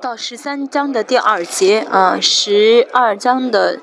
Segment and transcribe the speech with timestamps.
[0.00, 3.80] 到十三章的第二节啊，十二章的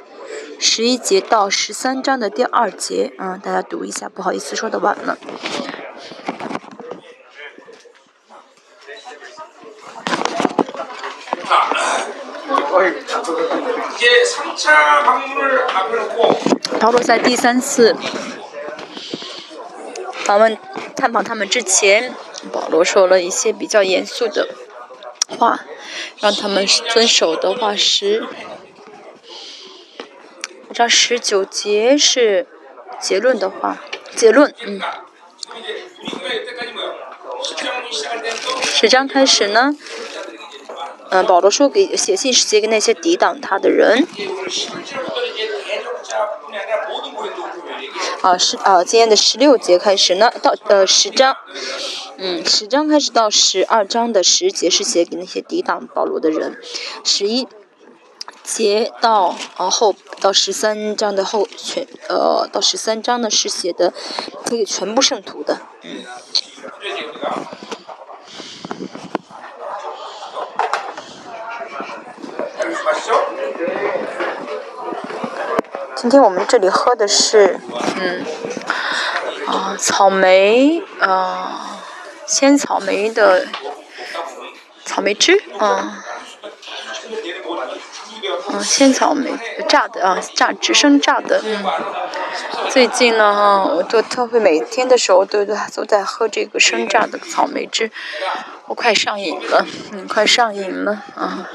[0.60, 5.16] 十一节到十三章的第二节啊，大家读一下，不好意思说的晚了。
[16.80, 17.96] 保罗在第三次
[20.26, 20.58] 访问
[20.96, 22.16] 探访他们之前，
[22.52, 24.48] 保罗说了一些比较严肃的
[25.38, 25.60] 话，
[26.20, 28.26] 让他们遵守的话是，
[30.74, 32.48] 这十九节是
[33.00, 33.84] 结论的话，
[34.16, 34.82] 结论，嗯，
[38.64, 39.76] 十章开始呢。
[41.10, 44.06] 嗯，保罗说给写信是写给那些抵挡他的人。
[48.22, 51.38] 啊，是啊，今天的十六节开始呢，到呃十章，
[52.18, 56.60] 嗯，十章开始到十二章的十节是写给那些抵挡保罗的人，
[57.04, 57.48] 十一
[58.44, 63.94] 节到然后到十三章的后全呃到十三章呢是写的
[64.46, 66.04] 可以全部圣徒的，嗯。
[76.00, 77.60] 今天我们这里喝的是，
[78.00, 78.24] 嗯，
[79.48, 81.80] 啊，草莓，啊，
[82.28, 83.48] 鲜草莓的
[84.86, 86.04] 草莓汁，啊，
[88.50, 89.32] 嗯，鲜草莓
[89.68, 91.66] 榨的啊，榨汁生榨的，嗯，
[92.70, 97.90] 最近呢，我做特会每天的时候都都都在喝这个生榨的草莓汁，
[98.68, 101.50] 我快上瘾了，嗯，快上瘾了，啊。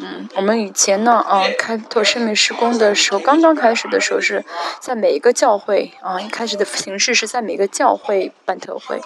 [0.00, 4.44] 嗯我们以前呢，啊，开拓生命施工的时候，刚刚开始的时候是
[4.80, 9.00] 在每一个教会，啊，一开始的形式是在每个教会办特会，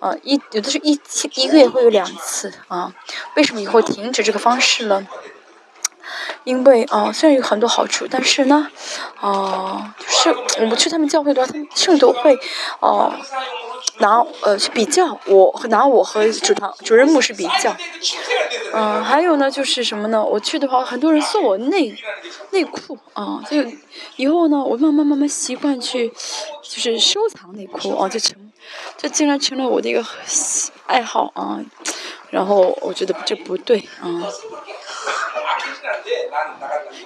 [0.00, 0.98] 啊，一有的是一
[1.34, 2.92] 一个月会有两次，啊，
[3.36, 5.06] 为什么以后停止这个方式了？
[6.44, 8.68] 因为啊，虽然有很多好处，但是呢，
[9.20, 12.38] 啊，就是我们去他们教会的话，他们圣徒会，
[12.80, 13.12] 哦。
[14.00, 17.74] 拿呃去比较，我拿我和主堂主任牧师比较，
[18.72, 20.24] 嗯，还有呢就是什么呢？
[20.24, 21.92] 我去的话，很多人送我内
[22.50, 23.76] 内裤啊，所以
[24.14, 26.10] 以后呢，我慢慢慢慢习惯去
[26.62, 28.36] 就是收藏内裤啊，就成
[28.96, 30.04] 这竟然成了我的一个
[30.86, 31.58] 爱好啊，
[32.30, 34.06] 然后我觉得这不对啊。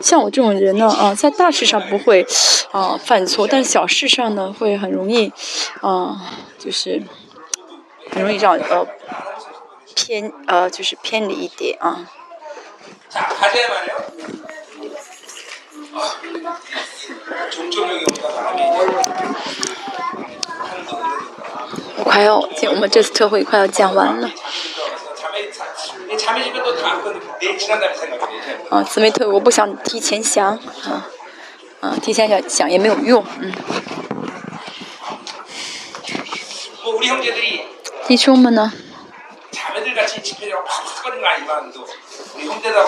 [0.01, 2.27] 像我这种人呢，啊，在大事上不会，
[2.73, 5.33] 啊，犯错，但小事上呢，会很容易，
[5.81, 6.21] 啊，
[6.59, 7.03] 就是
[8.11, 8.87] 很容易让呃
[9.95, 12.09] 偏呃就是偏离一点啊。
[21.99, 24.31] 我快要，我们这次特会快要讲完了。
[28.71, 31.09] 啊，姊妹特，我不想提前想，啊，
[31.81, 33.53] 啊，提前想想也没有用，嗯。
[38.07, 38.73] 弟兄们呢？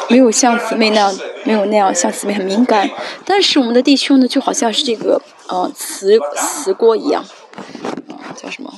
[0.08, 2.88] 没有像姊妹那样，没有那样像姊妹很敏感，
[3.24, 7.24] 但是我们的弟兄呢，就好像是这个，呃，瓷瓷锅一样，
[8.10, 8.72] 啊，叫什么？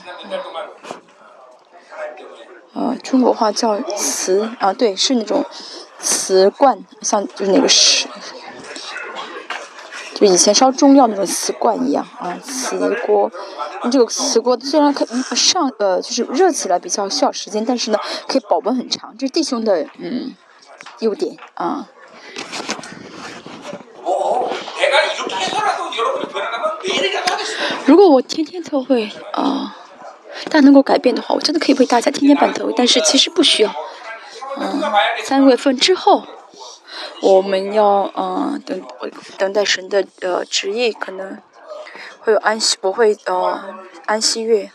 [2.76, 5.42] 呃，中国话叫瓷啊，对，是那种
[5.98, 8.06] 瓷罐，像就是那个是，
[10.14, 13.32] 就以前烧中药那种瓷罐一样啊，瓷锅。
[13.90, 17.98] 这个瓷锅虽然可上呃，就是热起来比较需要时间，但是呢，
[18.28, 20.34] 可以保温很长，这是弟兄的嗯
[20.98, 21.88] 优点啊。
[27.86, 29.76] 如果我天天都会啊。
[30.50, 33.74] 但能够改变的话，我真的可以为大家天天办特会，但是其实不需要。
[34.58, 34.82] 嗯，
[35.24, 36.24] 三月份之后，
[37.20, 38.82] 我们要嗯等
[39.36, 41.38] 等待神的呃旨意，可能
[42.20, 43.76] 会有安息，不会呃
[44.06, 44.70] 安息月。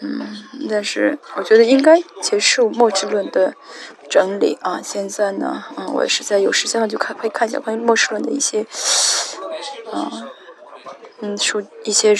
[0.00, 3.54] 嗯，但是我觉得应该结束末世论的
[4.10, 4.80] 整理啊。
[4.82, 8.66] 现在呢，嗯，我也是在有时间了就看，可以看一下关于末世论的一些
[9.90, 10.10] 啊。
[11.24, 12.14] 嗯，书一些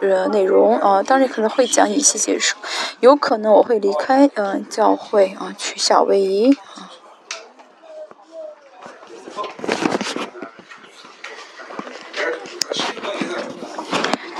[0.00, 2.56] 呃内容啊，当然可能会讲一些结束，
[3.00, 6.90] 有可能我会离开嗯教会啊，去夏威夷啊。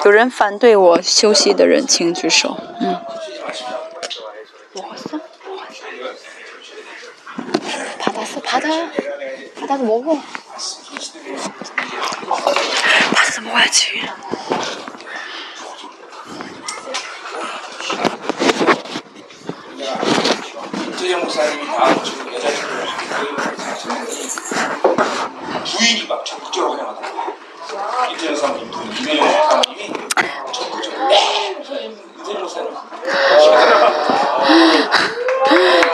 [0.06, 2.56] 有人反对我休息的人，请举手。
[2.80, 2.98] 嗯。
[8.42, 8.58] 爬
[13.40, 14.02] 가서 모아지.
[20.88, 21.96] 이재영 목사님이 다음
[25.64, 27.08] 부인이 막 적극적으로 환영하다.
[28.12, 29.92] 이재영 목사님 부인, 이재영 목사님이
[30.52, 31.56] 적극적으로 네.
[32.20, 32.76] 이재영 목사님.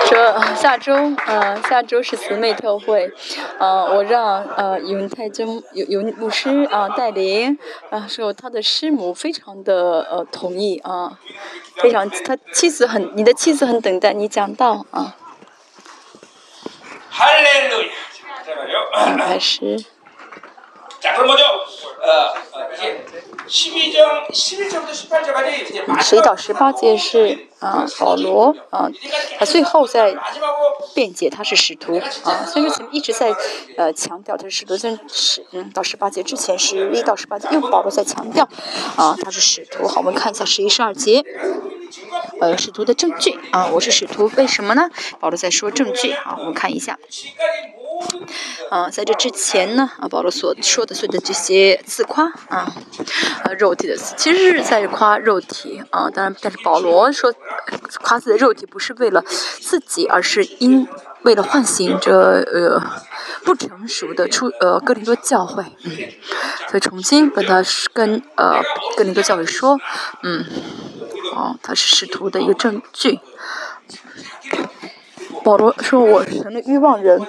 [0.06, 0.94] 说下周，
[1.26, 3.12] 呃，下周是姊妹特会，
[3.58, 7.58] 呃，我让呃永泰真永永牧师啊带领，
[7.90, 11.18] 啊，说他的师母非常的呃同意啊，
[11.78, 15.16] 非常他妻子很，你的妻子很等待你讲道啊。
[19.18, 19.84] 开始。
[23.48, 23.68] 十
[26.16, 28.88] 一到十八节是啊，保罗啊，
[29.38, 30.14] 他最后在
[30.94, 33.34] 辩解他是使徒啊，所以说前面一直在
[33.76, 38.48] 呃强调他是使徒，在十嗯到十八节之前十一到十八节又保罗在强调
[38.96, 39.86] 啊他是使徒。
[39.88, 41.24] 好，我们看一下十一十二节，
[42.40, 44.88] 呃使徒的证据啊，我是使徒，为什么呢？
[45.20, 46.98] 保罗在说证据啊，我们看一下。
[48.70, 52.70] 啊，在这之前呢，啊，保罗所说的所有的这些自夸啊，
[53.44, 56.10] 呃，肉体的，其实是在夸肉体啊。
[56.10, 57.32] 当然，但是保罗说
[58.02, 60.86] 夸自己的肉体不是为了自己，而是因
[61.22, 62.82] 为了唤醒这呃
[63.44, 65.90] 不成熟的出呃哥林多教会，嗯，
[66.68, 68.60] 所以重新跟他跟呃
[68.96, 69.78] 哥林多教会说，
[70.22, 70.44] 嗯，
[71.34, 73.20] 哦，他是使徒的一个证据。
[75.44, 77.20] 保罗说：“我成了欲望人。”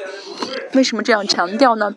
[0.73, 1.93] 为什么这样强调呢？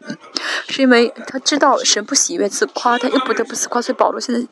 [0.68, 4.46] 是因为他知道神不喜悦自夸，他又不得不自夸，所以保罗现在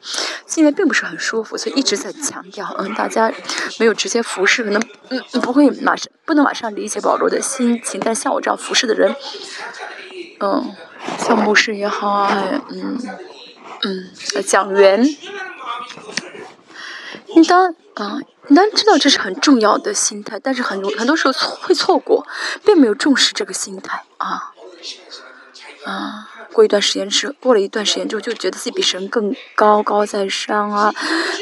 [0.47, 2.75] 心里并不是很舒服，所以一直在强调。
[2.79, 3.33] 嗯，大家
[3.79, 9.15] 没有直接服侍，可能嗯不会马上不能马上理解保罗的心情，但像我这样服侍的人，
[10.41, 10.75] 嗯，
[11.19, 12.99] 像牧师也好啊，嗯
[13.83, 15.05] 嗯，讲员，
[17.35, 18.19] 应当啊。
[18.51, 22.27] 你当然知道这是很重要的心态，但是很多很多时候错会错过，
[22.65, 24.55] 并没有重视这个心态啊
[25.85, 26.31] 啊！
[26.51, 30.91] 过一段时间之过了一段时间之后，就觉得自己比神更高高在上啊，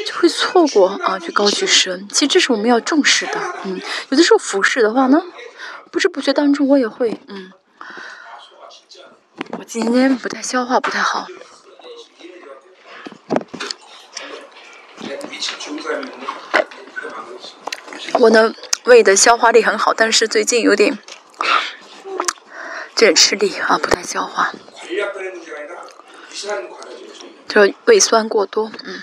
[0.05, 2.05] 就会错过啊，去高举神。
[2.11, 3.79] 其实这是我们要重视的，嗯，
[4.09, 5.23] 有的时候服侍的话呢，
[5.89, 7.53] 不知不觉当中我也会嗯，
[9.57, 11.25] 我今天不太消化不太好。
[18.19, 18.53] 我的
[18.85, 20.97] 胃的消化力很好，但是最近有点，
[22.05, 22.17] 有
[22.95, 24.51] 点吃力啊，不太消化，
[27.47, 29.01] 就胃酸过多，嗯。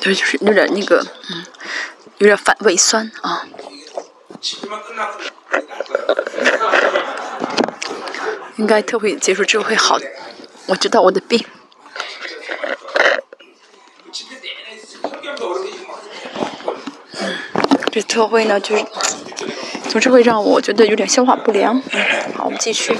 [0.00, 1.44] 对，就是有点那个，嗯，
[2.18, 3.46] 有点反胃酸啊。
[8.56, 9.98] 应该特会结束之后会好。
[10.66, 11.44] 我知道我的病。
[17.92, 18.84] 这特会呢，就是
[19.88, 21.80] 总是会让我觉得有点消化不良。
[22.34, 22.94] 好，我们继续。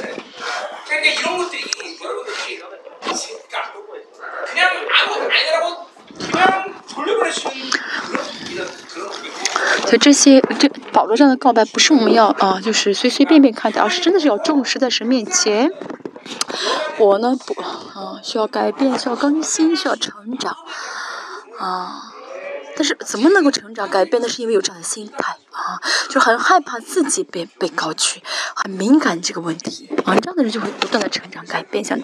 [9.83, 15.71] 所以这些，这保罗这样的告白不是我们要啊，就是随随便便看的，而是真的是要重视在神面前。
[16.99, 20.57] 我呢不啊，需要改变，需要更新，需要成长
[21.59, 22.13] 啊。
[22.79, 24.21] 但是怎么能够成长改变？
[24.21, 28.23] 呢是因为有这样的心态啊，就很害怕自己被被高举，
[28.55, 30.15] 很敏感这个问题啊。
[30.17, 31.99] 这样的人就会不断的成长改变，像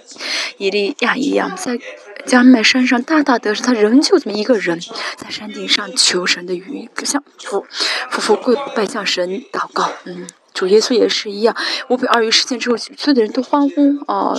[0.57, 1.79] 伊利亚一样，在
[2.27, 4.79] 加麦山上大大得胜，他仍旧这么一个人，
[5.17, 7.67] 在山顶上求神的雨，向夫
[8.11, 10.27] 夫妇跪拜向神祷告，嗯。
[10.55, 11.57] 主耶稣也是一样，
[11.89, 14.35] 五百二鱼事件之后，所有的人都欢呼啊，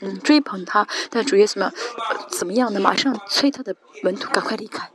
[0.00, 0.86] 嗯，追捧他。
[1.10, 1.72] 但主耶稣呢，
[2.30, 2.78] 怎么样呢？
[2.78, 3.74] 马上催他的
[4.04, 4.88] 门徒赶快离开。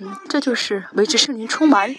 [0.00, 1.94] 嗯，这就是维持圣灵充满，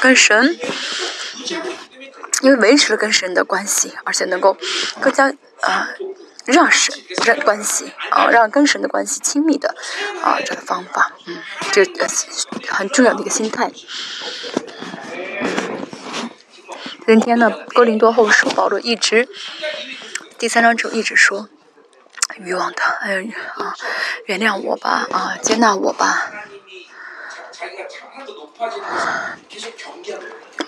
[0.00, 0.58] 跟神，
[2.42, 4.56] 因为维持了跟神的关系，而且能够
[5.00, 5.90] 更加啊
[6.48, 6.94] 让神
[7.26, 9.74] 让关系啊让跟神的关系亲密的
[10.22, 12.08] 啊这个方法，嗯，这个
[12.68, 13.70] 很重要的一个心态。
[17.06, 19.28] 今天呢，哥林多后书保罗一直
[20.38, 21.50] 第三章就一直说
[22.38, 23.26] 欲望的，哎
[23.56, 23.74] 啊，
[24.24, 26.32] 原谅我吧，啊，接纳我吧。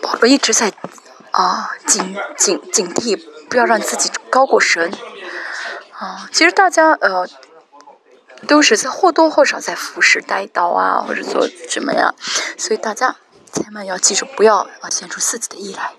[0.03, 0.73] 保罗一直在
[1.31, 3.19] 啊警警警惕，
[3.49, 4.93] 不要让自己高过神。
[6.01, 7.29] 啊，其实大家呃
[8.49, 12.15] 都是在或多或少在服侍带刀啊，或者做什么呀，
[12.57, 13.17] 所以大家
[13.53, 15.93] 千万要记住，不要啊显出自己的意来。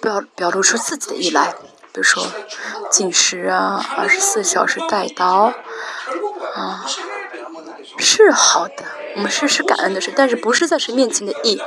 [0.00, 1.54] 不要表露出自己的意来，
[1.92, 2.24] 比如说
[2.88, 5.52] 进食啊，二十四小时带刀，
[6.54, 6.86] 啊，
[7.98, 8.84] 是好的，
[9.16, 11.60] 我们是是感恩的事，但是不是在神面前的意，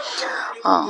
[0.64, 0.88] 啊。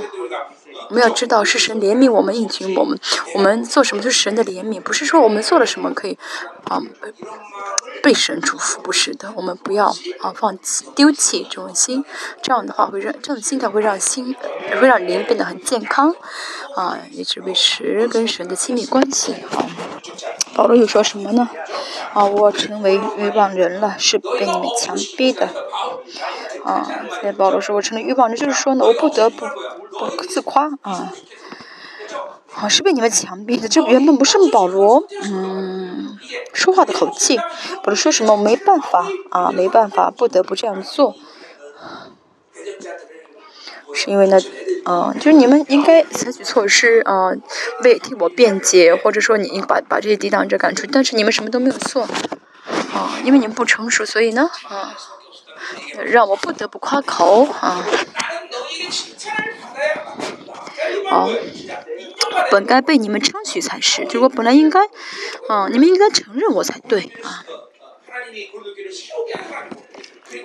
[0.90, 3.00] 我们要知道是神怜悯我们，应许我们，
[3.36, 6.18] 我们做什么就是神的怜悯，不是说我们做了什么可以，
[6.64, 6.82] 啊，
[8.02, 9.86] 被神祝福，不是的，我们不要
[10.20, 12.04] 啊放弃、丢弃这种心，
[12.42, 14.36] 这样的话会让这种心态会让心，
[14.82, 16.16] 会让灵变得很健康，
[16.76, 19.66] 啊，一直维持跟神的亲密关系啊。
[20.56, 21.48] 保罗又说什么呢？
[22.14, 25.48] 啊，我成为欲望人了，是被你们强逼的。
[26.70, 26.88] 啊，
[27.20, 29.46] 所以保罗说我成了欲望人，就是说呢，我不得不
[30.18, 31.12] 不自夸啊。
[32.52, 36.18] 好，是被你们强逼的，这原本不是保罗，嗯，
[36.54, 37.38] 说话的口气。
[37.38, 38.36] 保罗说什么？
[38.36, 41.16] 没办法啊，没办法，不得不这样做。
[43.94, 44.38] 是因为呢，
[44.86, 47.42] 嗯，就是你们应该采取措施，嗯，
[47.84, 52.04] 为替我辩解，或者说你把把这些抵挡者赶出，但是你们什么都没有做，
[52.94, 54.94] 啊，因为你们不成熟，所以呢，啊，
[56.06, 57.86] 让我不得不夸口，啊，
[61.10, 61.30] 好，
[62.52, 64.80] 本该被你们称许才是，就我本来应该，
[65.50, 67.46] 嗯，你们应该承认我才对，啊。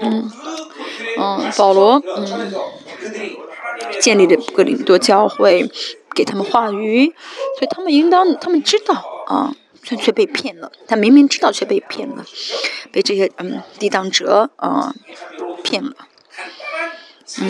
[0.00, 0.30] 嗯，
[1.18, 2.54] 嗯，保罗，嗯，
[4.00, 5.70] 建立的格林多教会，
[6.14, 7.14] 给他们话语，
[7.58, 8.94] 所以他们应当，他们知道
[9.26, 9.54] 啊，
[9.84, 10.72] 却却被骗了。
[10.88, 12.24] 他明明知道，却被骗了，
[12.90, 14.94] 被这些嗯抵挡者啊
[15.62, 15.94] 骗了。
[17.38, 17.48] 嗯，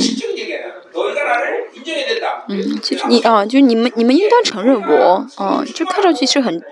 [2.49, 6.63] 嗯，其实你啊，就你们，你们应当承认我啊，就看上去是很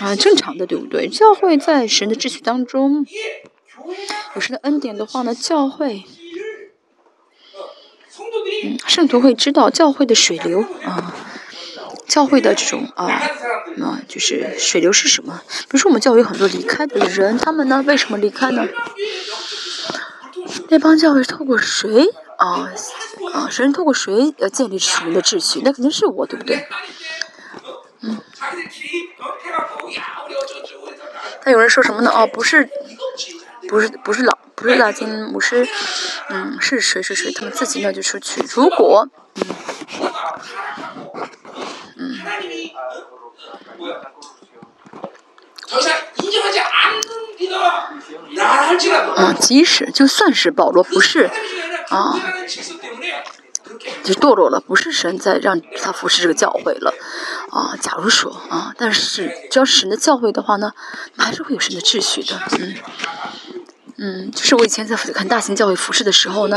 [0.00, 1.08] 啊正常的，对不对？
[1.08, 3.06] 教会在神的秩序当中。
[4.34, 6.02] 有神的恩典的话呢，教会，
[8.64, 11.14] 嗯，圣徒会知道教会的水流啊，
[12.06, 15.40] 教会的这种啊，啊，就是水流是什么？
[15.48, 18.66] 比如说我们教会有很多离开的人，他们呢为什么离开呢？
[20.68, 22.06] 那帮教会透过谁
[22.38, 22.70] 啊？
[23.34, 25.60] 啊，神透过谁要建立属灵的秩序？
[25.64, 26.66] 那肯定是我，对不对？
[28.00, 28.20] 嗯。
[31.44, 32.10] 那有人说什么呢？
[32.10, 32.68] 哦，不是。
[33.68, 35.66] 不是不是老不是大金牧师，
[36.28, 37.32] 嗯，是谁是谁？
[37.32, 38.40] 他们自己呢就出去。
[38.54, 40.95] 如果，嗯，
[41.96, 42.14] 嗯，
[49.40, 51.30] 即使就算是保罗不是
[51.88, 52.14] 啊，
[54.04, 56.94] 就堕落了，不是神在让他服侍这个教会了
[57.50, 57.76] 啊。
[57.80, 60.72] 假如说啊，但是只要是神的教会的话呢，
[61.16, 62.74] 还是会有神的秩序的，嗯。
[63.98, 66.56] 嗯，就是我以前在看大型教会服饰的时候呢，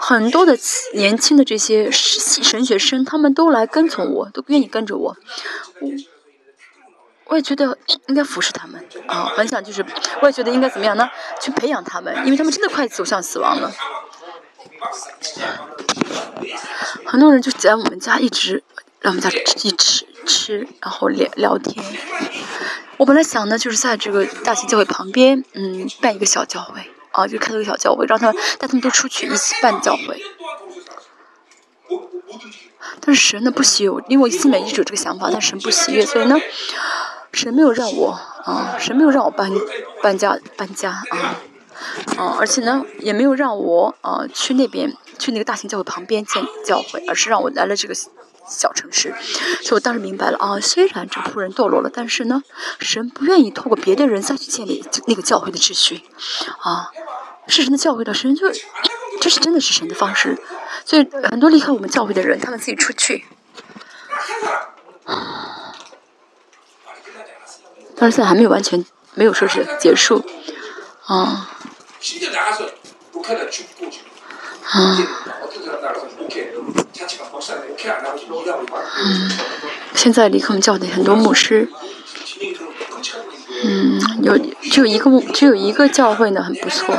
[0.00, 0.58] 很多的
[0.94, 5.16] 年轻的这些神学生，他们都来跟从我，都愿意跟着我。
[5.80, 5.90] 我
[7.26, 9.84] 我也觉得应该服侍他们啊，很想就是，
[10.22, 11.08] 我也觉得应该怎么样呢？
[11.40, 13.70] 去培养他们，因为他们真的快走向死亡了。
[17.04, 18.64] 很多人就在我们家一直，
[19.00, 19.30] 让我们家
[19.62, 21.84] 一直吃，然后聊聊天。
[23.00, 30.22] 我本来想呢，就是在这个大型教会旁边，嗯，办一个小教会，啊，就开了个小教会，让他们带他们都出去一起办教会。
[33.00, 36.36] 但是神呢不喜悦，因为我心里面一直有这个想法，但神不喜悦，所以呢，
[37.32, 38.10] 神没有让我，
[38.44, 39.50] 啊，神没有让我搬
[40.02, 41.40] 搬家搬家啊，
[42.18, 47.94] 啊，而且呢，也没有让我啊去那边去那个大型教会旁边建教会，而是让我来了这个。
[48.50, 49.14] 小城市，
[49.62, 50.58] 所以我当时明白了啊。
[50.60, 52.42] 虽然这仆人堕落了，但是呢，
[52.80, 56.02] 神不愿意透过别的人再去建立那个教会的秩序，
[56.58, 56.90] 啊，
[57.46, 58.50] 是神的教会的神就，
[59.20, 60.36] 这是真的是神的方式。
[60.84, 63.24] 所以很多离开我们教会的人，他们自己出去，
[67.96, 70.24] 但是现在还没有完全没有说是结束，
[71.06, 71.48] 啊，
[74.64, 74.98] 啊。
[78.96, 79.30] 嗯，
[79.94, 81.68] 现在离开我们教的很多牧师，
[83.64, 86.94] 嗯，有只有一个牧，只有一个教会呢，很不错，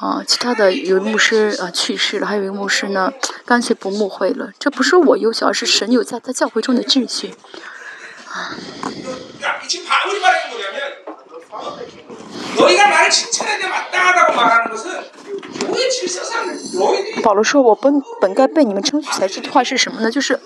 [0.00, 3.12] 啊，其他的有牧师啊去世了，还有一个牧师呢，
[3.44, 4.50] 干脆不牧会了。
[4.58, 7.34] 这不是我优秀，而是神有在他教会中的秩序。
[8.28, 8.54] 啊。
[17.22, 20.10] 保罗说：“我本本该被你们称许才这句话是什么呢？
[20.10, 20.38] 就是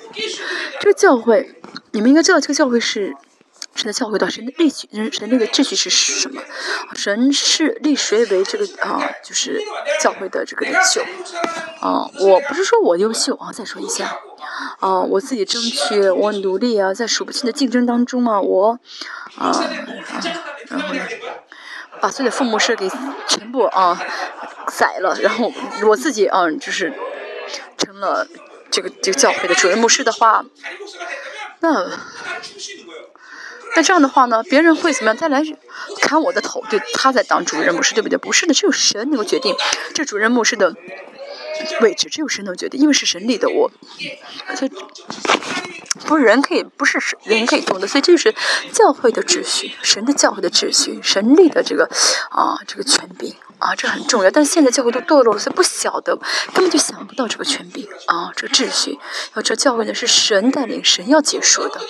[0.81, 1.55] 这个教会，
[1.93, 3.15] 你们应该知道这个教会是
[3.75, 6.41] 神的教会，到神的秩序，神的那个秩序是什么？
[6.95, 9.01] 神是立谁为这个啊？
[9.25, 9.61] 就是
[10.01, 11.03] 教会的这个领袖。
[11.81, 14.19] 啊，我不是说我优秀啊，再说一下，
[14.81, 18.79] 啊，我自己争取，我努力啊，在数不清的竞争当中啊，我，
[19.37, 19.65] 啊啊，
[20.69, 21.01] 然后呢，
[22.01, 22.91] 把自己的父母是给
[23.27, 24.01] 全部啊
[24.69, 25.53] 宰了，然后
[25.87, 26.93] 我自己啊就是
[27.77, 28.27] 成了
[28.71, 30.45] 这个这个教会的主任牧师的话，
[31.61, 31.91] 那。
[33.77, 35.17] 那这样的话呢，别人会怎么样？
[35.17, 35.41] 再来
[36.03, 38.19] 砍我的头，对，他在当主任牧师，对不对？
[38.19, 39.55] 不是的，只有神能够决定
[39.95, 40.75] 这主任牧师的
[41.81, 43.71] 位置，只有神能决定，因为是神立的我，
[44.57, 44.71] 所以
[46.07, 48.35] 不是人可以，不是人可以动的，所以这就是
[48.73, 51.85] 教会的秩序，神的教会的秩序，神立的这个
[52.31, 54.31] 啊这个权柄啊，这很重要。
[54.31, 56.17] 但现在教会都堕落了，所以不晓得，
[56.55, 58.99] 根本就想不到这个权柄啊，这个秩序。
[59.35, 61.81] 要知道教会呢是神带领，神要结束的。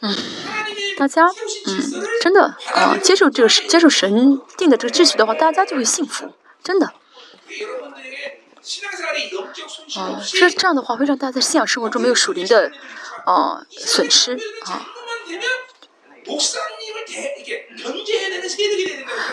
[0.00, 0.14] 嗯，
[0.98, 6.92] 大家，嗯，真的啊，接受这个接受神定的这个秩序的话，大家就会幸福，真的。
[9.96, 12.70] 啊，这这样的话会让大家在信仰生活中没有属灵的
[13.24, 14.86] 啊损失啊。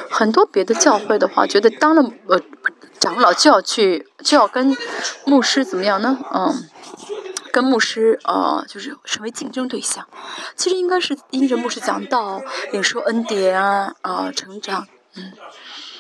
[0.09, 2.39] 很多别的教会的话，觉得当了呃
[2.99, 4.77] 长老就要去就要跟
[5.25, 6.19] 牧师怎么样呢？
[6.33, 6.69] 嗯。
[7.51, 10.07] 跟牧师呃，就是成为竞争对象，
[10.55, 15.31] 其实应该是因着牧师讲道，领受恩典啊，啊，成长，嗯，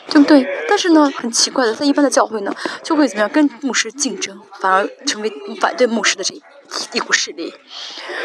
[0.07, 0.45] 对不对？
[0.67, 6.33] 但是呢，很奇怪的，在一般的教会呢，就会怎么样跟牧师竞争，反而成为反对牧师的这。
[6.91, 7.53] 一股势力，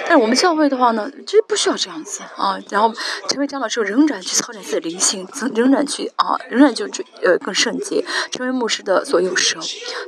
[0.07, 2.59] 但是我们教会的话呢，就不需要这样子啊。
[2.71, 2.91] 然后
[3.29, 6.87] 成为长老之后，仍然去操练自己的灵性，仍然去啊，仍然就
[7.23, 9.61] 呃更圣洁，成为牧师的左右手。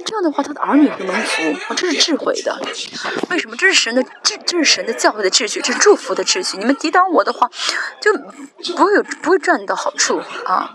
[0.07, 2.59] 这样的话，他的儿女会蒙福，这是智慧的。
[3.29, 3.57] 为什么？
[3.57, 6.57] 这是神的秩，这是神的教会的秩序，这是祝福的秩序。
[6.57, 7.51] 你们抵挡我的话，
[8.01, 8.11] 就
[8.75, 10.75] 不会有不会赚到好处啊。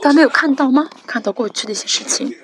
[0.00, 0.88] 大家没有看到吗？
[1.06, 2.36] 看到过去的一些事情。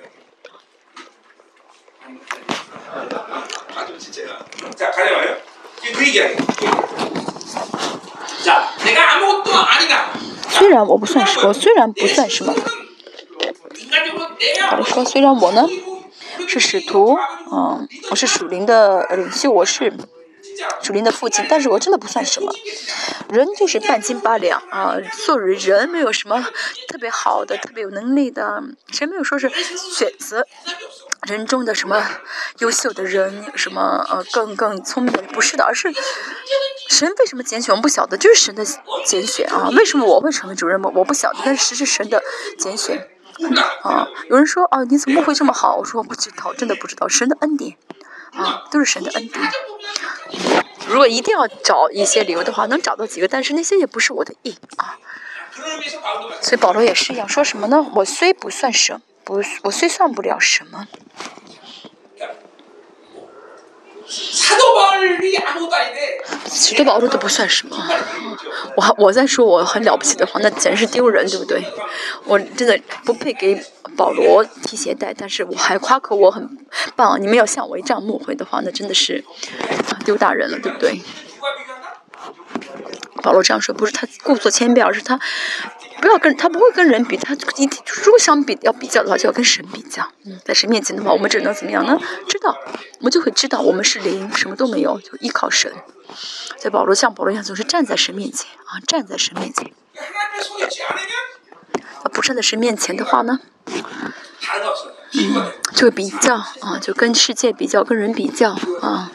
[10.49, 12.53] 虽然我不算什么，虽然不算什么，
[14.77, 15.67] 我说虽然我呢
[16.47, 17.17] 是使徒，
[17.51, 19.93] 嗯，我是属灵的领袖，我是
[20.81, 22.51] 属灵的父亲，但是我真的不算什么，
[23.29, 24.95] 人就是半斤八两啊，
[25.25, 26.41] 做人没有什么
[26.87, 30.45] 特别好的、特别有能力的，谁没有说是选择。
[31.27, 32.01] 人中的什么
[32.59, 35.93] 优秀的人，什么呃更更聪明的，不是的，而是
[36.87, 38.65] 神为什么拣选，我们不晓得，就是神的
[39.05, 39.67] 拣选啊。
[39.75, 40.89] 为什么我会成为主任吗？
[40.95, 42.23] 我不晓得，但是是神的
[42.57, 43.09] 拣选
[43.83, 44.07] 啊。
[44.29, 45.75] 有人说啊，你怎么会这么好？
[45.75, 47.75] 我说我不知道，真的不知道，神的恩典
[48.31, 49.51] 啊，都是神的恩典。
[50.87, 54.97] 如果一定要找一些理由的话，能找到几个，但是那些也不是我的意啊。
[56.41, 57.85] 所以保罗也是一样，说什么呢？
[57.95, 59.01] 我虽不算什。
[59.25, 60.87] 不我虽算不了什么，
[64.09, 64.55] 石
[66.75, 67.77] 头保罗都不算什么。
[68.75, 71.63] 我我在说我很了不起的话，那简直是丢人，对不对？
[72.25, 73.63] 我真的不配给
[73.95, 76.57] 保罗提鞋带，但是我还夸口我很
[76.95, 77.21] 棒。
[77.21, 79.23] 你们要像我这样误会的话，那真的是
[80.05, 81.01] 丢大人了，对不对？
[83.21, 85.19] 保罗这样说不是他故作谦卑，而是他。
[86.01, 87.69] 不要跟他不会跟人比，他一
[88.03, 90.07] 如果想比要比较的话，就要跟神比较。
[90.25, 91.99] 嗯，在神面前的话，我们只能怎么样呢？
[92.27, 92.57] 知道，
[92.99, 95.71] 我们就会知道我们是零，什么都没有，就依靠神。
[96.57, 99.71] 在保罗像保罗一样，总是站在神面前啊，站在神面前。
[102.03, 109.11] 啊，不站在神面前的话呢，嗯，就会比较啊，就跟世界比较，跟人比较啊。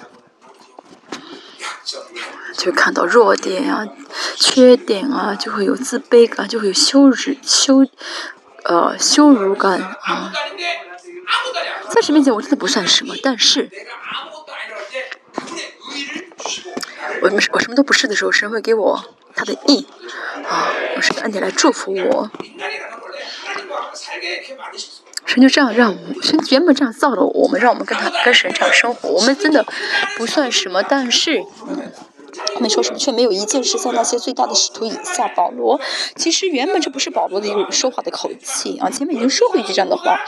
[2.57, 3.87] 就看到弱点啊、
[4.37, 7.87] 缺点啊，就会有自卑感，就会有羞耻、羞
[8.65, 10.33] 呃羞辱感啊。
[11.91, 13.71] 在神面前，我真的不算什么，但是，
[17.23, 19.87] 我我什么都不是的时候，神会给我他的意
[20.49, 22.31] 啊，用神的恩典来祝福我。
[25.27, 29.09] 神就这样让我们，神原本这样造了我们，让我们跟他跟神这样生活。
[29.09, 29.65] 我们真的
[30.17, 31.43] 不算什么，但是，
[32.55, 35.29] 他们说什么却没有一件事在那些最大的使徒以下。
[35.37, 35.81] 保罗
[36.17, 40.21] 其实原本这不是保罗的一个说话的口气啊，前面已经说过一句这样的话，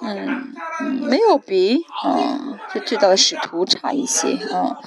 [0.00, 0.54] 嗯，
[1.02, 4.78] 没有比嗯这最大的使徒差一些啊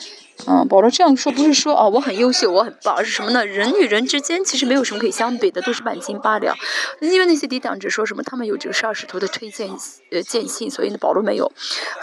[0.45, 0.65] 啊。
[0.67, 3.45] 保罗这样说不是说哦我很优秀我很棒，而是什么呢？
[3.45, 6.55] 人与人之间其实没有什么可以相比的，都是半斤八两。
[7.01, 9.69] 因为那些抵挡者说什么他们有这个十二使徒的推荐
[10.11, 11.51] 呃荐信，所以呢保罗没有，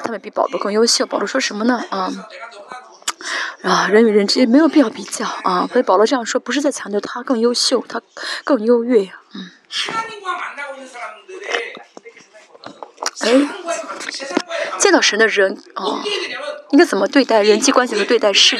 [0.04, 1.04] 他们比保罗更优秀。
[1.06, 1.82] 保罗说什么呢？
[1.90, 2.12] 啊？
[3.62, 5.66] 啊，人与人之间没有必要比较啊。
[5.70, 8.02] 所以保罗这样说，不是在强调他更优秀，他
[8.44, 9.02] 更优越。
[9.34, 9.50] 嗯。
[13.20, 13.48] 哎，
[14.78, 16.02] 见到神的人啊，
[16.70, 18.58] 应该怎么对待人际关系和对待世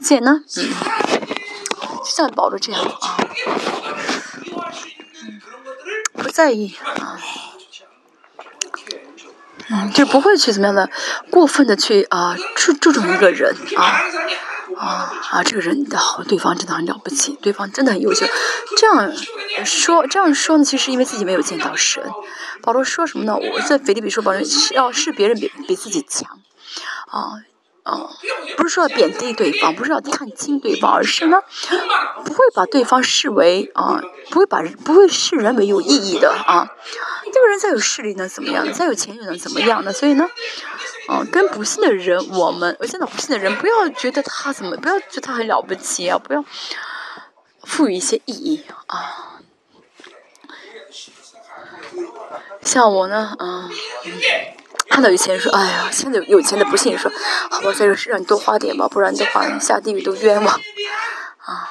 [0.00, 0.42] 界呢？
[0.56, 0.68] 嗯，
[2.04, 3.16] 就像保罗这样啊，
[5.22, 5.40] 嗯，
[6.14, 7.18] 不在意啊。
[9.68, 10.88] 嗯，就不会去怎么样的
[11.30, 14.00] 过分的去啊注注重一个人啊
[14.76, 18.26] 啊啊这个人的好，对方真的很了不起，对方真的很优秀。
[18.76, 19.12] 这样
[19.64, 22.02] 说这样说呢，其实因为自己没有见到神。
[22.62, 23.36] 保罗说什么呢？
[23.36, 24.40] 我在腓立比说，保罗
[24.72, 26.38] 要是别人比比自己强
[27.08, 27.42] 啊。
[27.86, 28.10] 啊，
[28.56, 31.38] 不是说贬低对方，不是要看轻对方，而是呢，
[32.24, 36.68] 不会把对方视为啊，不会把不会视人为有意义的啊。
[37.32, 38.72] 这个人再有势力能，怎么样？
[38.72, 39.92] 再有钱又能怎么样呢？
[39.92, 40.28] 所以呢，
[41.06, 46.44] 啊，跟不幸的人，我们我见到不幸的人，不要觉得他怎么，不要觉得他很了不起啊，不要
[47.62, 49.38] 赋予一些意义啊。
[52.62, 53.70] 像我呢，嗯。
[54.88, 57.10] 看到有钱人说：“哎呀，现在有钱的不信，说
[57.50, 60.60] 好吧，在这是让你多花点吧，不然的话你下地狱都冤枉。”
[61.44, 61.70] 啊，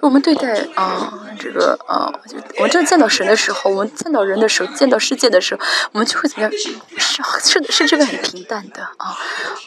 [0.00, 2.12] 我们对待啊这个啊，
[2.56, 5.60] 我们真见到神的时候，我们见到人的时候，见到世界的时候，
[5.92, 6.52] 我们就会怎么样？
[6.98, 9.16] 是是是这个很平淡的啊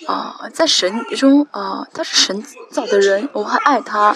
[0.07, 4.15] 啊，在神中啊，他是神造的人，我还爱他，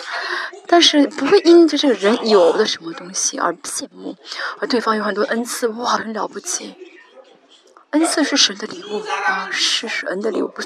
[0.67, 4.15] 但是不会因着这个人有的什么东西而羡慕，
[4.59, 6.75] 而对方有很多恩赐，哇，很了不起。
[7.91, 10.61] 恩赐是神的礼物啊，是神的礼物，不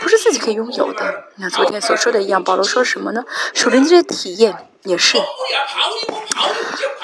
[0.00, 1.24] 不是自己可以拥有的。
[1.36, 3.24] 你看昨天所说的一样，保罗说什么呢？
[3.54, 5.18] 属灵这些体验也是，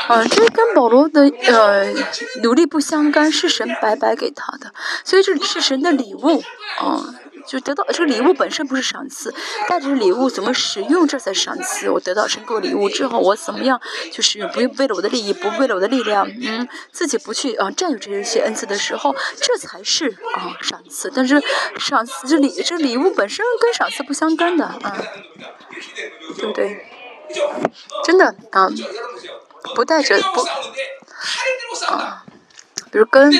[0.09, 1.93] 啊，这跟保罗的呃
[2.43, 4.73] 努力不相干，是神白白给他的，
[5.05, 6.43] 所以这是神的礼物
[6.79, 7.15] 啊。
[7.47, 9.35] 就得到这个礼物本身不是赏赐，
[9.69, 11.89] 带着礼物怎么使用这才赏赐。
[11.89, 13.81] 我得到神给我礼物之后，我怎么样
[14.13, 14.51] 就使用？
[14.51, 21.11] 不为了我的利益，不为了我的力量，嗯，自己不去啊占有这些恩赐的时候，这才是啊赏赐。
[21.15, 21.43] 但是
[21.79, 24.97] 赏赐这礼这礼物本身跟赏赐不相干的啊，
[26.37, 26.85] 对不对？
[28.05, 28.69] 真的啊，
[29.75, 30.41] 不带着不
[31.93, 32.26] 啊。
[32.91, 33.31] 比如跟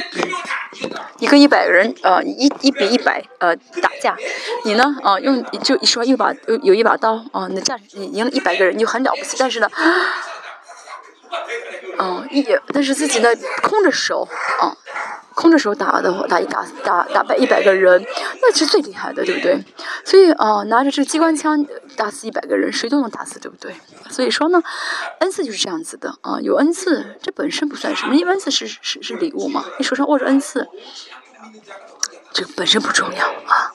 [1.19, 4.17] 你跟一百个人呃一一比一百呃打架，
[4.65, 9.71] 你呢啊用就一说一把有有一把刀啊，那战你赢了一百个人你就很了不起，但是呢，
[11.99, 13.29] 嗯一但是自己呢
[13.63, 14.29] 空着手
[14.61, 14.77] 啊。
[15.37, 18.03] 空着手打的，打一打打打败一百个人，
[18.41, 19.63] 那是最厉害的，对不对？
[20.03, 21.63] 所以啊，拿着这个机关枪
[21.95, 23.75] 打死一百个人，谁都能打死，对不对？
[24.09, 24.63] 所以说呢，
[25.21, 30.67] 恩赐就是这样子的啊，有恩赐，这本身不算什么，因为恩赐是是是礼物嘛，你手上握着恩赐，
[32.33, 33.75] 这本身不重要啊。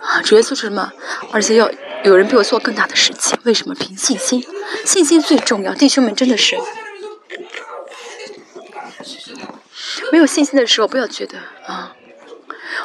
[0.00, 0.90] 啊，主要做什么？
[1.32, 1.70] 而且要
[2.02, 3.74] 有人比我做更大的事情，为什么？
[3.74, 4.42] 凭信心，
[4.86, 6.56] 信心最重要，弟兄们真的是。
[10.12, 11.94] 没有信心的时候，不要觉得啊，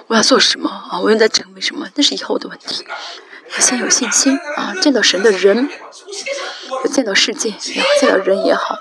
[0.08, 1.88] 我要做什么啊，我应该成为什么？
[1.96, 2.86] 那是以后的问题。
[3.54, 5.70] 要先有信心啊，见到神的人，
[6.92, 8.78] 见到世界也好，见到人也好，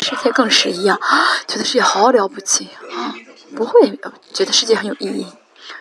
[0.00, 0.98] 世界更是一样，
[1.46, 3.14] 觉得世界好了不起啊，
[3.54, 3.98] 不会
[4.32, 5.26] 觉得世界很有意义。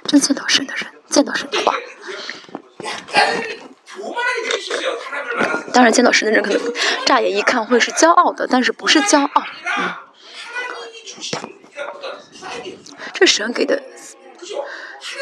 [0.06, 1.74] 真见到神的人，见到神的话，
[5.72, 6.74] 当然见到神的人可能
[7.06, 9.44] 乍眼一看会是骄傲的，但是不是骄傲，
[9.78, 9.94] 嗯。
[13.14, 13.82] 这神给的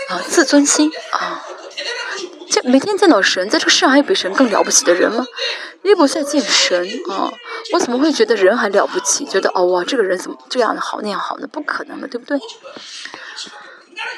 [0.09, 1.41] 啊，自尊心啊，
[2.49, 5.25] 见每天见到神，在这个世上还有比神更了不起的人吗？
[5.83, 7.33] 耶不在见神啊，
[7.73, 9.25] 我怎么会觉得人还了不起？
[9.25, 11.47] 觉得哦哇，这个人怎么这样的好那样好呢？
[11.47, 12.39] 不可能的，对不对？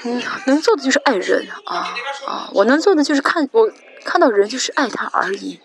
[0.04, 1.94] 嗯，能做的就是爱人啊
[2.26, 3.72] 啊，我能做的就是看我
[4.06, 5.60] 看到人就是爱他而已。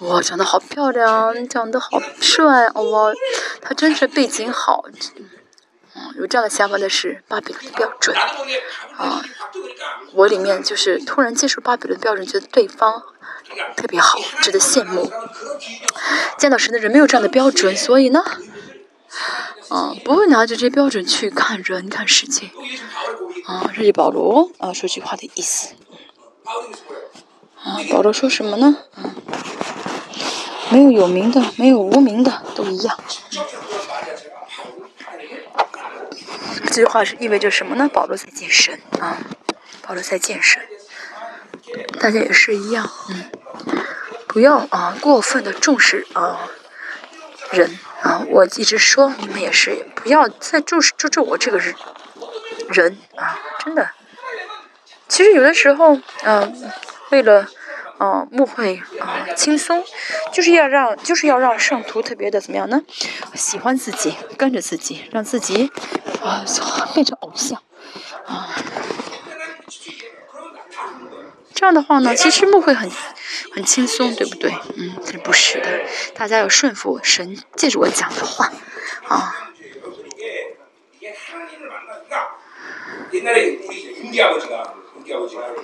[0.00, 3.12] 哇，长得好漂亮，长得好帅，哇，
[3.60, 4.84] 他真是背景好。
[6.16, 8.16] 有这样的想法的是巴比伦的标准，
[8.96, 9.22] 啊，
[10.12, 13.02] 我里面就是突然接受巴比伦标准，觉得对方
[13.76, 15.10] 特别好，值得羡慕。
[16.38, 18.22] 见到神的人没有这样的标准，所以呢，
[19.68, 22.50] 啊，不会拿着这些标准去看人、看世界。
[23.46, 25.74] 啊，这是保罗啊说句话的意思。
[27.62, 28.76] 啊，保罗说什么呢？
[28.94, 29.14] 啊，
[30.70, 32.98] 没有有名的，没有无名的，都一样。
[36.76, 37.88] 这句话是意味着什么呢？
[37.88, 39.16] 保罗在健身啊，
[39.80, 40.62] 保罗在健身，
[41.98, 43.30] 大家也是一样，嗯，
[44.28, 46.50] 不要啊过分的重视啊
[47.50, 51.74] 人啊，我一直说你们也是，不要再注视注重我这个人
[52.68, 53.92] 人啊，真的，
[55.08, 56.70] 其实有的时候，嗯，
[57.08, 57.48] 为了
[57.98, 59.82] 嗯，牧会啊轻松，
[60.32, 62.82] 就是要让就是要让圣徒特别的怎么样呢？
[63.34, 65.70] 喜欢自己，跟着自己，让自己
[66.22, 66.44] 啊
[66.94, 67.62] 变成偶像
[68.26, 68.54] 啊。
[71.54, 72.90] 这样的话呢，其实牧会很
[73.54, 74.52] 很轻松，对不对？
[74.76, 75.80] 嗯，不是的，
[76.14, 78.52] 大家要顺服神借着我讲的话
[79.08, 79.34] 啊。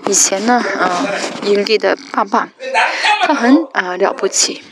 [0.07, 1.07] 以前呢，啊，
[1.45, 2.49] 营地的爸爸，
[3.23, 4.63] 他很啊了不起，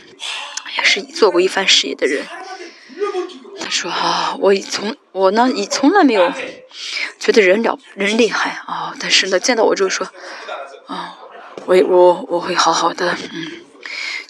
[0.76, 2.24] 也是做过一番事业的人。
[3.58, 6.32] 他说啊，我从我呢，也从来没有
[7.18, 10.06] 觉得人了人厉害啊，但是呢，见到我就说，
[10.86, 11.18] 啊，
[11.66, 13.52] 我我我会好好的，嗯，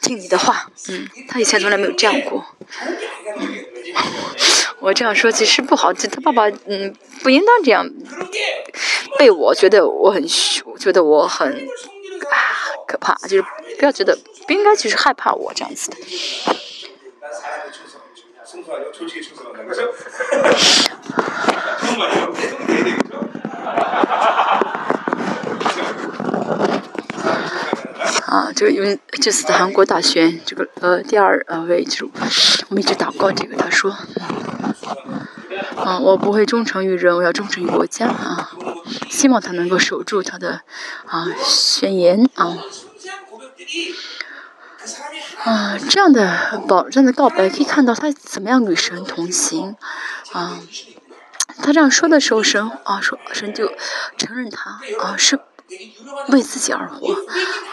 [0.01, 2.47] 听你的话，嗯，他以前从来没有这样过，
[3.39, 3.65] 嗯。
[4.81, 7.87] 我这样说其实不好，他爸爸嗯不应当这样
[9.19, 10.27] 被我觉得我很
[10.79, 12.37] 觉得我很啊
[12.87, 13.45] 可怕，就是
[13.79, 15.97] 不要觉得不应该就是害怕我这样子的。
[28.27, 32.09] 啊，就因为这次的韩国大选，这个呃第二呃位就
[32.69, 33.95] 我们一直祷告这个，他说。
[35.83, 38.53] 嗯，我不会忠诚于人，我要忠诚于国家啊！
[39.09, 40.63] 希望他能够守住他的
[41.07, 42.57] 啊宣言啊
[45.45, 49.77] 啊这样的保这样的告白，可以看到他怎么样与神同行
[50.33, 50.61] 啊。
[51.63, 53.73] 他这样说的时候，神啊说神就
[54.17, 55.41] 承认他啊是。
[56.29, 57.15] 为自己而活，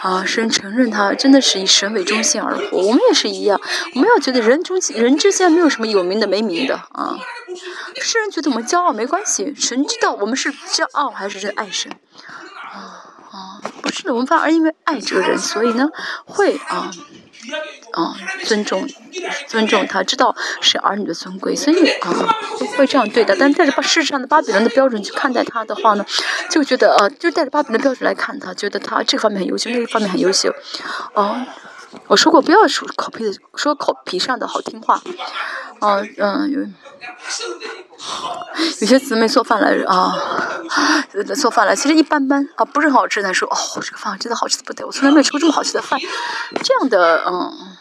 [0.02, 2.78] 啊，神承认他真的是以神为中心而活。
[2.78, 3.60] 我们也是一样，
[3.94, 7.16] 我们要觉得人中人之间没有什么有名的没名的啊。
[8.00, 11.90] 世人觉得我们骄傲没关系，神知道我们是骄傲还是爱神。
[11.90, 15.88] 啊啊，不是的，我们反而因为爱这个人，所以呢
[16.24, 16.90] 会啊。
[17.92, 18.88] 啊，尊重，
[19.46, 22.12] 尊重他，知道是儿女的尊贵，所以啊，
[22.76, 23.34] 会这样对待。
[23.38, 26.04] 但带着世上的巴比伦的标准去看待他的话呢，
[26.50, 30.52] 就觉得呃，就带着巴比伦的标准来看他，觉得他这方面很优秀，那个方面很优秀。
[31.14, 31.40] 哦，
[32.06, 35.02] 我说过不要说口皮的，说口皮上的好听话。
[35.80, 36.60] 哦，嗯，有
[38.80, 40.14] 有些姊妹做饭来着啊，
[41.40, 43.22] 做饭了，其实一般般啊，不是很好吃。
[43.22, 45.98] 她说哦，这个饭真的好吃的不得，我从来没有吃过这么好吃的饭。
[46.62, 47.76] 这样的嗯。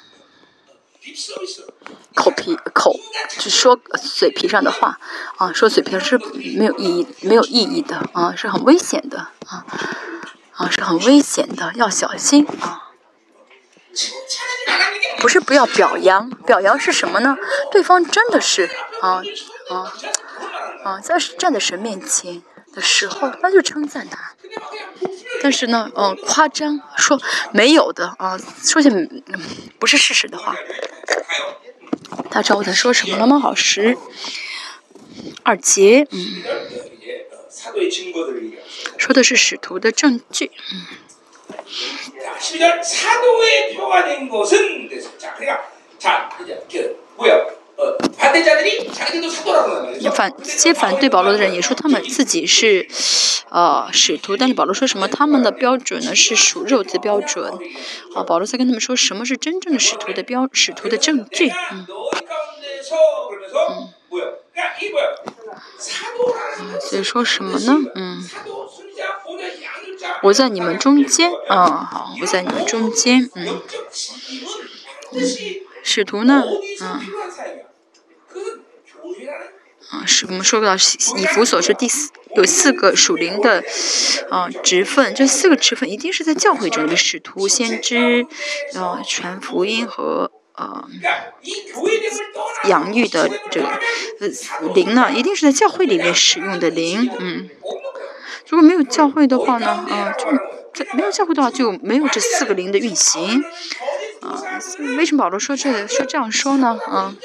[2.13, 2.93] 口皮口，
[3.39, 3.80] 就说
[4.17, 5.00] 嘴皮上的话
[5.38, 6.17] 啊，说嘴皮是
[6.58, 9.65] 没有意义、没有意义的啊，是很危险的啊
[10.54, 12.87] 啊，是很危险的，要小心啊。
[15.19, 17.38] 不是不要表扬，表扬是什么呢？
[17.71, 18.69] 对方真的是
[19.01, 19.21] 啊
[19.69, 19.93] 啊
[20.83, 22.41] 啊，在站在神面前
[22.73, 24.36] 的时候，那就称赞他。
[25.41, 27.19] 但是呢，嗯，夸张说
[27.51, 28.89] 没有的啊，说些
[29.79, 30.55] 不是事实的话。
[32.29, 33.39] 他知道我在说什么了吗？
[33.39, 33.97] 好十
[35.43, 36.43] 二节，嗯，
[38.97, 40.86] 说的是使徒的证据，嗯。
[50.12, 52.88] 反接反对保罗的人也说他们自己是，
[53.50, 54.36] 呃，使徒。
[54.36, 55.08] 但是保罗说什么？
[55.08, 57.54] 他们的标准呢是属肉的标准。
[58.15, 61.50] 啊，保罗在跟他们说什么是真正的使徒的标使徒的证据。
[61.72, 61.86] 嗯。
[63.70, 63.89] 嗯。
[66.82, 67.78] 所以说什么呢？
[67.96, 68.24] 嗯。
[70.23, 71.31] 我在你们中间。
[71.49, 73.29] 啊，好，我在你们中间。
[73.36, 73.62] 嗯。
[75.13, 75.21] 嗯。
[75.83, 76.43] 使徒呢？
[76.81, 77.01] 嗯。
[79.89, 83.63] 啊，是我们说到以弗所是第四，有四个属灵的
[84.29, 88.27] 啊职分，这四个职分一定是在教会中的使徒、先知，
[88.75, 90.89] 啊传福音和呃
[92.65, 93.67] 养育的这个
[94.19, 94.27] 呃
[94.75, 97.49] 灵呢，一定是在教会里面使用的灵，嗯，
[98.49, 100.25] 如果没有教会的话呢，啊就
[100.73, 103.43] 这没有教会的话就没有这四个灵的运行，
[104.21, 104.41] 啊，
[104.97, 106.79] 为什么保罗说这说这样说呢？
[106.88, 107.15] 啊？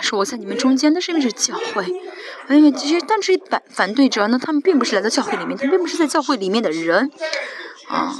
[0.00, 1.86] 说我在你们中间，那是因为是教会，
[2.50, 7.10] 因为这些但是反反对者呢，他们并不是来到教会里面，他们并不是在教会里面的人，
[7.88, 8.14] 啊，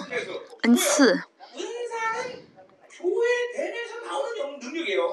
[0.63, 1.21] 恩赐，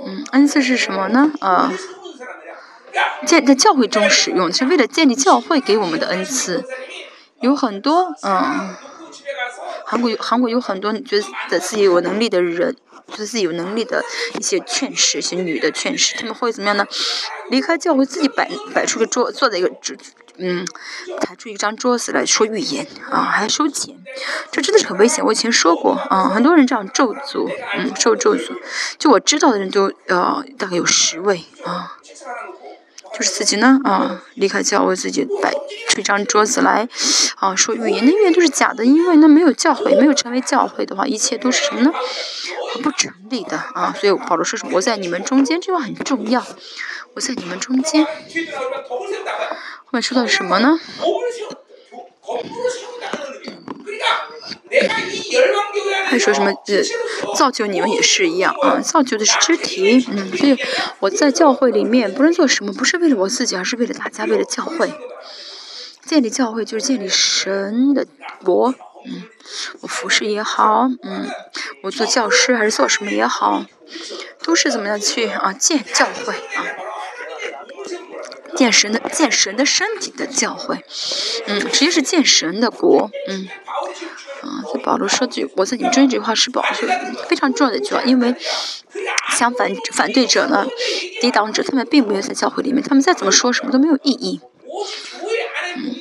[0.05, 1.31] 嗯，恩赐是什么呢？
[1.41, 1.73] 啊，
[3.25, 6.63] 建在教会中使用，是为了建立教会给我们的恩赐，
[7.41, 8.75] 有很多，嗯，
[9.85, 12.75] 韩国有韩国有很多觉得自己有能力的人。
[13.07, 14.01] 觉得自己有能力的
[14.39, 16.87] 一些劝士，一些女的劝士，他们会怎么样呢？
[17.49, 19.97] 离开教会，自己摆摆出个桌，坐在一个桌
[20.37, 20.65] 嗯，
[21.19, 23.97] 抬出一张桌子来说预言啊，还收钱，
[24.49, 25.25] 这真的是很危险。
[25.25, 28.55] 我以前说过啊，很多人这样咒诅，嗯，受咒诅，
[28.97, 31.97] 就我知道的人都呃大概有十位啊。
[33.13, 35.51] 就是自己呢，啊，离开教会，自己摆
[35.89, 36.87] 出一张桌子来，
[37.35, 41.91] 啊，说语言，的预言都是假的，因为那没有教会，没有成为教会的话，一切都是什么呢？
[42.81, 43.93] 不成立的啊！
[43.99, 44.71] 所以保罗说什么？
[44.75, 46.41] 我在你们中间，这句话很重要。
[47.13, 48.11] 我在你们中间，后
[49.91, 50.79] 面说到什么呢？
[56.05, 56.51] 还说什么？
[56.51, 60.05] 呃，造就你们也是一样啊，造就的是肢体。
[60.11, 60.57] 嗯，所以
[60.99, 64.91] 我在教会里面，不论做什么，不是为了我自己，而是为了大家，为了教会。
[66.05, 68.05] 建立教会就是建立神的
[68.43, 68.73] 国。
[69.03, 69.23] 嗯，
[69.81, 71.27] 我服侍也好，嗯，
[71.83, 73.65] 我做教师还是做什么也好，
[74.43, 76.65] 都是怎么样去啊建教会啊，
[78.55, 80.83] 建神的建神的身体的教会。
[81.47, 83.09] 嗯，实际是建神的国。
[83.27, 83.47] 嗯。
[84.41, 86.71] 啊，这保罗说句“我在你们中间”这句话是保罗
[87.29, 88.35] 非常重要的一句话，因为
[89.37, 90.65] 相反反对者呢、
[91.21, 94.41] 抵挡者，他们并没有在教会里面，他们再怎么说什么都没有意义。
[95.75, 95.95] 嗯，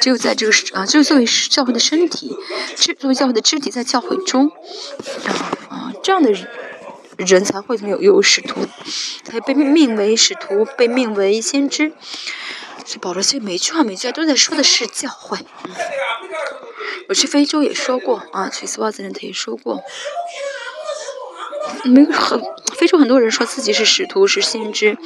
[0.00, 2.36] 只有在这个啊，只有作为教会的身体，
[2.74, 5.30] 肢作为教会的肢体，在教会中啊
[5.68, 6.32] 啊这样的
[7.24, 8.66] 人才会有有使徒，
[9.24, 11.92] 才被命为使徒，被命为先知。
[12.84, 15.38] 所以保罗所以每句话每句话都在说的是教会。
[15.64, 15.70] 嗯
[17.08, 19.82] 我去非洲也说过啊，去斯瓦兹人他也说过，
[21.84, 22.40] 没有很
[22.76, 24.96] 非洲很多人说自己是使徒是先知，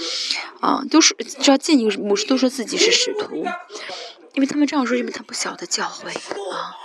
[0.61, 3.45] 啊，都是只要见一个牧师都说自己是使徒，
[4.35, 6.77] 因为他们这样说，因为他不晓得教会啊，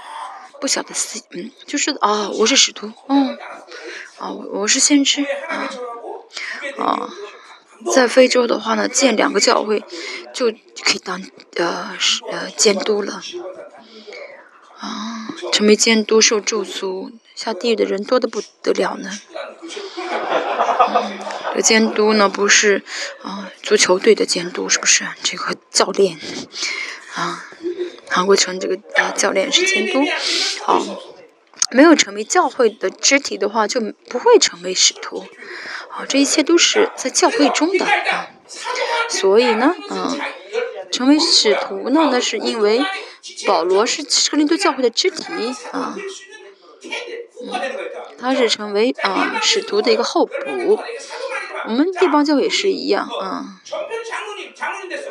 [0.60, 3.38] 不晓得思嗯，就是啊，我是使徒，嗯，
[4.22, 5.68] 啊，我是先知啊，
[6.78, 7.10] 啊，
[7.92, 9.84] 在非洲的话呢，建两个教会
[10.32, 11.20] 就可以当
[11.56, 11.98] 呃
[12.30, 13.20] 呃监督了。
[14.78, 19.10] 啊，成为监督受咒诅下地狱的人多的不得了呢。
[21.56, 22.84] 这监督呢不是
[23.24, 25.04] 啊足球队的监督是不是？
[25.24, 26.20] 这个教练
[27.16, 27.44] 啊，
[28.08, 30.00] 韩国成这个啊教练是监督。
[30.66, 30.80] 啊，
[31.72, 35.26] 没有成为教会的肢体的话，就不会成为使徒。
[35.90, 38.28] 啊，这一切都是在教会中的啊。
[39.10, 40.20] 所以呢，嗯，
[40.92, 42.82] 成为使徒呢，那是因为。
[43.46, 45.24] 保罗是克林多教会的肢体
[45.72, 45.96] 啊，
[47.44, 47.54] 嗯，
[48.18, 50.34] 他是成为啊使徒的一个候补。
[51.68, 53.62] 我们地方教会也是一样啊，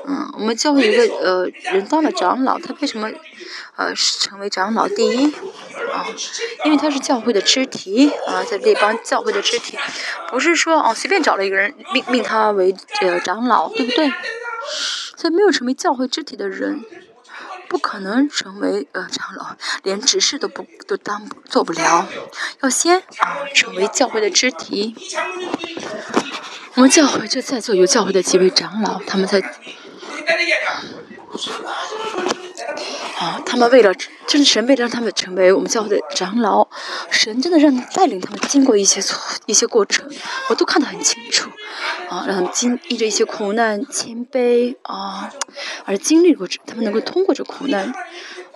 [0.04, 3.08] 嗯，我们教会一个呃人当了长老，他为什么
[3.80, 5.24] 呃成为长老第一
[5.90, 6.04] 啊？
[6.66, 9.78] 因为他是教会的肢体啊，在这帮教会的肢体，
[10.28, 14.12] 不是说哦随便找了一个人命命他为呃长老，对不对？
[15.16, 16.84] 所以没有成为教会肢体的人。
[17.70, 22.08] 不可能成为呃长老，连执事都不都当做不了，
[22.62, 24.96] 要先啊成为教会的肢体。
[26.74, 29.40] 我们教会就在座有教会的几位长老，他们在
[33.20, 36.66] 啊，他们为了就是神为了让他们成为我们教会的长老，
[37.10, 40.10] 神真的让带领他们经过一些错一些过程，
[40.48, 41.50] 我都看得很清楚。
[42.08, 45.30] 啊，让他们经历着一些苦难、谦卑啊，
[45.84, 47.92] 而经历过这，他们能够通过这苦难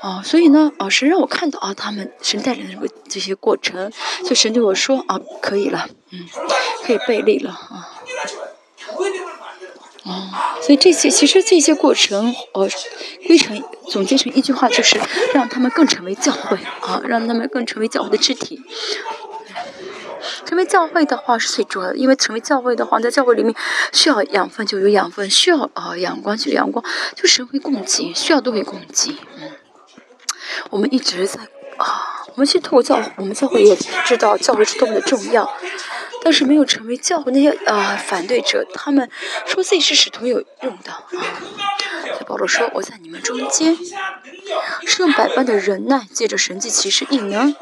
[0.01, 6.27] 啊，所以呢，啊，神让我看到啊，他们神带领的这些过程，所以神对我说啊，可以了，嗯，
[6.85, 7.93] 可以背立了啊，
[10.05, 10.29] 哦，
[10.61, 12.69] 所以这些其实这些过程，呃，
[13.27, 15.01] 归成总结成一句话，就是
[15.33, 18.61] 让他们更成为教会啊，让他们更成为教会的肢体。
[20.47, 23.55] 成为教会的话是最重要的，因为成为教会的话，在教会里面
[23.93, 29.17] 需要养分就有养分，需要啊阳光就有阳光，就神会供给，需要都会供给。
[29.39, 29.53] 嗯，
[30.71, 31.41] 我们一直在
[31.77, 35.51] 啊，我们去透过教，我们教会也知道教会是多么的重要，
[36.25, 39.09] 但是没有成为教会那些啊反对者，他们
[39.45, 41.05] 说自己是使徒有用的啊。
[42.27, 43.77] 保罗说：“我在你们中间，
[44.87, 47.55] 是用百般的忍耐，借着神迹奇事异能。”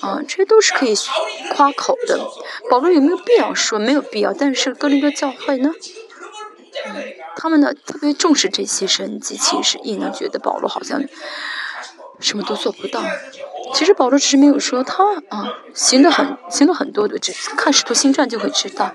[0.00, 0.94] 啊，这些都是可以
[1.52, 2.18] 夸口的。
[2.70, 3.78] 保罗有没有必要说？
[3.78, 4.32] 没有必要。
[4.32, 5.72] 但是哥林多教会呢？
[6.86, 7.02] 嗯，
[7.36, 11.02] 他们呢特别重视这些神迹奇事，异能，觉得保罗好像
[12.20, 13.02] 什么都做不到。
[13.74, 18.94] 其实保罗只是没有说他啊，行的很，行了很多的，只看使徒行传就会知道。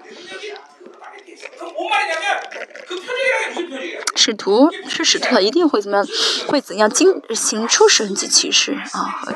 [4.16, 6.08] 使徒是使徒，他一定会怎么样？
[6.48, 9.36] 会怎样经行出神迹奇事啊和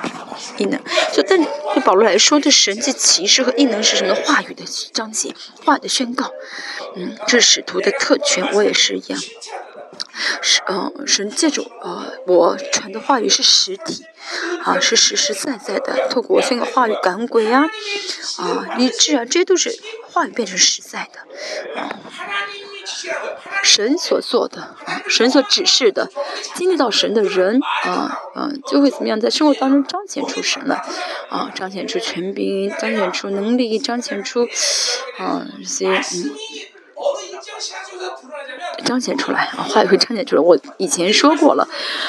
[0.58, 0.80] 异能？
[1.14, 4.16] 就但对保罗来说，这神迹奇事和异能是什么？
[4.16, 4.64] 话语的
[4.94, 5.36] 彰显，
[5.66, 6.32] 话语的宣告。
[6.96, 9.20] 嗯，这是使徒的特权，我也是一样。
[10.41, 14.03] 是，嗯，神借着呃我传的话语是实体，
[14.63, 17.65] 啊，是实实在在的，透过我宣告话语赶鬼啊，
[18.39, 19.78] 啊，医治啊，这些都是
[20.11, 21.99] 话语变成实在的，啊，
[23.63, 26.09] 神所做的，啊，神所指示的，
[26.55, 30.84] 经历到神的人，啊，嗯，就会怎么样，在生活当中彰显出神来，
[31.30, 34.47] 啊，彰显出权柄，彰显出能力，彰显出，
[35.20, 36.32] 啊，这些，嗯。
[38.86, 40.42] 彰显出来啊，话语会彰显出来。
[40.42, 41.68] 我以前说过了，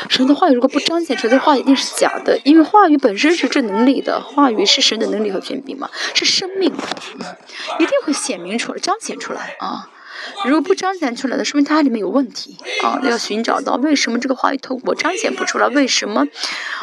[0.09, 2.39] 神的话语如果不彰显出来，这话一定是假的。
[2.45, 6.73] 因为话语本身是这能力的，话语是神的能力和权柄嘛，是生命，
[7.79, 9.91] 一定会显明出来、彰显出来啊。
[10.45, 13.01] 如果不彰显出来的，说明它里面有问题啊。
[13.05, 16.27] 要寻找到为什么这个话语透过彰显不出来，为什么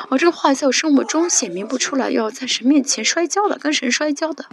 [0.09, 4.45] 啊这个话语在我生活中显明不出来，要在神面前摔跤的，跟神摔跤的。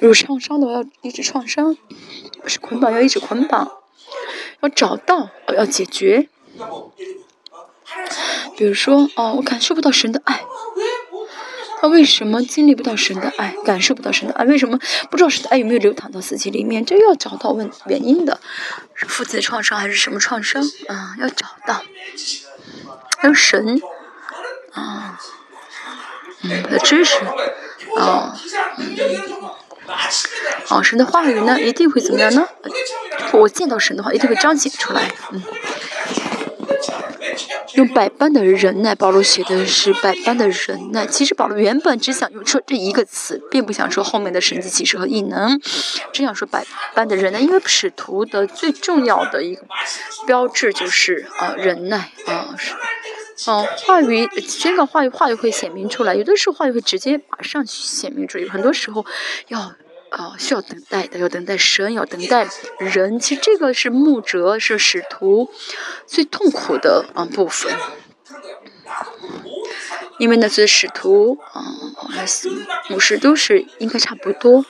[0.00, 1.76] 有创伤的，我要一直创伤；
[2.48, 3.70] 是捆绑，要一直捆绑。
[4.60, 6.28] 要找到哦，要解决。
[8.56, 10.42] 比如说，哦，我感受不到神的爱，
[11.80, 14.44] 他为什么经历不到神的爱，感受不到神的爱？
[14.46, 14.78] 为什么
[15.10, 16.84] 不知道神的爱有没有流淌到自己里面？
[16.84, 18.40] 这要找到问原因的，
[18.94, 20.62] 是父子创伤还是什么创伤？
[20.88, 21.82] 啊，要找到。
[23.18, 23.80] 还有神，
[24.72, 25.20] 啊，
[26.42, 27.16] 嗯，的知识，
[27.98, 28.34] 啊，
[28.78, 28.96] 嗯。
[30.68, 32.46] 啊， 神的话语呢，一定会怎么样呢？
[33.32, 35.02] 我见到神的话，一定会彰显出来。
[35.32, 35.42] 嗯，
[37.74, 41.06] 用百般的忍耐，保罗写的是百般的忍耐。
[41.06, 45.60] 其实保罗原本只想用说这一个词，并不想说后面的神迹启示和异能，
[46.12, 46.64] 只想说百
[46.94, 47.38] 般的忍耐。
[47.40, 49.62] 因为使徒的最重要的一个
[50.26, 52.72] 标志就是啊忍耐啊是
[53.44, 56.14] 哦，话语宣告话语，话语会显明出来。
[56.14, 59.04] 有的时候话语会直接马上显明出来，很多时候
[59.48, 59.60] 要
[60.08, 63.20] 啊需要等待的，要等待神，要等待人。
[63.20, 65.50] 其实这个是牧者，是使徒
[66.06, 67.72] 最痛苦的啊部分，
[70.18, 71.62] 因为那些使徒啊，
[72.88, 74.64] 牧师都是应该差不多。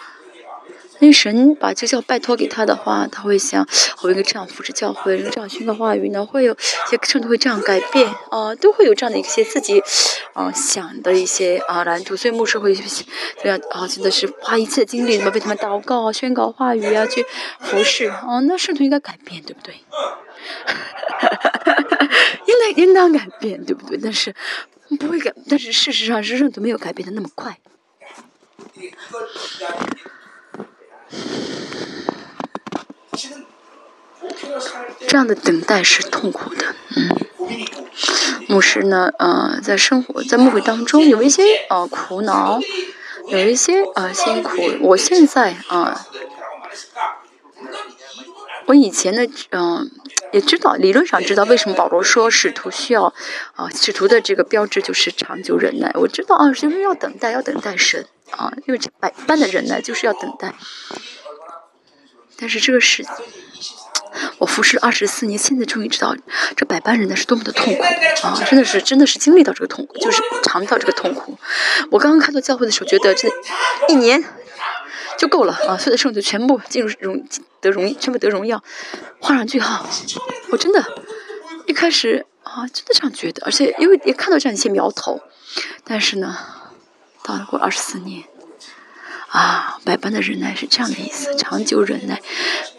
[0.98, 3.66] 那神把这教拜托给他的话，他会想，
[4.02, 6.24] 我应该这样扶持教会，这样宣告话语呢？
[6.24, 6.56] 会有
[6.88, 9.82] 些圣徒会这样改变啊，都会有这样的一些自己
[10.32, 12.16] 啊想的一些啊蓝图。
[12.16, 17.24] 所以牧师会这样啊，真的是花一切精力，怎么为他们祷告、宣告话语啊，去
[17.60, 18.40] 服侍啊？
[18.46, 19.74] 那圣徒应该改变，对不对？
[22.46, 23.98] 应该应当改变，对不对？
[24.02, 24.34] 但是
[24.98, 27.58] 不会改，但是事实上是圣徒没有改变的那么快。
[35.06, 37.26] 这样的等待是痛苦的，嗯。
[38.48, 42.60] 牧师呢，呃，在生活在牧会当中有一些呃苦恼，
[43.28, 44.56] 有一些呃辛苦。
[44.82, 46.06] 我现在啊，
[48.66, 49.90] 我以前呢，嗯，
[50.32, 53.12] 也知道理论上知道为什么保罗说使徒需要
[53.54, 55.90] 啊，使徒的这个标志就是长久忍耐。
[55.94, 60.54] 我知道啊，就是要等待，要等待神啊，因为这百般的忍耐就是要等待。
[62.38, 63.04] 但是这个是，
[64.38, 66.14] 我服侍了二十四年，现在终于知道
[66.54, 67.82] 这百般人呢是多么的痛苦
[68.22, 68.44] 啊！
[68.46, 71.38] 真的是，真的是经历到这个痛苦，就是尝到这个痛苦。
[71.90, 73.30] 我刚刚开到教会的时候，觉得这
[73.88, 74.22] 一年
[75.16, 75.78] 就够了啊！
[75.78, 77.26] 所有的圣徒全部进入荣
[77.62, 78.62] 得荣，全部得荣耀，
[79.20, 79.88] 画上句号。
[80.50, 80.84] 我真的，
[81.66, 85.22] 一开始啊，真的这样觉得，而且因为也看到这样一些苗头，
[85.84, 86.36] 但是呢，
[87.26, 88.22] 到了过二十四年。
[89.28, 92.22] 啊，百般的忍耐是这样的意思，长久忍耐，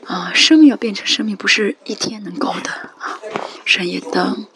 [0.07, 3.19] 啊，生命要变成生命，不是一天能够的啊。
[3.65, 4.47] 神也等，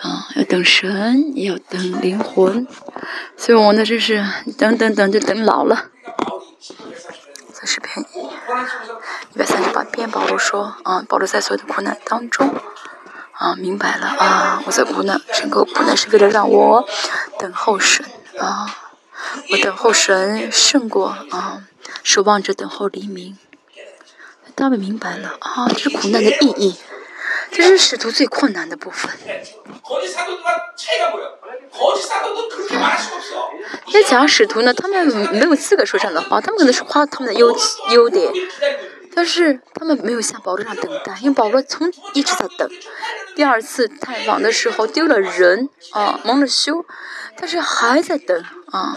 [0.00, 2.66] 啊，要等神，也要等灵魂，
[3.36, 4.24] 所以我呢，就是
[4.56, 5.90] 等等等，就等老了。
[7.52, 8.06] 三十篇
[9.34, 12.54] 一百三十八篇，保罗说，啊，保罗在所有的苦难当中，
[13.32, 16.88] 啊，明白了，啊，我在苦难，整个苦难是为了让我
[17.38, 18.06] 等候神，
[18.38, 18.80] 啊。
[19.50, 21.64] 我等候神胜过啊，
[22.02, 23.38] 守望着等候黎明。
[24.54, 26.76] 大卫明白了啊，这是苦难的意义，
[27.50, 29.10] 这是使徒最困难的部分。
[33.92, 34.72] 那讲使徒呢？
[34.72, 37.56] 他们没有资格说这样的话，他们可能是夸他们的优
[37.90, 38.32] 优点，
[39.12, 42.70] 但是他们没有像保罗这样等待，因为保罗从一直在等。
[43.34, 46.86] 第二次探访的时候丢了人啊，蒙了羞，
[47.36, 48.96] 但是还在等啊。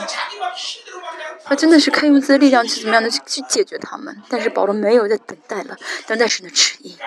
[1.43, 6.97] 他真的是可以用自己的力量去怎么样的去去解决他们，但是保罗没有在等待了，等待神的旨意。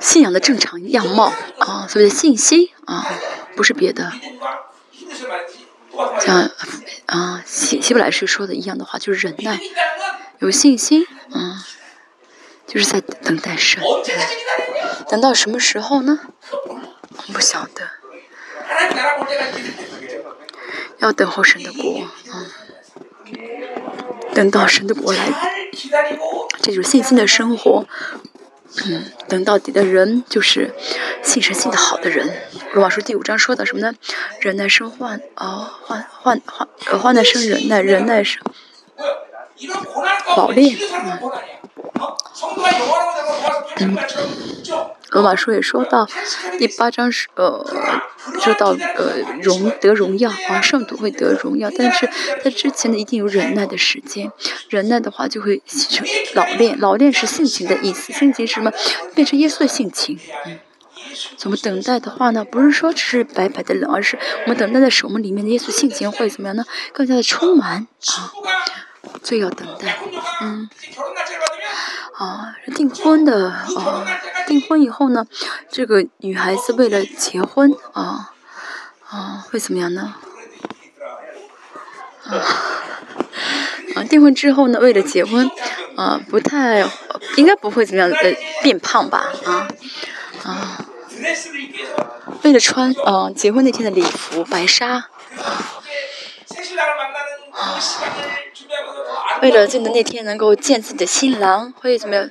[0.00, 3.06] 信仰的正常样貌啊，所谓的信心啊，
[3.56, 4.12] 不是别的。
[6.20, 6.50] 像
[7.06, 9.58] 啊希希伯来书说的一样的话，就是忍耐
[10.40, 11.62] 有信心，嗯，
[12.66, 13.82] 就是在等待神。
[15.08, 16.20] 等到什么时候呢？
[17.32, 17.88] 不晓得。
[20.98, 22.46] 要等候神的国，嗯，
[24.34, 25.28] 等到神的国来，
[26.62, 27.86] 这就是信心的生活。
[28.86, 30.74] 嗯，等到底的人就是
[31.22, 32.28] 信神信的好的人。
[32.72, 33.94] 罗马书第五章说的什么呢？
[34.40, 38.42] 忍耐生患，啊，患患患，患难生忍耐，忍耐生
[40.36, 40.76] 老练。
[40.76, 41.63] 嗯，
[45.10, 46.08] 罗马书也说到
[46.58, 47.64] 第八章是呃，
[48.40, 52.08] 说到呃荣得荣耀啊，圣徒会得荣耀，但是
[52.42, 54.32] 在之前呢，一定有忍耐的时间，
[54.68, 58.72] 忍耐的话就会形成老练，老练是性情的意思，性情是什么？
[59.14, 60.18] 变成耶稣的性情。
[60.46, 60.58] 嗯，
[61.36, 62.44] 怎么等待的话呢？
[62.44, 66.64] 不是说只是白白的冷，而是我们等待的时候，我们里面的耶稣性情会怎么样呢？
[66.92, 68.32] 更加的充满啊，
[69.22, 69.96] 所以要等待，
[70.42, 70.68] 嗯。
[72.24, 74.06] 啊，订婚的啊，
[74.46, 75.26] 订婚以后呢，
[75.70, 78.32] 这个女孩子为了结婚啊
[79.10, 80.14] 啊，会怎么样呢？
[82.24, 82.32] 啊
[83.94, 85.50] 啊，订婚之后呢，为了结婚
[85.96, 86.88] 啊，不太
[87.36, 88.16] 应该不会怎么样的
[88.62, 89.30] 变胖吧？
[89.44, 89.68] 啊
[90.44, 90.86] 啊，
[92.42, 94.88] 为了穿啊结婚那天的礼服白纱。
[94.88, 95.06] 啊，
[99.42, 102.28] 为了真的那天能够见自己的新郎，会怎么样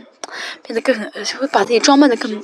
[0.62, 0.94] 变得更，
[1.40, 2.32] 会把自己装扮的更，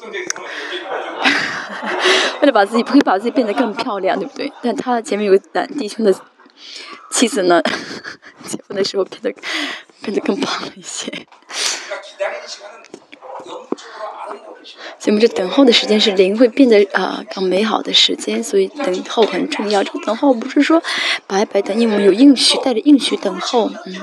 [2.42, 4.52] 为了把自己不会把自己变得更漂亮，对不对？
[4.62, 6.14] 但他前面有个男弟兄的
[7.12, 7.62] 妻子呢，
[8.46, 9.34] 结婚的时候变得
[10.02, 11.12] 变得更胖了一些。
[15.00, 19.84] 所以我们这等候的时间是灵会变得啊更美好的时间，所以等候很重要。
[19.84, 20.82] 这个等候不是说
[21.28, 23.96] 白白等，因为我们有应许，带着应许等候，嗯。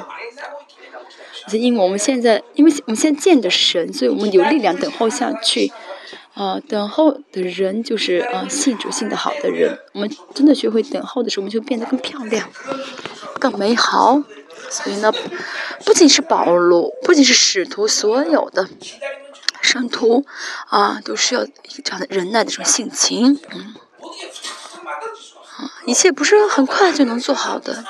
[1.46, 5.70] 而且因为我们现在，因为我们现在见着神，所以我们有力量等候下去。
[6.34, 9.78] 啊，等候的人就是啊信主信的好的人。
[9.94, 12.46] 我们真的学会等候的时候，我们就变得更漂亮、
[13.38, 14.22] 更美好。
[14.68, 15.10] 所以呢，
[15.84, 18.68] 不仅是保罗，不仅是使徒，所有的。
[19.66, 20.24] 圣徒
[20.68, 23.74] 啊，都需要这样的忍耐的这种性情，嗯，
[25.56, 27.84] 啊，一切不是很快就能做好的，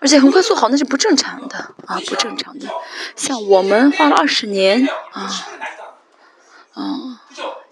[0.00, 2.68] 而且很快做好那是不正常的啊，不正常的。
[3.14, 5.30] 像我们花了二十年啊，
[6.74, 7.22] 啊，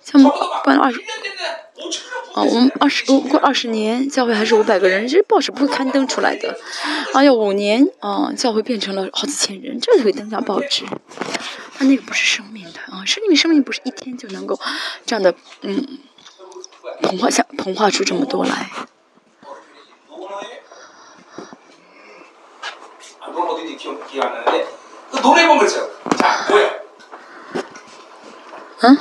[0.03, 0.32] 像我们
[0.64, 1.03] 办了二十。
[2.35, 6.59] 啊，我们二十过二十年，教会还是五百个人，这报纸不会刊登出来的。
[7.12, 10.85] 啊，要五年，啊，教会变成了好几千人，这才会登上报纸。
[11.85, 14.59] 他那个不是生命的啊，生命生命不是一天就能够
[15.05, 15.99] 这样的，嗯，
[17.03, 18.70] 膨化下膨化出这么多来。
[28.80, 28.99] 嗯？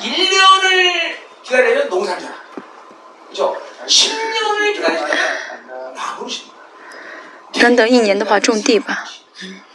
[7.62, 9.06] 能等一年的话，种地吧。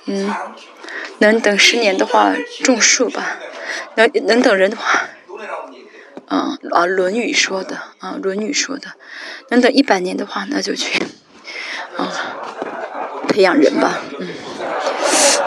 [0.05, 0.31] 嗯，
[1.19, 3.39] 能等十年的话，种树吧。
[3.97, 5.09] 能能等人的话，
[6.29, 8.93] 嗯啊，《论语》说的啊，《论语》说的，
[9.51, 11.03] 能等一百年的话，那就去
[11.97, 12.13] 啊
[13.29, 14.01] 培养人吧。
[14.19, 14.29] 嗯，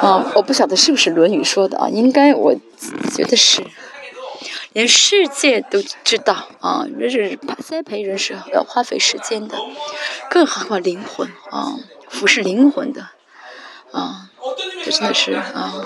[0.01, 2.55] 啊，我不晓得是不是《论语》说的啊，应该我
[3.13, 3.63] 觉得是。
[4.73, 9.57] 连世界都知道啊，这是栽培人是要花费时间的，
[10.29, 11.75] 更何况灵魂啊，
[12.07, 13.07] 服侍灵魂的
[13.91, 14.29] 啊，
[14.83, 15.85] 这真的是啊。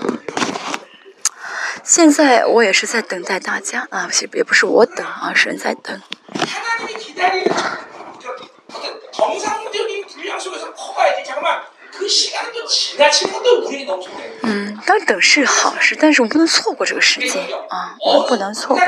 [1.83, 6.01] 现在我也是在等待大家啊，也不是我等啊，神在等。
[14.41, 18.83] 嗯，当然等是好事，但是我们不能错过这个时间啊，我们不能错过。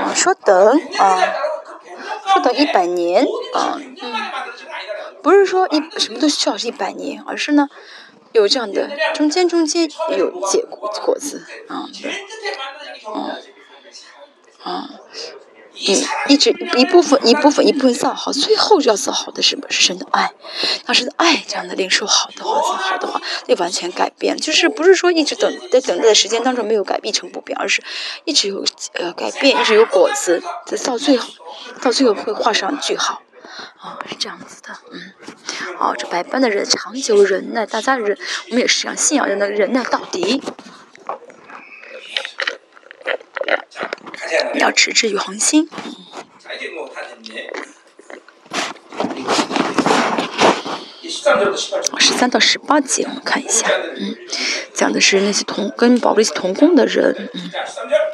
[0.00, 1.20] 啊，说等啊，
[2.32, 3.24] 说等一百年
[3.54, 3.96] 啊，嗯，
[5.22, 7.68] 不是说一什么都需要是一百年，而是呢，
[8.32, 12.10] 有这样的中间中间有结果果子啊，对，
[13.12, 13.38] 啊，
[14.62, 14.90] 啊。
[15.86, 15.94] 嗯，
[16.26, 19.64] 一直一部分一部分一部分造好，最后要造好的是什么？
[19.70, 20.32] 是神的爱。
[20.84, 24.36] 当时的爱这样的领受好的话，造好的话，那完全改变。
[24.36, 27.80] 就是不是说一直等在等待的时间当中没有改变成不变，而是
[28.24, 28.64] 一直有
[28.94, 30.42] 呃改变，一直有果子，
[30.84, 31.28] 到最后
[31.80, 33.22] 到最后会画上句号。
[33.80, 35.12] 哦，是这样子的，嗯，
[35.78, 40.42] 哦，这百般的人长久忍耐，大家忍，我们也是这样，信仰人的忍耐到底。
[44.54, 45.68] 要持之以恒心。
[51.08, 54.14] 十三到十八节，我们看一下，嗯，
[54.74, 57.50] 讲的是那些同跟保罗一起同工的人，嗯，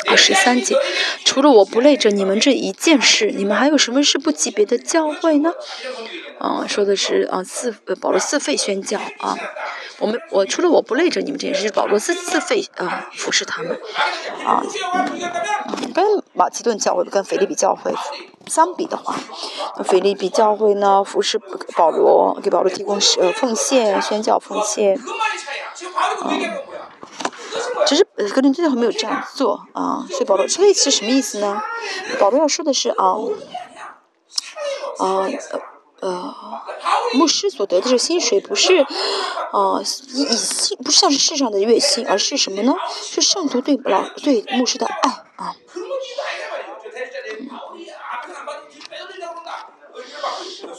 [0.06, 0.76] 啊，十三节，
[1.24, 5.52] 除了我不累着你们这一件事，你们还有什么是不级别的教会呢？
[6.38, 7.70] 啊，说的是啊，自
[8.00, 9.36] 保罗自费宣教啊，
[9.98, 13.78] 我们我除了我不累着你们这件事，保罗自自费啊服侍他们，
[14.44, 14.62] 啊，
[15.68, 17.94] 嗯，跟马其顿教会跟腓利比教会
[18.46, 19.14] 相比的话，
[19.76, 21.38] 那腓利比教会呢服侍
[21.76, 26.30] 保罗，给保罗提供呃奉献宣教奉献，啊，
[27.86, 31.62] 只是呃格林最后没有这样做啊，所以保罗所以是什么意思呢？
[32.18, 33.14] 保罗要说的是啊，
[34.98, 35.28] 啊。
[36.04, 36.34] 呃，
[37.14, 38.86] 牧师所得的这薪水不是，
[39.52, 39.82] 呃，
[40.12, 42.74] 以以薪不像是世上的月薪，而是什么呢？
[42.92, 45.56] 是圣徒对老对牧师的爱啊。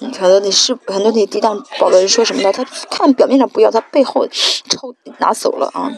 [0.02, 2.54] 嗯，很多你是很多你抵挡保罗人说什么呢？
[2.54, 5.92] 他看表面上不要，他背后抽拿走了啊？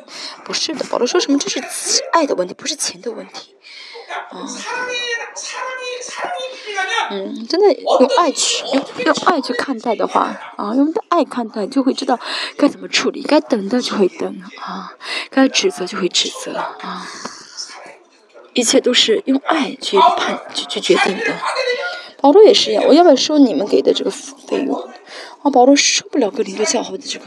[0.46, 1.38] 不是的，保罗说什么？
[1.38, 1.60] 这是
[2.14, 3.58] 爱的问题，不是钱的问题。
[4.30, 4.48] 啊，
[7.48, 12.20] 真的用爱去用用爱去看待的话，啊，用爱看待就会知道
[12.58, 14.94] 该怎么处理，该等的就会等啊，
[15.30, 17.08] 该指责就会指责啊，
[18.54, 21.34] 一切都是用爱去判去去决定的。
[22.20, 24.76] 保罗也是一样，我要不要收你们给的这个费用？
[25.44, 27.26] 啊，保罗受不了格林多教会的这个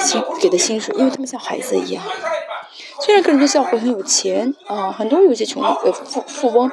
[0.00, 2.02] 薪给的薪水，因为他们像孩子一样。
[3.04, 6.72] 虽然个人的教会很有钱啊，很多有些穷呃富富翁，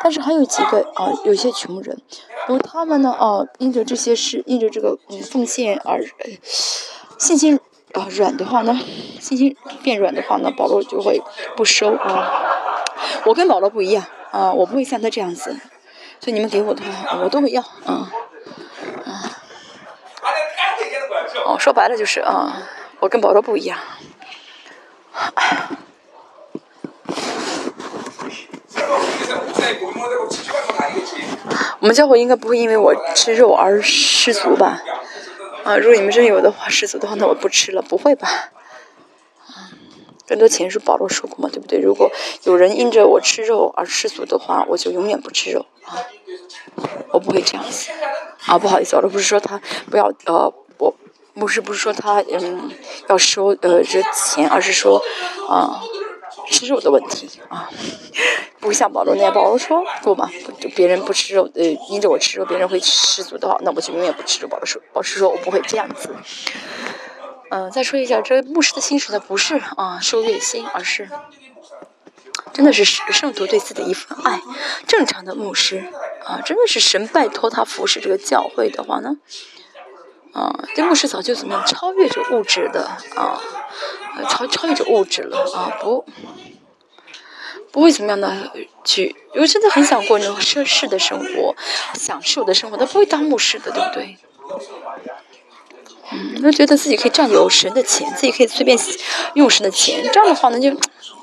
[0.00, 2.00] 但是还有几个啊，有些穷人，
[2.46, 6.00] 然后他们呢啊，因着这些事，因着这个嗯奉献而
[7.18, 7.58] 信心
[7.94, 8.78] 啊软的话呢，
[9.18, 11.20] 信心变软的话呢，保罗就会
[11.56, 12.30] 不收啊。
[13.24, 15.50] 我跟保罗不一样啊，我不会像他这样子，
[16.20, 18.08] 所以你们给我的话，我都会要啊
[19.04, 19.10] 啊。
[21.44, 22.62] 哦，说白了就是啊，
[23.00, 23.76] 我跟保罗不一样。
[31.80, 34.80] 我们教会应该不会因为我吃肉而失足吧？
[35.64, 38.50] 啊，如果你们真有的话失足的话，那我不吃了，不会吧？
[40.28, 41.80] 更多钱是保罗说过嘛，对不对？
[41.80, 42.10] 如果
[42.44, 45.98] 有人因着我吃肉而失足的话，我就永远不吃肉啊！
[47.10, 47.90] 我不会这样子
[48.46, 48.56] 啊！
[48.58, 49.60] 不好意思，我不是说他
[49.90, 50.52] 不要呃。
[51.34, 52.70] 牧师不是说他嗯
[53.08, 55.02] 要收呃这钱，而是说
[55.48, 55.80] 啊
[56.50, 57.70] 吃肉的问题啊，
[58.60, 60.30] 不像保罗那样，保罗说不嘛，
[60.74, 64.48] 别人不吃肉呃因着我吃肉，别人会失足的话，那我就永远不吃肉。
[64.48, 66.14] 保罗说，保罗说我不会这样子。
[67.50, 71.08] 嗯，再说一下，这牧师的薪水呢，不是啊收月薪，而是
[72.52, 74.40] 真的是圣徒对自己的一份爱。
[74.86, 75.84] 正常的牧师
[76.24, 79.16] 啊，真的是神拜托他服侍这个教会的话呢。
[80.32, 83.38] 啊，这牧师早就怎么样超越着物质的啊，
[84.28, 86.04] 超超越着物质了啊，不，
[87.70, 88.50] 不会怎么样的
[88.82, 91.54] 去，因为真的很想过那种奢侈的生活，
[91.94, 94.18] 享受的生活，他不会当牧师的，对不对？
[96.12, 98.78] 嗯，他觉得自己可以占有神的钱，自己可以随便
[99.34, 100.74] 用神的钱，这样的话呢，就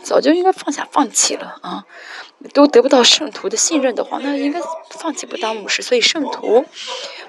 [0.03, 1.83] 早就应该放下放弃了啊，
[2.53, 4.59] 都得不到圣徒的信任的话，那应该
[4.91, 6.65] 放弃不当牧师，所以圣徒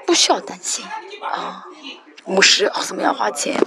[0.07, 0.85] 不需要担心
[1.22, 1.66] 啊。
[2.31, 3.61] 牧师啊，怎么样花钱？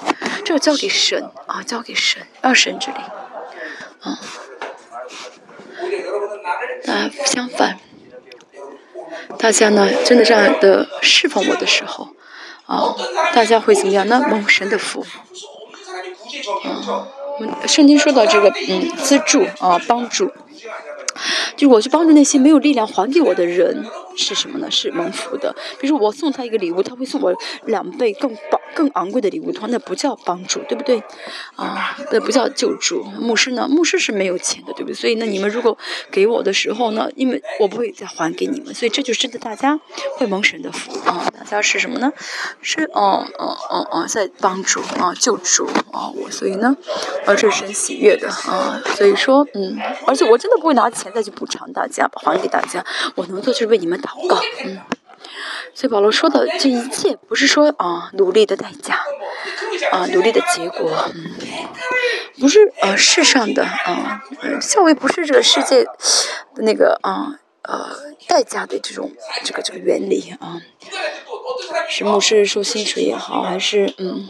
[0.45, 2.97] 这个交给神啊，交给神，让神这里。
[4.01, 4.19] 啊，
[6.85, 7.79] 那相反，
[9.37, 12.09] 大家呢，真的这样的侍奉我的时候，
[12.65, 12.95] 啊，
[13.33, 14.25] 大家会怎么样呢？
[14.29, 15.05] 蒙神的福。
[16.63, 17.07] 啊，
[17.67, 20.31] 圣经说到这个，嗯，资助啊，帮助。
[21.55, 23.85] 就我去帮助那些没有力量还给我的人
[24.15, 24.69] 是什么呢？
[24.69, 25.55] 是蒙福的。
[25.79, 27.33] 比如说我送他一个礼物，他会送我
[27.65, 31.01] 两倍更宝、更昂贵的礼物，的话，那不叫帮助，对不对？
[31.55, 33.03] 啊，那不叫救助。
[33.19, 33.67] 牧师呢？
[33.69, 34.93] 牧师是没有钱的，对不对？
[34.93, 35.77] 所以呢，你们如果
[36.11, 39.79] 给我的时候呢，因为我不会再还给你们，所以这就是真的，大家
[40.17, 41.27] 会蒙神的福啊！
[41.37, 42.11] 大家是什么呢？
[42.61, 46.75] 是哦哦哦哦，在帮助啊，救助啊，我所以呢，
[47.25, 48.81] 啊，这是神喜悦的啊。
[48.95, 52.85] 所以说，嗯，而且我真的不会拿钱再去补偿大家，还给大家。
[53.15, 54.79] 我能做就是为你们祷告，嗯。
[55.73, 58.95] 所以保罗说的这一切，不是说啊努力的代价，
[59.91, 61.31] 啊努力的结果，嗯，
[62.39, 67.89] 不是呃世上的啊，呃教会不是这个世界的那个啊呃
[68.27, 69.11] 代价的这种
[69.43, 70.61] 这个这个原理啊，
[71.89, 74.29] 是牧师收薪水也好，还是嗯。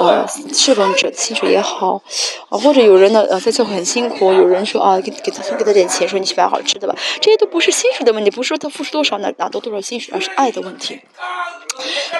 [0.00, 2.02] 呃，侍奉者薪水也好，
[2.48, 11.00] 啊，或者有人呢呃在教会很辛苦，有人说啊给给他送给他点钱，说你去买好吃的吧，这些都不是薪水的问题，不是说他付出多少拿拿到多少薪水，而是爱的问题。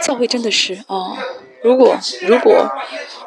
[0.02, 1.16] 教会真的是啊，
[1.62, 2.68] 如果如果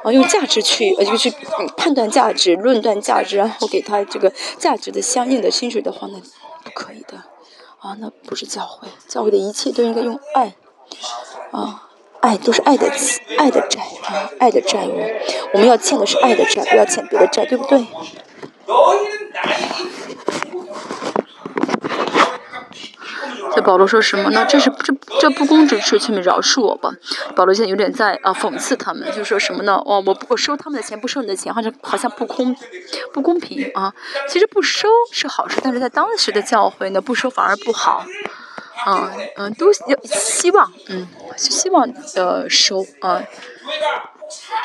[0.03, 1.31] 啊用价值去呃就去
[1.75, 6.19] 判断价值、论断价值，然后给他这个价值的相应的薪水的话，那
[6.63, 7.17] 不可以的
[7.79, 10.55] 啊，那不是教会，教会的一切都应该用爱
[11.51, 11.86] 啊。
[12.27, 12.91] 爱都是爱的
[13.37, 15.01] 爱的债啊，爱的债务，
[15.53, 17.87] 我们要欠的是爱的债，不要欠别的债，对不对？
[23.55, 24.45] 这保罗说什么呢？
[24.45, 26.91] 这是这这不公之处，请你饶恕我吧。
[27.33, 29.81] 保罗现在有点在啊讽刺他们，就说什么呢？
[29.85, 32.53] 哦，我我收他们的钱，不收你的钱，好像好像不公
[33.13, 33.93] 不公平啊。
[34.27, 38.05] 其实不收是好事，但是在当时的教会呢，不收反而不好。
[38.85, 43.23] 啊嗯，都要希望，嗯，希望的收啊，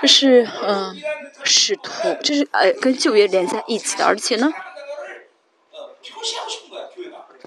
[0.00, 0.96] 这是嗯
[1.44, 4.52] 使徒，这是呃跟旧约连在一起的，而且呢，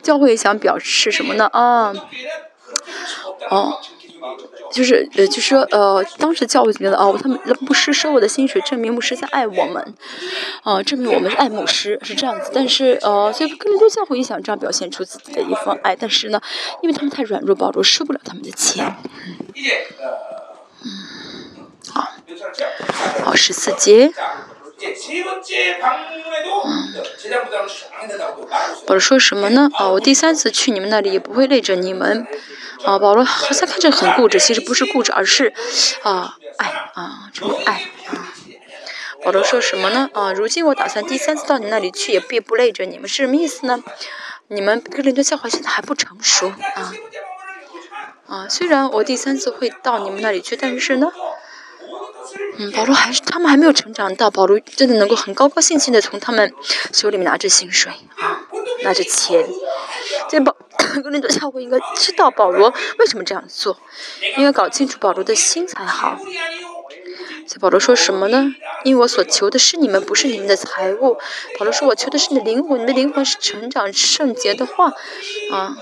[0.01, 1.45] 教会想表示什么呢？
[1.53, 1.93] 啊，
[3.49, 3.79] 哦。
[4.71, 9.93] 就是呃，就说呃，当时教会觉得哦，他们牧师收我的薪水，证明牧师在爱我们，
[10.63, 12.51] 啊，证明我们爱牧师是这样子。
[12.53, 16.41] 但是呃，所以更多教会也想这样表现出自己的一份爱，但是呢，
[16.81, 18.95] 因为他们太软弱，保罗收不了他们的钱。
[20.83, 20.91] 嗯，
[21.93, 22.09] 好，
[23.23, 24.11] 好十四节。
[28.85, 29.69] 保罗说什么呢？
[29.73, 32.27] 啊，我第三次去你们那里也不会累着你们。
[32.83, 35.53] 啊，保罗好像看着很固执，其实不是固执，而是
[36.03, 38.33] 啊爱啊这个爱啊。
[39.23, 40.09] 保罗说什么呢？
[40.13, 43.83] 啊，如今我打算第三次到你那里去，也并不累着你们，是什么意思呢？
[44.49, 46.93] 你们哥林多教会现在还不成熟啊
[48.27, 51.11] 啊，虽然我第三次会到你们那里去，但是呢，
[52.57, 56.53] 嗯，保罗还是他们还没有成长到保罗真的能够很高高兴兴的从他们
[56.93, 58.41] 手里面拿着薪水啊，
[58.83, 59.45] 拿着钱，
[60.29, 60.55] 这保。
[61.01, 63.77] 格林多教会应该知道保罗为什么这样做，
[64.37, 66.17] 应该搞清楚保罗的心才好。
[67.47, 68.53] 所以保罗说什么呢？
[68.83, 71.17] 因为我所求的是你们，不是你们的财物。
[71.57, 74.93] 保罗说我求的是你的灵魂，你的灵魂是成长圣洁的话，
[75.51, 75.77] 啊，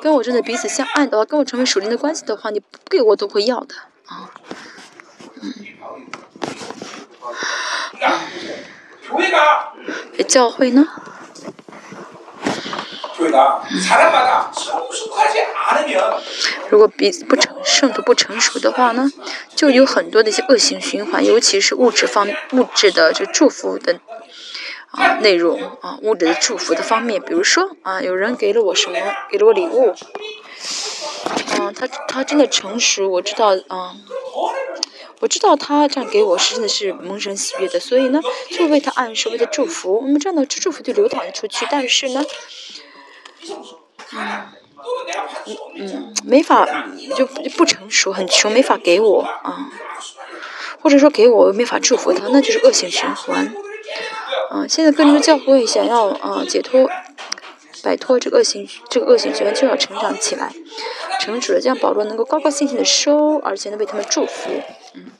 [0.00, 3.74] 跟我真的彼此相爱的话，跟我成为属灵的关系的话，你不给我都会要的
[4.06, 4.30] 啊。
[5.42, 5.52] 嗯。
[10.26, 10.86] 教会呢？
[16.68, 19.10] 如果彼此不成圣徒不成熟的话呢，
[19.54, 24.00] 就有很多的一些恶性循环，尤其是物质方物质的就祝福的
[24.90, 28.98] 啊内容啊物质的祝福的方面，比如说啊有人给了我什么，
[29.30, 29.94] 给了我礼物，
[31.58, 34.00] 嗯他他真的成熟，我知道嗯，
[35.20, 38.20] 我知道他这样给我是真的是蒙神喜悦的，所以呢
[38.50, 42.24] 就为他暗示为他祝福，那么这样的祝福就流淌出去，但是呢。
[44.12, 44.20] 嗯，
[45.46, 46.66] 嗯嗯，没法
[47.16, 49.68] 就不成熟，很穷，没法给我啊，
[50.80, 53.52] 或者说给我没法祝福他，那就是恶性循环。
[54.50, 56.88] 啊，现在跟着教会想要啊解脱，
[57.86, 60.52] 摆脱这个恶性这个恶性循环，就要成长起来，
[61.20, 64.50] 成熟了，这样保罗能够高高兴兴的收，而且能为他们祝福。
[64.94, 65.12] 嗯，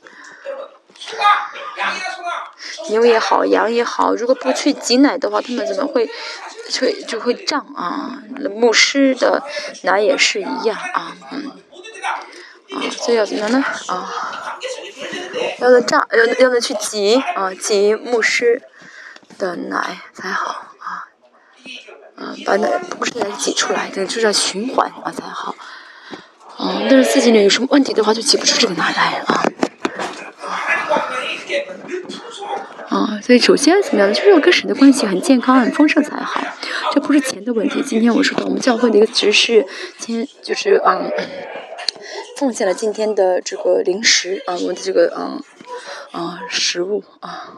[2.89, 6.09] 牛也好，羊也好，如果不去挤奶的话，他们怎么会？
[6.69, 8.21] 就就会胀啊，
[8.53, 9.41] 牧师的
[9.83, 11.51] 奶也是一样啊，嗯，
[12.71, 13.63] 啊，所以要怎么呢？
[13.87, 14.59] 啊，
[15.59, 18.61] 要的胀，要要的去挤啊，挤牧师
[19.37, 20.66] 的奶才好
[22.19, 25.55] 嗯，把奶不是奶挤出来，对，就是要循环啊才好，
[26.59, 29.43] 嗯，但是自己呢有什么问题的话，就挤不出这个奶来啊。
[32.89, 34.15] 啊，所以首先怎么样呢？
[34.15, 36.41] 就是要跟神的关系很健康、很丰盛才好。
[36.91, 37.83] 这不是钱的问题。
[37.83, 39.67] 今天我说的，我们教会的一个执事，
[39.99, 41.11] 今天就是嗯，
[42.37, 45.43] 奉献了今天的这个零食啊，我们的这个嗯
[46.13, 47.53] 啊食物啊。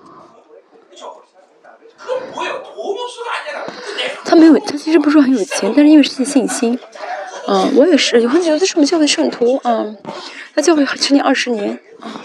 [4.26, 6.78] 他没有，他其实不是说很有钱，但是因为是信心。
[7.48, 9.98] 嗯，我也是，有很多都是我们教会圣徒嗯，
[10.54, 12.22] 他教会十年、二十年啊。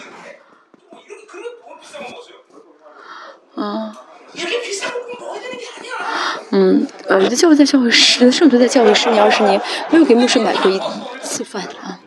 [3.56, 3.96] 啊，
[6.50, 9.60] 嗯，呃，教会在教会十，圣徒在教会十年二十年，
[9.90, 10.78] 没有给牧师买过一
[11.22, 12.00] 次饭啊。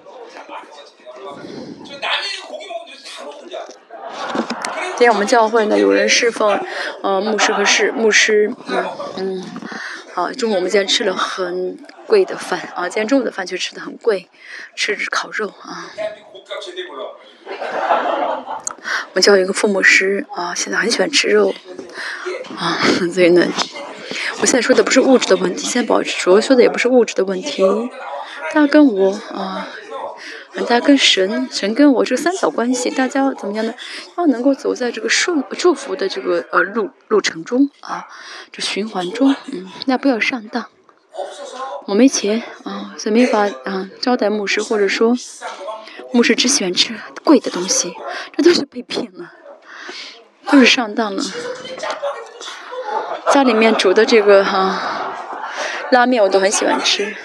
[4.97, 6.59] 今天我们教会呢，有人侍奉，
[7.03, 8.83] 呃，牧师和侍牧师，嗯
[9.17, 9.43] 嗯，
[10.15, 11.77] 啊，中午我们今天吃了很
[12.07, 14.27] 贵的饭啊，今天中午的饭却吃的很贵，
[14.75, 15.85] 吃烤肉啊。
[19.13, 21.53] 我教一个父母师啊，现在很喜欢吃肉
[22.57, 22.79] 啊，
[23.13, 23.45] 所以呢，
[24.41, 27.63] 我现在说的不是物质的问题，现在保持主要说的也不是物质的问题，
[28.51, 29.67] 他跟我啊。
[30.57, 33.73] 大家跟神，神跟我这三角关系，大家怎么样呢？
[34.17, 38.07] 要能够走在这个顺祝福的这个呃路路程中啊，
[38.51, 40.65] 这循环中，嗯，那不要上当。
[41.85, 45.15] 我没钱啊，所以没法啊招待牧师，或者说
[46.11, 47.93] 牧师只喜欢吃贵的东西，
[48.35, 49.31] 这都是被骗了，
[50.51, 51.23] 都是上当了。
[53.31, 55.13] 家里面煮的这个哈
[55.91, 57.15] 拉面我都很喜欢吃。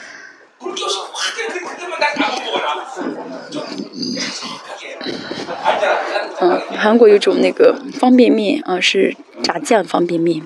[6.42, 10.44] 嗯，韩国有种那个方便面啊，是炸酱方便面，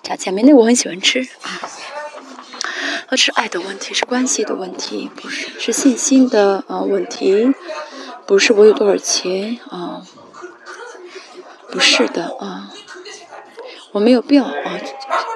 [0.00, 1.26] 炸酱面那我很喜欢吃。
[3.08, 7.52] 啊，是爱的问题，是关系的问题，不是是信心的啊问题，
[8.24, 10.02] 不是我有多少钱啊，
[11.72, 12.70] 不是的啊，
[13.90, 14.52] 我没有必要啊，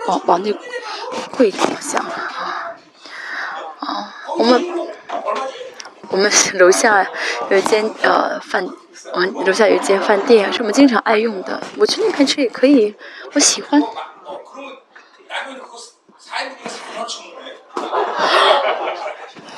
[0.06, 0.52] 往往那
[1.32, 2.76] 贵的方向啊，
[3.80, 4.64] 啊，我们
[6.10, 7.04] 我们楼下
[7.50, 8.68] 有一间呃饭。
[9.12, 11.62] 我们楼下有一间饭店，是我们经常爱用的。
[11.76, 12.94] 我去那边吃也可以，
[13.32, 13.80] 我喜欢。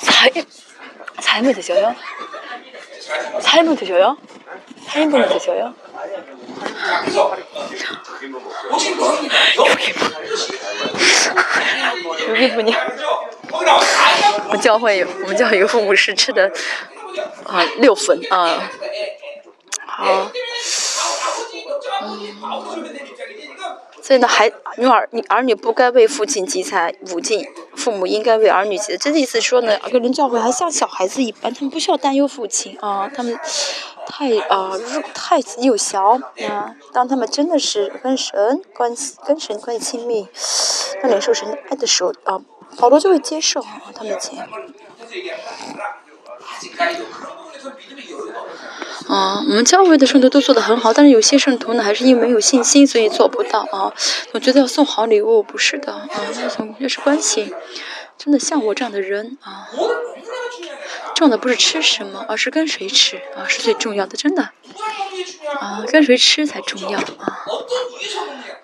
[0.00, 0.32] 才
[1.20, 1.94] 才没得笑哟，
[3.40, 4.16] 才没得笑哟，
[4.86, 5.72] 才没得笑哟。
[9.54, 10.04] 有给不？
[10.04, 10.08] 有
[14.48, 16.50] 我们教会，我们教会一个父母是吃的
[17.44, 18.70] 啊六分啊。
[19.98, 20.30] 好，
[24.00, 27.44] 所以呢，孩女儿女儿女不该为父亲积财，父亲
[27.74, 28.96] 父母应该为儿女积。
[28.96, 33.36] 这个意思说呢，个人教会还像小孩子一般，他们不需要担忧父亲啊，他们
[34.06, 36.16] 太啊入太幼小
[36.48, 36.76] 啊。
[36.92, 40.28] 当他们真的是跟神关系跟神关系亲密，
[41.02, 42.40] 那领受神的爱的时候啊，
[42.78, 44.48] 保罗就会接受啊他们的钱。
[49.08, 53.90] 啊，我们教会的圣徒都做得很好，但是有些圣徒呢，还是因为没有信心，所以做不到啊。
[54.32, 56.08] 我觉得要送好礼物，不是的啊，
[56.42, 57.54] 要从认识关系。
[58.18, 59.68] 真的像我这样的人啊，
[61.14, 64.50] 重的不是吃什么，而是跟谁吃啊，是最重要的，真的。
[65.58, 67.46] 啊，跟谁吃才重要啊。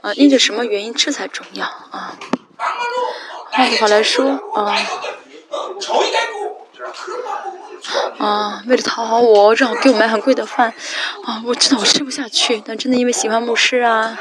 [0.02, 2.18] 啊，因着什么原因吃才重要啊。
[3.50, 4.76] 换句话来说啊。
[8.18, 10.72] 啊，为了讨好我，让我给我买很贵的饭，
[11.24, 14.18] 啊，我知道我吃不下去，但真的因为喜欢牧师啊，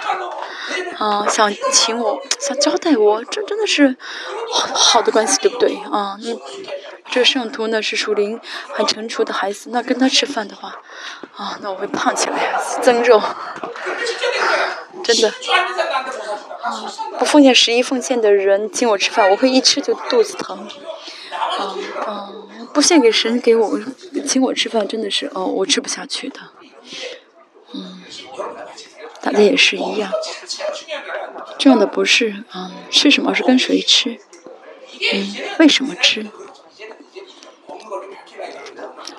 [0.98, 3.96] 啊，想请我，想招待我，这真的是
[4.52, 5.76] 好好的关系，对不对？
[5.92, 6.40] 啊，嗯，
[7.10, 8.40] 这圣徒呢是属灵
[8.74, 10.80] 很成熟的孩子，那跟他吃饭的话，
[11.36, 13.22] 啊，那我会胖起来，增肉，
[15.04, 15.30] 真的，
[16.62, 20.68] 啊，不奉献十一奉献的人请我吃饭，我会一吃就肚子疼。
[21.34, 22.30] 啊啊！
[22.74, 23.80] 不献给神，给我
[24.28, 26.40] 请我吃饭，真的是哦，我吃不下去的。
[27.74, 28.02] 嗯，
[29.22, 30.12] 大家也是一样。
[31.60, 34.20] 重要的不是啊吃什么，是跟谁吃。
[35.14, 36.28] 嗯，为什么吃？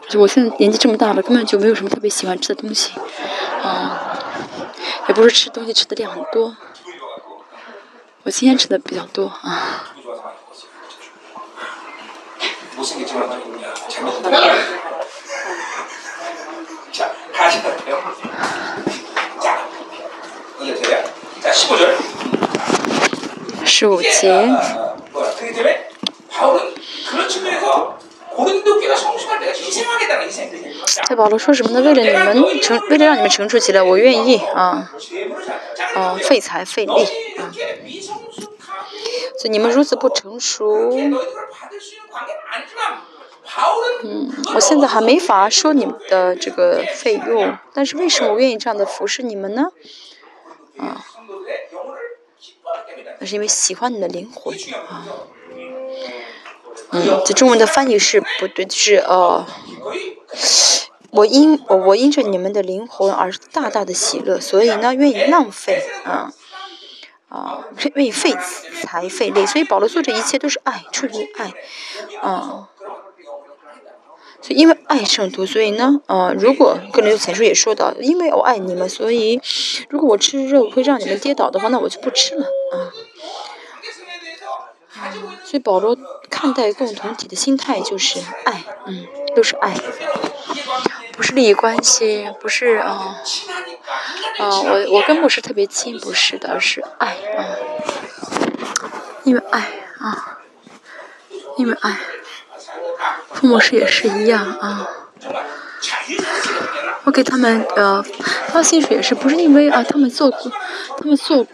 [0.09, 2.93] 就我现在年纪这么大了，根本就没有什么特别喜欢吃的东西。
[3.63, 4.19] 啊，
[5.09, 6.57] 也不是吃东西吃的量很多。
[8.25, 9.94] 我今天吃的比较多啊。
[23.65, 24.49] 十五节。
[31.07, 31.81] 在保罗说什么呢？
[31.81, 34.91] 为了你们成，为了让你们成熟起来，我愿意啊，
[35.95, 36.93] 哦，费财费力
[37.39, 37.51] 啊。
[39.39, 40.91] 所以你们如此不成熟。
[44.03, 49.69] 嗯，我现在还没法说你们的这个费用，但是为什么我愿意这样的服侍你们呢？
[50.79, 51.05] 啊，
[53.21, 54.57] 那是因为喜欢你的灵魂
[54.89, 55.07] 啊。
[56.91, 59.47] 嗯，这中文的翻译是不对，是呃，
[61.11, 66.33] 我因我我因着你们的灵魂而大大的喜乐，所以呢愿意浪费啊
[67.35, 67.65] 啊，
[67.95, 68.33] 愿意费
[68.83, 71.53] 财费力，所以保罗做这一切都是爱，出于爱
[72.21, 72.69] 啊。
[74.41, 79.41] 所以因为爱圣徒，所以呢，啊，如果个人前书也说到，因为我爱你们，所以
[79.89, 82.77] 如果我吃肉会让你们跌倒的话，那我就不吃了啊。
[82.77, 82.93] 嗯
[85.45, 85.97] 所以保罗
[86.31, 89.07] 看待共同体的心态就是爱，嗯，
[89.37, 89.75] 都是爱，
[91.17, 93.17] 不是利益关系，不是啊，
[94.39, 97.47] 啊，我我跟牧师特别亲，不是的，而是爱啊，
[99.23, 99.61] 因为爱
[99.99, 100.39] 啊，
[101.57, 101.99] 因为爱，
[103.33, 104.89] 父母师也是一样啊。
[107.05, 108.03] 我给他们呃
[108.49, 111.47] 发薪水也是不是因为啊他们做他们做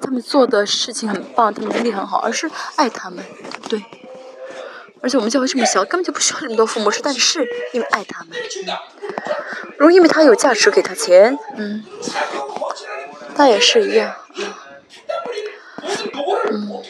[0.00, 3.24] 他们做的事情很棒，他们能力很好，而是爱他们，
[3.68, 3.82] 对。
[5.06, 8.36] 而且我们教会这么小，根本就不需要那么多父母师，但是因为爱他们，
[9.78, 11.84] 如因为他有价值给他钱，嗯，
[13.36, 14.16] 他也是一样，
[16.50, 16.82] 嗯，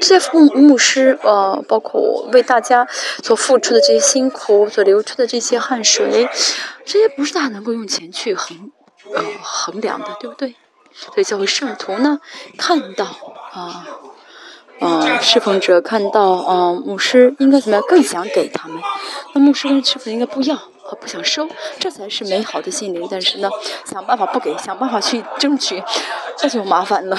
[0.00, 2.88] 这些牧牧师呃，包括为大家
[3.22, 6.26] 所付出的这些辛苦，所流出的这些汗水，
[6.86, 8.72] 这些不是大家能够用钱去衡
[9.14, 10.54] 呃衡量的，对不对？
[10.94, 12.20] 所以教会圣徒呢，
[12.56, 13.04] 看到
[13.52, 13.86] 啊。
[14.80, 17.84] 嗯，侍奉者看到，嗯，牧师应该怎么样？
[17.88, 18.80] 更想给他们。
[19.34, 21.48] 那牧师跟侍奉应该不要和不想收，
[21.80, 23.06] 这才是美好的心灵。
[23.10, 23.50] 但是呢，
[23.84, 25.82] 想办法不给，想办法去争取，
[26.36, 27.18] 这就麻烦了。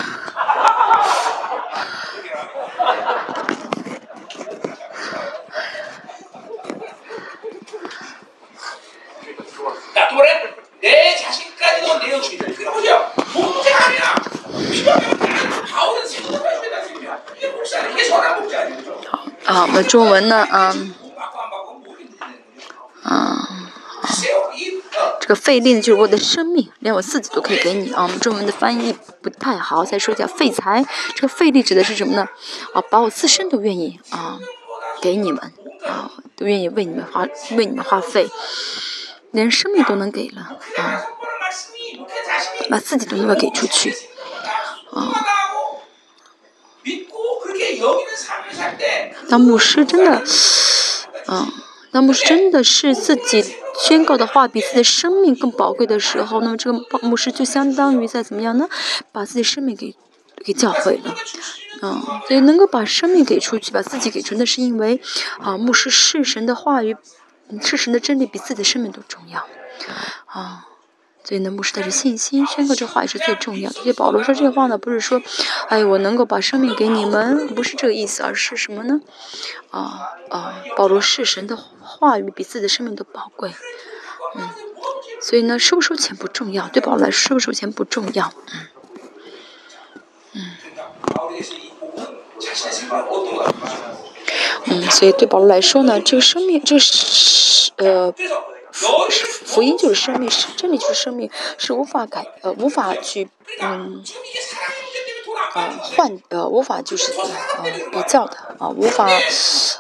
[19.08, 20.48] 好，啊，我们中文呢？
[20.52, 20.94] 嗯，
[23.04, 23.38] 嗯，
[25.20, 28.04] 这个费力，就是我的生命，连我自己都可以给你啊。
[28.04, 30.86] 我们中文的翻译不太好，再说一下废材。
[31.16, 32.28] 这个费力指的是什么呢？
[32.74, 34.40] 啊，把我自身都愿意啊，
[35.02, 35.42] 给你们
[35.86, 38.30] 啊，都愿意为你们花，为你们花费，
[39.32, 41.06] 连生命都能给了啊，
[42.70, 43.96] 把自己都能够给出去
[44.92, 45.14] 啊。
[49.30, 50.24] 当牧师真的，
[51.28, 51.48] 嗯，
[51.92, 58.68] 当牧师真的是自己宣告的话比自己的生命更宝贵的时候，那么这个牧师就相当于在怎么样呢？
[59.12, 59.96] 把自己生命给
[60.44, 61.16] 给教会了，
[61.82, 65.02] 嗯，所以能够把生命给出去，把自己给出，那是因为
[65.40, 66.96] 啊，牧师是神的话语，
[67.62, 69.46] 是神的真理比自己的生命都重要，
[70.26, 70.66] 啊。
[71.30, 73.76] 所以呢，牧师带着信心宣告这话也是最重要的。
[73.76, 75.22] 所以保罗说这话呢，不是说，
[75.68, 79.00] 哎，我能够把生命给你们，不是这个意思，而是什么呢？
[79.70, 83.54] 啊啊，保罗是神的话语比自己的生命都宝贵。
[84.38, 84.50] 嗯，
[85.22, 88.34] 所以呢，收不收钱不重要，对保罗来说，收不收钱不重要。
[88.50, 88.68] 嗯
[90.34, 90.42] 嗯
[94.66, 98.12] 嗯，所以对保罗来说呢，这个生命，这是呃。
[98.72, 98.88] 福
[99.46, 103.30] 福音就是生命，是真理就是生命，是无法改呃无法去
[103.62, 104.04] 嗯
[105.56, 109.10] 呃换呃无法就是呃比较的啊无法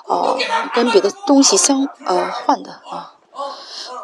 [0.07, 0.37] 呃
[0.73, 3.15] 跟别的东西相呃换的啊。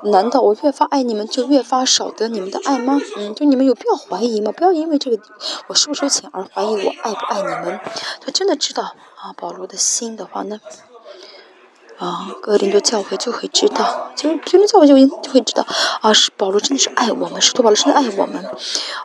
[0.04, 3.02] 难道我越发爱你们就越发少得你们的爱吗？
[3.18, 4.52] 嗯，就你们有必要怀疑吗？
[4.52, 5.22] 不要因为这个
[5.68, 7.80] 我收不收钱而怀疑我爱不爱你们。
[8.22, 10.62] 他真的知道啊保罗的心的话呢？
[11.98, 15.66] 啊，格林多教会就会知道，就是格林教会就应就会知道，
[16.02, 18.46] 啊，是保罗真的是爱我们，是托保罗真的爱我们，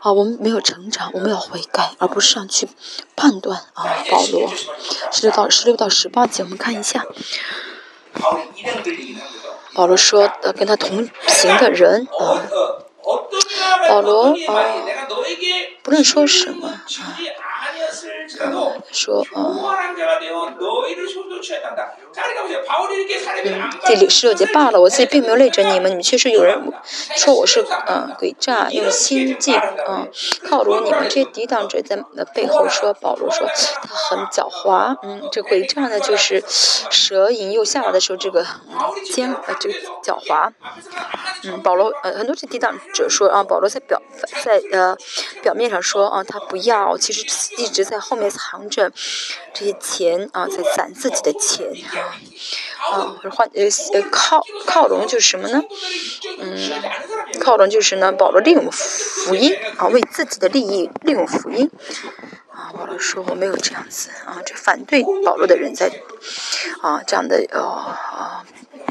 [0.01, 2.69] 啊，我们没有成长，我们要悔改，而不是上去
[3.15, 4.51] 判断啊，保罗，
[5.13, 7.07] 十六到十六到十八节，我们看一下，
[9.73, 12.43] 保罗说，呃，跟他同行的人啊，
[13.89, 14.35] 保罗啊，
[15.83, 16.85] 不论说什么啊。
[18.93, 19.55] 说啊，
[23.87, 26.61] 第六十六节罢了，我自己并没有累着你们，你们确实有人
[27.17, 30.07] 说我是嗯诡诈，用心计啊
[30.49, 32.03] 靠拢你们这些抵挡者在
[32.35, 38.47] 背后说保罗说他很狡猾，嗯，这诡诈呢就是蛇引诱下来的时候这个
[39.13, 40.51] 尖呃这个狡猾，
[41.45, 44.01] 嗯，保罗呃很多这抵挡者说啊保罗在表
[44.43, 44.97] 在呃
[45.43, 47.25] 表面上说啊他不要，其实
[47.59, 48.31] 一直在后面。
[48.31, 48.93] 藏着
[49.53, 52.15] 这些钱啊，在攒自己的钱啊，
[52.93, 55.61] 啊，换呃呃靠靠拢就是什么呢？
[56.39, 56.71] 嗯，
[57.41, 61.69] 靠拢就是呢，保罗利用福音啊，为自己的利益利用福音
[62.53, 62.71] 啊。
[62.73, 65.91] 保罗说我没有这样子啊，这反对保罗的人在
[66.81, 68.45] 啊这样的呃啊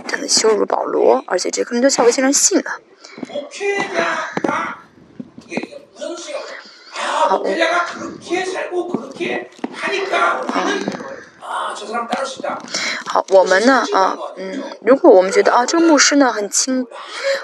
[0.05, 2.81] 这样的羞辱保罗，而且这个人都教会竟然信了。
[3.95, 4.79] 好，
[13.05, 13.83] 好，我们呢？
[13.93, 16.85] 啊，嗯，如果我们觉得啊，这个牧师呢很清，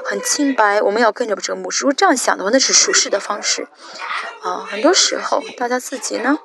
[0.03, 1.83] 很清白，我们要跟着这个牧师。
[1.83, 3.67] 如果这样想的话，那是属实的方式。
[4.43, 6.37] 啊，很多时候大家自己呢，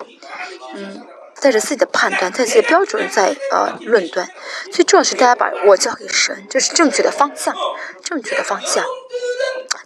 [0.75, 1.03] 嗯，
[1.41, 4.29] 带着自己的判断，带自己的标准在呃论断。
[4.73, 7.55] 最重要是大家把我交给神，这是正确的方向，
[8.03, 8.85] 正确的方向。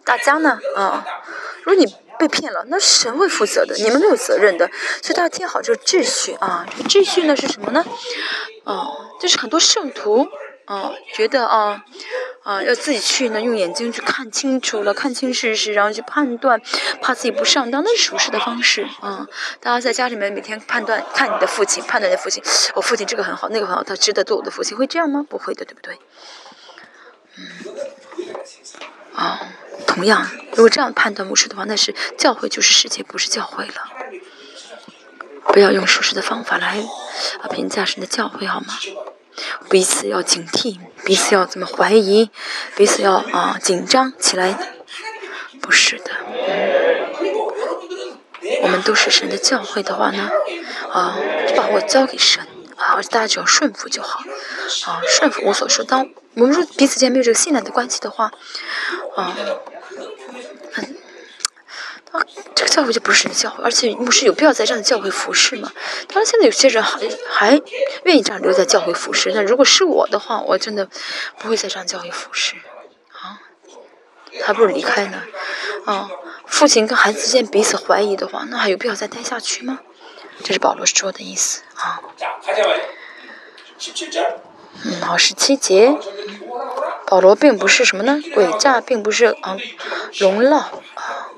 [0.05, 0.61] 大家呢？
[0.77, 1.05] 啊，
[1.65, 4.71] 如果你被骗了，那神会负责的，你们没有责任的。
[5.03, 7.85] 所以大家听好这个秩序啊，这个秩序呢是什么呢？
[8.65, 8.89] 啊，
[9.21, 10.27] 就是很多圣徒
[10.65, 11.85] 啊觉得啊
[12.43, 16.61] 啊要自己去呢，用眼睛去看清楚了，看清事实，然后去判断，
[17.03, 19.27] 怕自己不上当，那是属实的方式啊。
[19.61, 22.43] 大家在家里面每天判断，看你的父亲，判断你的父亲，
[22.75, 25.25] 我父亲这个很好，那个很好，他值得做我的父亲，会这样吗？
[25.29, 25.99] 不会的，对不对？
[27.37, 27.45] 嗯，
[29.15, 29.41] 啊，
[29.95, 33.75] 同样，如果这样判断牧师的话，那是教会就是世界，不是教会了。
[35.53, 36.85] 不要用属实的方法来
[37.41, 38.75] 啊评价神的教会，好吗？
[39.71, 42.31] 彼此要警惕，彼此要怎么怀疑，
[42.77, 44.59] 彼此要啊紧张起来，
[45.61, 46.11] 不是的。
[48.63, 50.29] 我们都是神的教会的话呢，
[50.93, 51.17] 啊，
[51.47, 52.45] 就把我交给神
[52.77, 54.21] 啊，大家只要顺服就好，
[54.87, 55.85] 啊，顺服我所说。
[55.85, 58.33] 当我们说彼此间没有这个信赖的关系的话，
[59.17, 59.37] 啊，
[62.55, 65.73] 这个教会就不是神教会，而且牧师有必要在这样的教会服侍吗？
[66.09, 67.61] 当然，现在有些人还还
[68.05, 69.33] 愿意这样留在教会服侍。
[69.33, 70.89] 那如果是我的话，我真的
[71.39, 72.55] 不会在这样教会服侍
[73.13, 73.41] 啊，
[74.43, 75.23] 还不如离开呢。
[75.87, 76.09] 啊，
[76.47, 79.81] 父亲跟孩子之间彼此怀疑的话，那还有必要再待下去吗？
[80.45, 82.01] 这是保罗说的意思啊。
[84.85, 85.97] 嗯，好，十七节，
[87.07, 88.21] 保罗并不是什么呢？
[88.35, 89.57] 诡诈，并不是啊，
[90.19, 90.59] 荣闹
[90.95, 91.31] 啊。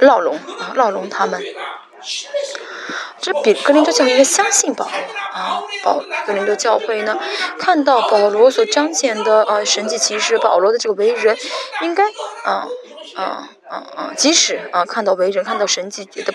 [0.00, 1.42] 闹龙啊，闹龙他们，
[3.20, 4.92] 这比格林多教会应该相信保罗
[5.32, 7.18] 啊，保格林多教会呢，
[7.58, 11.36] 看到保罗所彰显的呃神迹奇事，保罗的这个为人，
[11.82, 12.04] 应该
[12.44, 12.68] 啊
[13.16, 16.32] 啊啊啊，即使啊看到为人看到神迹觉得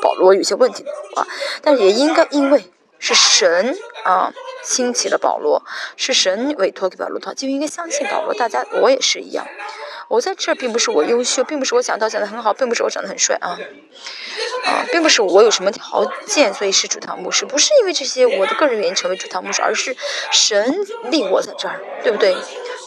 [0.00, 1.26] 保罗有些问题的话，
[1.62, 5.62] 但是也应该因为是神啊兴起了保罗，
[5.96, 8.32] 是神委托给保罗的，就应该相信保罗。
[8.32, 9.46] 大家我也是一样。
[10.14, 13.58] 我在这儿并不是我优秀，并不是我讲道讲的很好，并不是我长得很帅啊，
[14.64, 19.96] 啊，并不是我有什么条件，所以是主堂牧师，不是因为这些我的个人原因成为主堂牧师，而是
[20.30, 22.36] 神立我在这儿，对不对？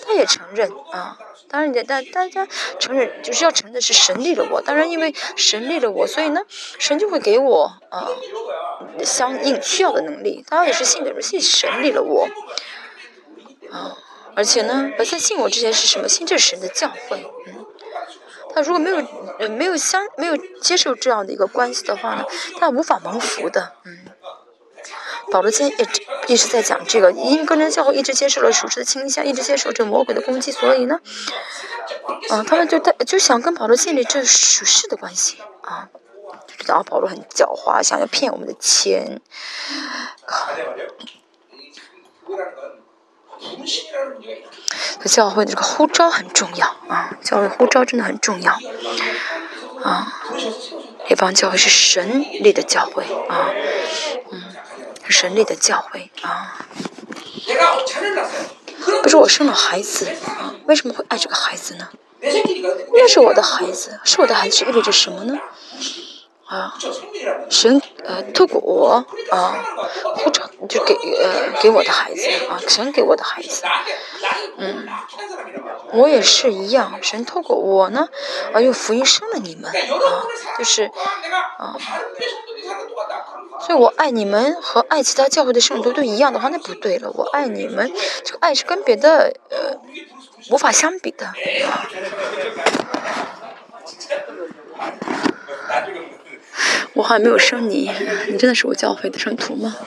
[0.06, 1.18] 他也承认啊，
[1.50, 2.48] 当然，但大家
[2.80, 6.40] 承认就是要承认是神立了我，当然因为神立了我，所以呢，
[6.80, 8.08] 神就会给我啊
[9.04, 10.46] 相应需要的能力。
[10.48, 12.30] 当然也是信的人，信神立了我
[13.70, 13.98] 啊。
[14.38, 16.08] 而且呢，我在信我之前是什么？
[16.08, 17.26] 信这神的教会。
[17.48, 17.66] 嗯，
[18.54, 18.98] 他如果没有
[19.40, 22.24] 呃没有相没有接受这样的一个关系的话呢，
[22.60, 23.74] 他无法蒙福的。
[23.84, 23.98] 嗯，
[25.32, 25.88] 保罗今天也
[26.28, 31.00] 一直在讲这个，因为个人教会一直接受了属实的倾向，一直接受这魔鬼的攻击，所以呢，
[32.30, 35.90] 啊，他们就带就想跟保罗建立这属实的关系啊，
[36.46, 39.20] 就知道保罗很狡猾，想要骗我们的钱。
[45.06, 48.52] 教会的这个呼召很重要啊，教会呼召真的很重要
[49.84, 50.14] 啊。
[51.08, 53.50] 这帮教会是神力的教会啊，
[54.32, 54.44] 嗯，
[55.08, 56.66] 神力的教会啊。
[59.02, 61.88] 不是我生了孩子啊，为什么会爱这个孩子呢？
[62.94, 65.40] 那是我的孩子，是我的孩子意味着什么呢？
[66.48, 66.74] 啊，
[67.50, 69.66] 神呃透过我啊，
[70.16, 73.64] 或者就给呃给我的孩子啊，神给我的孩子，
[74.58, 74.88] 嗯，
[75.92, 78.08] 我也是一样，神透过我呢
[78.54, 80.24] 啊用福音生了你们啊，
[80.58, 80.90] 就是
[81.58, 81.76] 啊，
[83.60, 87.92] 所以我爱你们和爱其他教会的圣徒都一样的话，那不对了，我爱你们，
[88.24, 89.78] 这个爱是跟别的呃
[90.50, 91.34] 无法相比的。
[96.94, 97.92] 我还没有生你，
[98.28, 99.76] 你真的是我教会的圣徒吗？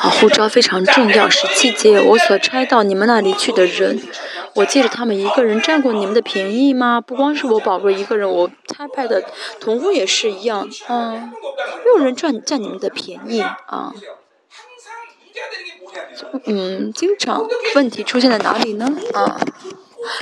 [0.00, 4.00] 啊，护照非常重要，十七节我所差到你们那里去的人。
[4.54, 7.00] 我借着他们一个人占过你们的便宜吗？
[7.00, 9.22] 不光是我宝贝一个人，我差派的
[9.60, 11.30] 同工也是一样啊，
[11.84, 13.92] 没有人占占你们的便宜啊。
[16.46, 17.46] 嗯，经常
[17.76, 18.90] 问题出现在哪里呢？
[19.14, 19.38] 啊，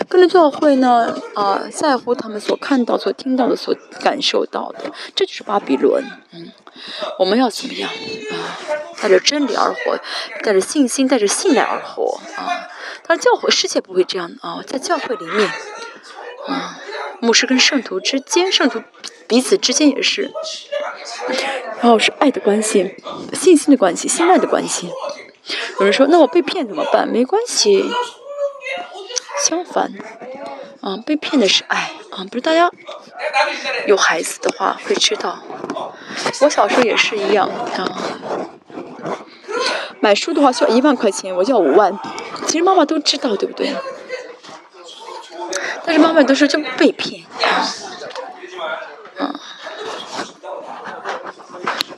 [0.09, 6.05] 跟着教会呢啊，在乎他们所看到、所听到的、所感受到的，这就是巴比伦。
[6.33, 6.51] 嗯，
[7.19, 8.59] 我们要怎么样啊？
[9.01, 9.99] 带着真理而活，
[10.43, 12.69] 带着信心、带着信赖而活啊。
[13.07, 15.49] 但教会世界不会这样啊，在教会里面，
[16.49, 16.79] 啊，
[17.21, 18.83] 牧师跟圣徒之间，圣徒
[19.29, 20.33] 彼此之间也是，
[21.81, 22.97] 然后是爱的关系，
[23.33, 24.91] 信心的关系，信赖的关系。
[25.79, 27.07] 有人说，那我被骗怎么办？
[27.07, 27.85] 没关系，
[29.45, 29.93] 相反，
[30.81, 32.71] 啊，被骗的是爱啊，不是大家
[33.87, 35.39] 有孩子的话会知道。
[36.41, 38.01] 我小时候也是一样啊。
[40.01, 41.99] 买书的话需要一万块钱，我要五万。
[42.47, 43.75] 其实妈妈都知道，对不对？
[45.85, 47.67] 但是妈妈都说就被骗啊，
[49.19, 49.35] 嗯，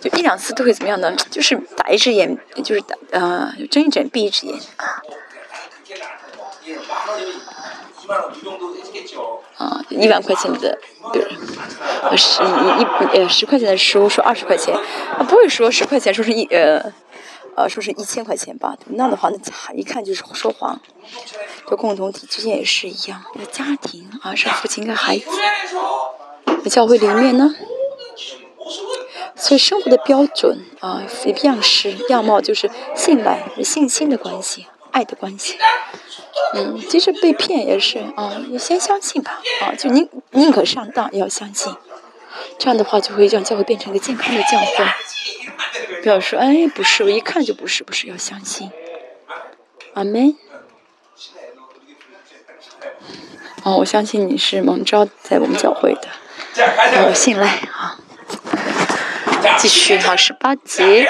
[0.01, 1.15] 就一两次都会怎么样呢？
[1.31, 5.03] 就是打一只眼，就是打呃睁一只眼闭一只眼啊。
[9.57, 10.79] 啊，一万块钱的，
[11.13, 11.23] 对，
[12.17, 16.93] 十一一呃十块钱的书说二十块钱，啊不会说十块钱说是一呃。
[17.57, 20.81] 呃，说是一千块钱吧，那的话，那一看就是说谎。
[21.69, 25.27] 就共同体之间也是一样，那家庭啊，是父亲跟孩子。
[26.71, 27.53] 教会里面呢，
[29.35, 31.03] 所以生活的标准啊，
[31.43, 35.57] 样式样貌就是信赖、信心的关系、爱的关系。
[36.55, 41.75] 嗯，即使被骗也是啊，你先相信吧啊，就宁宁可上当也要相信。
[42.59, 44.87] 这样的话就会让教会变成一个健康的教会。
[46.03, 48.71] 不要说，哎，不是，我一看就不是，不是，要相信。
[49.95, 50.37] 阿门。
[53.65, 56.09] 哦，我相信你是蒙召在我们教会的，
[57.09, 57.99] 我信赖啊。
[59.59, 61.09] 继续哈，十八节。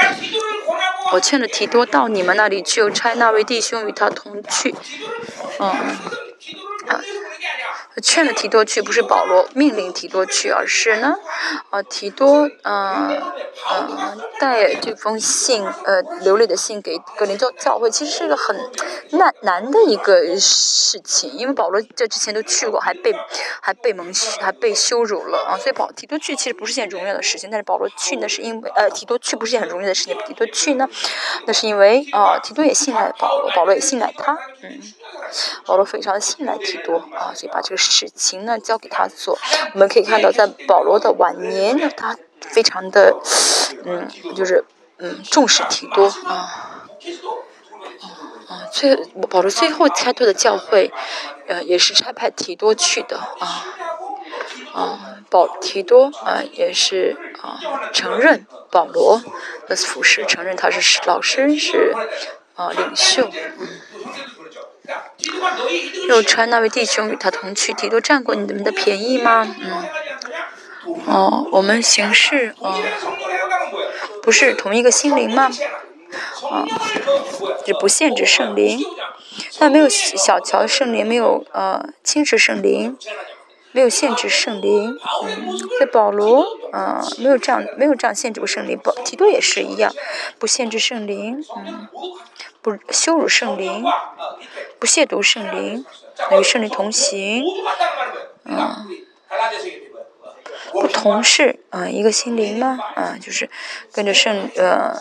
[1.13, 4.75] 我劝了提多到你们那里去，差那位弟兄与他同去。
[5.59, 5.75] 嗯。
[6.89, 7.01] 啊。
[8.01, 11.17] 劝了提多去，不是保罗命令提多去，而是呢，
[11.71, 13.21] 啊，提多，嗯，
[13.73, 18.57] 嗯，带这封信，呃，流泪的信给格林教教会，其实是一个很
[19.11, 23.13] 难难的一个事情，因为保罗这之前都去过，还被
[23.61, 30.89] 还被蒙还被羞辱了啊，所以保提多去其实不是件荣耀的事情，但是保罗去呢，是因为呃，提多去不是件很荣耀的事情，提多去呢，
[31.47, 34.81] 那是因为啊，提多也信赖保罗，保罗也信赖他，嗯。
[35.67, 39.39] 保罗非常信赖提多啊，所以把这个事情呢交给他做。
[39.75, 43.17] 我们可以看到，在保罗的晚年呢，他非常的
[43.85, 44.65] 嗯，就是
[44.99, 46.87] 嗯重视提多啊
[48.49, 48.97] 啊，最
[49.31, 50.91] 保罗最后开拓的教会，
[51.47, 53.65] 呃，也是差派提多去的啊
[54.73, 57.59] 啊，保提多啊也是啊
[57.93, 59.21] 承认保罗
[59.67, 61.95] 的服饰，承认他是老师是
[62.55, 63.29] 啊领袖
[63.59, 63.69] 嗯。
[66.09, 69.55] 又传那位弟兄与他同去，提都占过你们的便宜吗？
[69.61, 69.89] 嗯，
[71.07, 72.75] 哦，我们行事哦，
[74.23, 75.51] 不是同一个心灵吗？
[76.51, 76.65] 啊，
[77.67, 78.81] 就不限制圣灵，
[79.59, 82.97] 但没有小乔圣灵，没有呃轻视圣灵，
[83.73, 84.99] 没有限制圣灵。
[85.25, 89.93] 嗯，在保罗啊，没有这样没有这样限制过圣灵，保提多也是一样，
[90.39, 91.45] 不限制圣灵。
[91.57, 91.89] 嗯。
[92.61, 93.85] 不羞辱圣灵，
[94.81, 95.87] 不亵渎圣灵，
[96.33, 97.45] 与圣灵同行，
[98.45, 98.85] 嗯，
[99.29, 99.98] 不
[100.73, 102.79] 不同是啊一个心灵吗？
[102.95, 103.49] 啊，就是
[103.93, 104.95] 跟着圣呃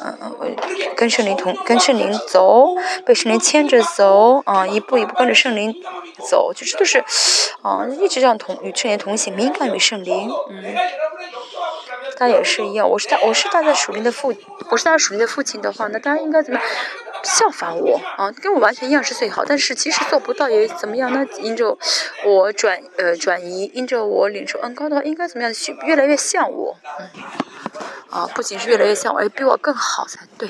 [0.95, 2.75] 跟圣灵同跟圣灵走，
[3.05, 5.73] 被圣灵牵着走啊，一步一步跟着圣灵
[6.29, 6.99] 走，就是都是
[7.61, 10.75] 啊一直这样同与圣灵同行，敏感与圣灵，嗯，
[12.17, 14.33] 他也是一样，我是他我是他的属灵的父，
[14.69, 16.59] 我是他属灵的父亲的话，那大家应该怎么？
[17.23, 19.43] 效仿我啊，跟我完全一样是最好。
[19.43, 21.25] 但是其实做不到也怎么样呢？
[21.39, 21.77] 因着
[22.23, 25.36] 我转呃转移，因着我领受恩高的话，应该怎
[25.85, 27.09] 越来越像我，嗯，
[28.09, 30.49] 啊，不仅是越来越像我，而且比我更好才对。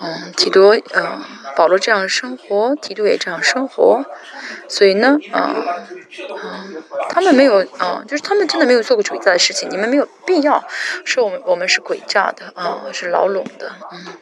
[0.00, 1.22] 嗯，提多，嗯，
[1.56, 4.04] 保罗这样生活，提多也这样生活，
[4.68, 5.64] 所以呢，嗯，
[6.42, 10.62] 嗯，他们没有，嗯，就是他们真的没有做过诡诈的事情，你们没有必要
[11.04, 14.16] 说我们我们是诡诈的，啊，是牢笼的，嗯。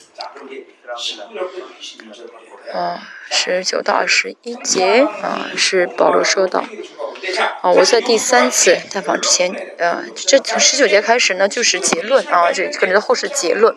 [2.72, 6.64] 啊，十九到二十一节啊，是保罗说到。
[7.60, 13.72] 啊，我在第三次探访之前，呃，这从十九节开始呢，就是结论啊，这可能的后世结论，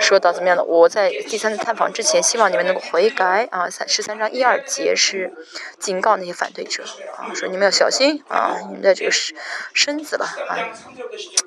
[0.00, 0.64] 说到怎么样的？
[0.64, 3.70] 我在第三次探访之前，希望你们能够悔改啊。
[3.70, 5.32] 三十三章一二节是
[5.78, 6.82] 警告那些反对者
[7.16, 9.36] 啊，说你们要小心啊，你们的这个身
[9.72, 10.58] 身子了啊。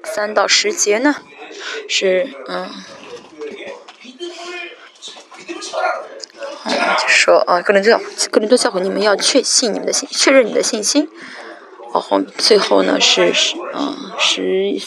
[0.06, 1.14] 三到十节呢，
[1.90, 2.70] 是嗯。
[6.66, 8.00] 嗯，就说，啊，个人教，
[8.32, 11.10] 个人都教会你们要确信你们的信，确认你的信心。
[11.94, 14.80] 然后最后呢是十，嗯，十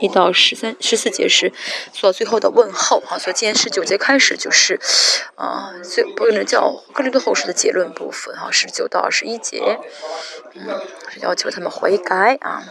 [0.00, 1.52] 一到十三、十四节是
[1.92, 3.16] 做最后的问候啊。
[3.16, 4.80] 所以今天十九节开始就是，
[5.36, 9.78] 啊，最个人教个人的后世的结论部分啊，十九到二十一节，
[10.54, 10.80] 嗯，
[11.22, 12.62] 要求他们悔改啊。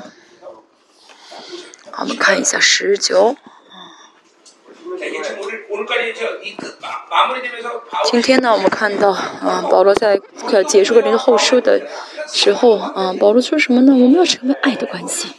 [1.91, 3.35] 好，我们看一下十九，
[8.05, 11.81] 今天呢，我们看到啊，保罗在快要结束个人的后书的
[12.27, 13.93] 时候啊，保罗说什么呢？
[13.93, 15.33] 我们要成为爱的关系。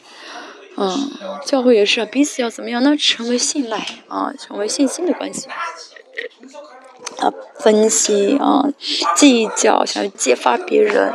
[0.77, 1.13] 嗯，
[1.45, 2.97] 教会也是，彼此要怎么样呢？
[2.97, 5.47] 成为信赖啊，成为信心的关系。
[7.19, 8.69] 啊，分析啊，
[9.15, 11.13] 计较，想要揭发别人。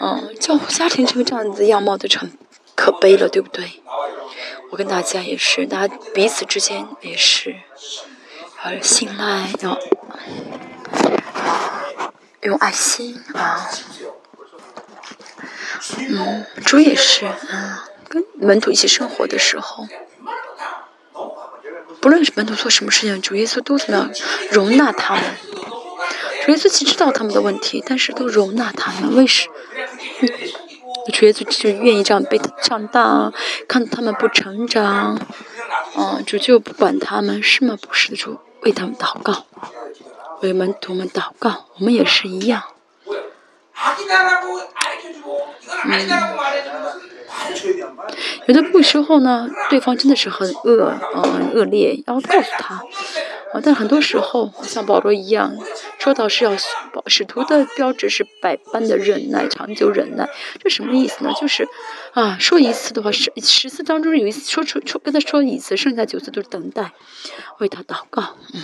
[0.00, 2.32] 嗯，教家庭成为这样子样貌，都很
[2.74, 3.64] 可悲了，对不对？
[4.74, 7.54] 我跟大家也是，大家彼此之间也是，
[8.64, 9.78] 要信赖，要
[12.42, 13.70] 用爱心啊。
[15.96, 17.76] 嗯，主也是，嗯，
[18.08, 19.86] 跟门徒一起生活的时候，
[22.00, 24.10] 不论是门徒做什么事情，主耶稣都怎么样
[24.50, 25.22] 容纳他们。
[26.44, 29.48] 主耶稣其实知道他们的问题，但是都容纳他们，为什？
[31.12, 33.32] 主耶稣就愿意这样被长大，
[33.68, 35.18] 看他们不成长，
[35.96, 37.76] 嗯，主就不管他们，是吗？
[37.80, 39.44] 不是的，主为他们祷告，
[40.40, 42.62] 为门徒们祷告，我们也是一样。
[45.84, 45.90] 嗯，
[48.46, 52.82] 有的不时候呢，对方真的是很恶，嗯，恶劣，要告诉他。
[53.52, 55.54] 啊，但很多时候像保罗一样，
[55.98, 56.56] 说到是要
[57.06, 60.28] 使徒的标志是百般的忍耐，长久忍耐，
[60.58, 61.32] 这什么意思呢？
[61.40, 61.68] 就是
[62.14, 66.92] 啊，说一次的话，十十次当中有一次说出说跟他说一次，剩下九次都是等待，
[67.58, 68.36] 为他祷告。
[68.52, 68.62] 嗯。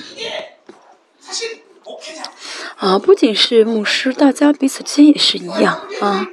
[2.77, 6.27] 啊，不仅是牧师，大家彼此之间也是一样啊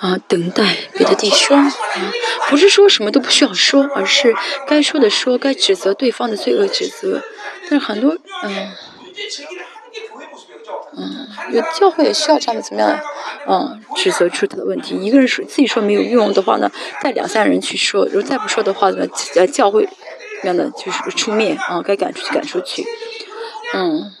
[0.00, 1.72] 啊，等待别的弟兄啊，
[2.48, 4.34] 不是说什么都不需要说，而是
[4.66, 7.22] 该说的说，该指责对方的罪恶指责。
[7.70, 8.72] 但是很多嗯
[10.96, 13.00] 嗯，有教会也需要这样的怎么样
[13.46, 14.94] 嗯，指责出他的问题。
[14.96, 19.06] 一个人说自己说没有用的话呢，带两三人去说，如果再不说的话呢，
[19.36, 19.88] 呃，教会
[20.42, 22.84] 这样的就是出面啊，该赶出去赶出去，
[23.74, 24.12] 嗯。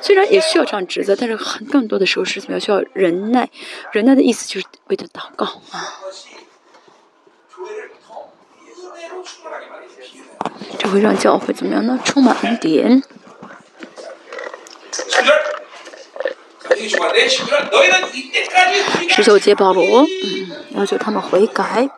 [0.00, 3.48] 虽然也需要这样指责，但是很更多的时候是怎么样需要忍耐？
[3.92, 6.00] 忍耐的意思就是为他祷告啊。
[10.78, 11.98] 这会让教会怎么样呢？
[12.04, 13.02] 充满恩典。
[19.08, 21.88] 十九节保罗，嗯，要求他们悔改。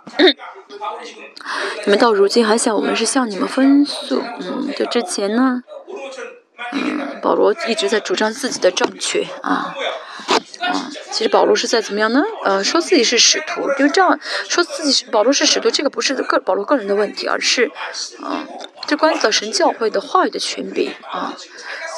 [1.85, 4.23] 你们到如今还想我们是向你们分诉？
[4.41, 5.63] 嗯，就之前呢？
[6.73, 9.75] 嗯，保罗一直在主张自己的正确啊，
[10.61, 12.23] 啊，其实保罗是在怎么样呢？
[12.45, 14.19] 呃，说自己是使徒，就这样
[14.49, 17.71] 说自己是保罗是使徒，这个不是个保罗个人的问题，而是，
[18.23, 18.47] 嗯，
[18.87, 21.37] 这关系到神教会的话语的权柄啊。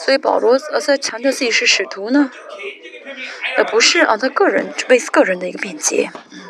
[0.05, 2.31] 所以保罗呃在强调自己是使徒呢，
[3.57, 6.41] 呃不是啊，他个人为个人的一个辩解，嗯。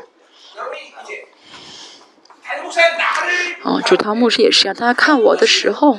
[3.64, 5.98] 哦，主堂牧师也是啊，他看我的时候。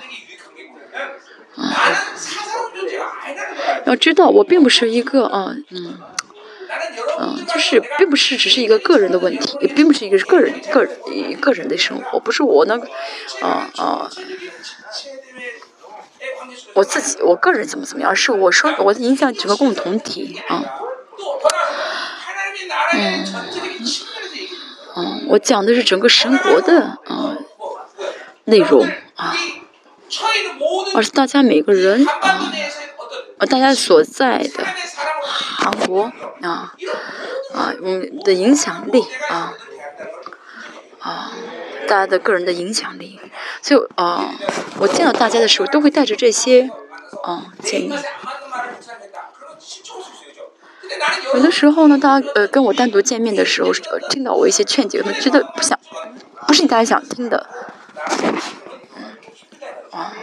[3.85, 5.99] 要知道，我并不是一个啊，嗯，
[7.19, 12.87] 嗯，就是并不是只是一个个人的问题，也并不是一个个人个人个人的生活，不是我那个，
[13.41, 14.09] 啊啊，
[16.73, 20.63] 我自己我个人怎么怎么样，是我说我影响整个共同体啊，
[22.93, 23.25] 嗯，
[24.95, 27.37] 嗯，我讲的是整个神国的啊
[28.45, 29.35] 内容啊。
[30.95, 32.51] 而是大家每个人啊，
[33.37, 34.65] 呃，大家所在的
[35.23, 36.11] 韩国
[36.41, 36.73] 啊，
[37.53, 39.53] 啊，我们的影响力啊，
[40.99, 41.31] 啊，
[41.87, 43.19] 大家的个人的影响力，
[43.61, 44.33] 所以啊，
[44.79, 46.69] 我见到大家的时候都会带着这些
[47.23, 47.93] 啊建议。
[51.35, 53.71] 有的时候呢，大家呃跟我单独见面的时候，
[54.09, 55.79] 听到我一些劝解，觉得不想，
[56.47, 57.47] 不是你大家想听的。
[59.91, 60.13] 啊，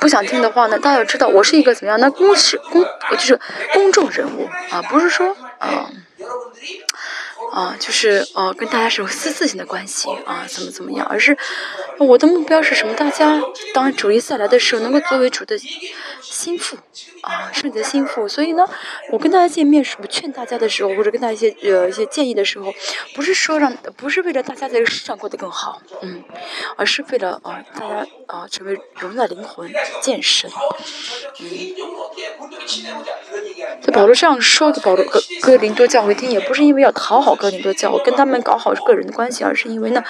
[0.00, 1.98] 不想听的话呢，大家要知道，我是一个怎么样？
[2.00, 3.38] 那公是公，就是
[3.72, 5.90] 公众人物啊，不是说啊。
[7.52, 11.06] 啊，就是呃，跟大家是有私自性的关系啊，怎么怎么样？
[11.06, 11.36] 而是
[11.98, 12.94] 我的目标是什么？
[12.94, 13.42] 大家
[13.74, 15.58] 当主义再来的时候，能够作为主的
[16.22, 16.78] 心腹
[17.22, 18.28] 啊，圣洁的心腹。
[18.28, 18.68] 所以呢，
[19.10, 22.72] 我跟大家见面时，我劝大家的时候，或者跟大家一些呃一些建议的时候，
[23.14, 26.22] 不是说让，不是为了大家在这个世上过得更好，嗯，
[26.76, 30.50] 而是为了啊，大家啊成为荣耀灵魂见神，
[31.40, 31.74] 嗯。
[33.80, 37.34] 在保罗这样说的保罗哥哥林多教会听，也不是因为要讨好。
[37.34, 40.02] 哥林多教会跟他们搞好个人的关系，而是因为呢，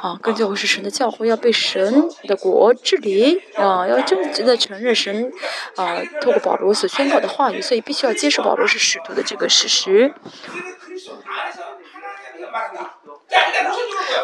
[0.00, 5.30] 啊，跟教会是神的教会，要被神的国治理，啊，要正直的承认神，
[5.76, 10.14] 啊，透过保罗所宣告的话语，所以必须要接受保罗是使徒的这个事实。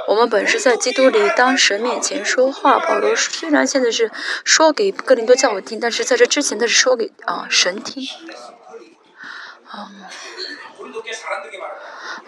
[0.07, 2.79] 我们本是在基督里当神面前说话。
[2.79, 4.11] 保罗虽然现在是
[4.45, 8.07] 说给哥林多教会听，但是在这之前他是说给啊神听。
[9.67, 9.91] 啊，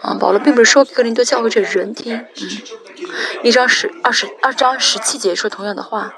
[0.01, 2.15] 啊，保罗并不是说给哥林多教会这人听。
[2.15, 2.25] 嗯，
[3.43, 6.15] 一章十二十二章十七节说同样的话。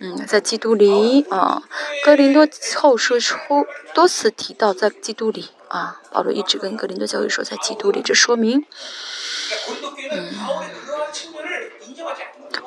[0.00, 1.62] 嗯，在基督里啊，
[2.04, 2.46] 哥林多
[2.76, 8.64] 后书出多次提到在基督里啊，保罗一直跟哥林多教会说在基督里，这说明，
[10.10, 10.34] 嗯，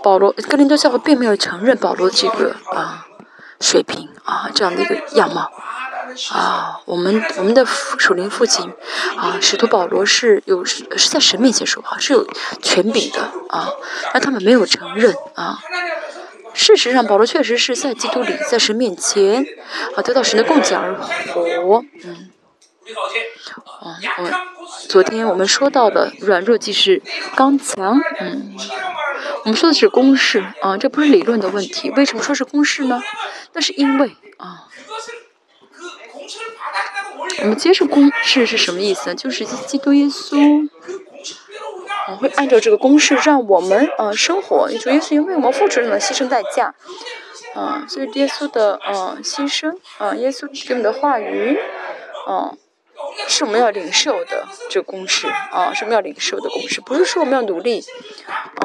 [0.01, 3.07] 保罗哥林多教会并没有承认保罗这个啊
[3.59, 5.51] 水平啊这样的一个样貌
[6.31, 8.73] 啊，我们我们的属灵父亲
[9.15, 12.25] 啊使徒保罗是有是在神面前说话是有
[12.61, 13.69] 权柄的啊，
[14.11, 15.59] 但他们没有承认啊。
[16.59, 19.45] 事实上，保罗确实是在基督里，在神面前
[19.95, 21.85] 啊，得到神的供给而活。
[22.03, 22.29] 嗯，
[23.79, 24.29] 啊，我
[24.89, 27.01] 昨天我们说到的软弱即是
[27.33, 27.97] 刚强。
[28.19, 28.53] 嗯，
[29.45, 31.89] 我们说的是公式啊，这不是理论的问题。
[31.91, 33.01] 为什么说是公式呢？
[33.53, 34.67] 那是因为啊，
[37.39, 39.15] 我们接受公式是什么意思？
[39.15, 40.69] 就是基督耶稣。
[42.15, 46.73] 会按照这个公式让我们呃生活，主耶稣因为我们付出了牺牲代价，
[47.55, 51.57] 啊，所以耶稣的呃牺牲，啊，耶稣给我们的话语，
[52.27, 52.53] 啊，
[53.27, 57.83] 是我们要领受的这个公式，啊，是我们要领受的公式，不是说我们要努力，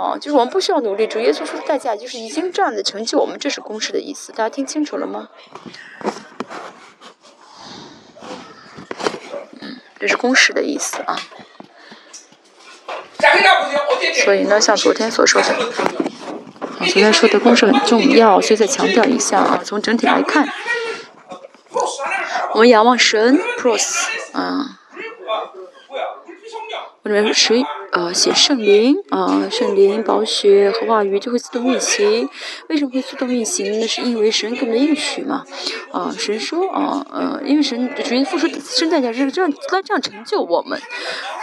[0.01, 5.29] 啊，就是我们不需要努力，主耶稣付出代价就是已经这样的成就我们，这是公式的意思，大家听清楚了吗？
[9.61, 11.17] 嗯，这是公式的意思啊。
[14.25, 15.49] 所以呢，像昨天所说的，
[16.81, 19.61] 昨天说的公式很重要，所以再强调一下啊。
[19.65, 20.49] 从整体来看，
[22.53, 24.79] 我们仰望神，pros 啊。
[27.05, 27.63] 我里面谁
[27.93, 32.27] 呃写圣灵啊，圣灵宝血和话语就会自动运行。
[32.71, 33.79] 为什么会自动运行？
[33.79, 35.45] 那是因为神给我们的应许嘛。
[35.93, 40.81] 啊，神说啊，呃，因为神主要付出身代价是这样来这样成就我们。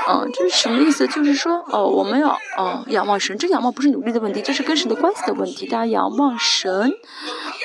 [0.07, 1.07] 啊，这是什么意思？
[1.07, 5.67] 就是说哦，我们要哦仰望神，这仰望不是努力的问题，这是跟神的关系的问题。
[5.67, 6.91] 大家仰望神。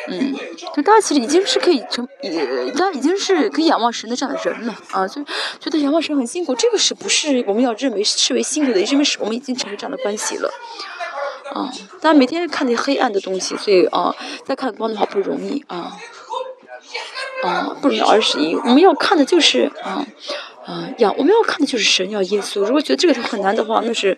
[0.08, 0.34] 嗯，
[0.74, 5.26] 就大家其实已经是可以成，也大家已经是可以仰望神的这样的人了啊，所以
[5.58, 8.80] 觉得仰望神很辛苦，这个是不是我们要认为视为辛苦的？
[8.80, 10.48] 因为是我们已经成为这样的关系了，
[11.52, 14.14] 啊，大家每天看那黑暗的东西，所以啊，
[14.44, 15.96] 再看光的话不容易啊，
[17.42, 20.06] 啊，不容易二十一，我们要看的就是啊，
[20.66, 24.16] 啊，仰我们要看的就是神要耶稣，如果觉得这个很难的话，那是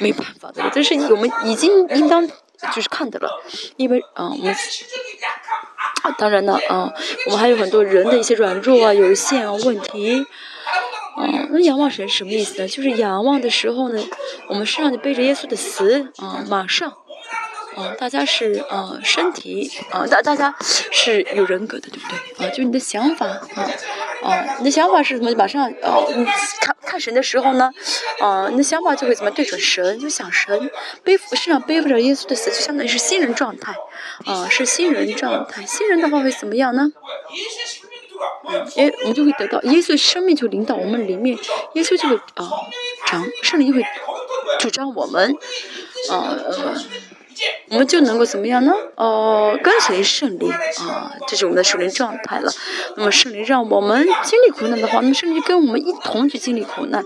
[0.00, 2.28] 没办法的，但是我们已经应当。
[2.74, 3.42] 就是看的了，
[3.76, 4.56] 因为啊，我们
[6.18, 6.92] 当然呢，啊，
[7.26, 10.26] 我们还有很多人的一些软弱啊、有限啊问题，
[11.18, 12.68] 嗯，那仰望神什么意思呢？
[12.68, 14.02] 就是仰望的时候呢，
[14.48, 16.92] 我们身上就背着耶稣的死，啊，马上。
[17.98, 22.46] 大家是呃身体啊，大大家是有人格的，对不对？
[22.46, 23.70] 啊，就你的想法啊，
[24.22, 25.30] 啊，你的想法是什么？
[25.36, 26.24] 马上啊，你
[26.60, 27.70] 看看神的时候呢，
[28.20, 30.70] 啊，你的想法就会怎么对准神，就想神
[31.02, 33.74] 背负身上背负着耶稣的死，就相当于是新人状态，
[34.26, 35.64] 啊，是新人状态。
[35.64, 36.92] 新人的话会怎么样呢？
[38.48, 41.38] 嗯，耶，我们就会得到耶稣的生命就领导我们里面，
[41.74, 42.50] 耶稣就会啊，
[43.06, 43.86] 长圣灵就会
[44.58, 45.34] 主张我们，
[46.10, 46.74] 啊呃。
[47.70, 48.72] 我们就能够怎么样呢？
[48.96, 50.50] 呃，跟随圣灵
[50.88, 52.50] 啊，这是我们的属灵状态了。
[52.96, 57.04] 那么圣灵让我们经历苦难的话，那么圣灵跟我们一同去经历苦难。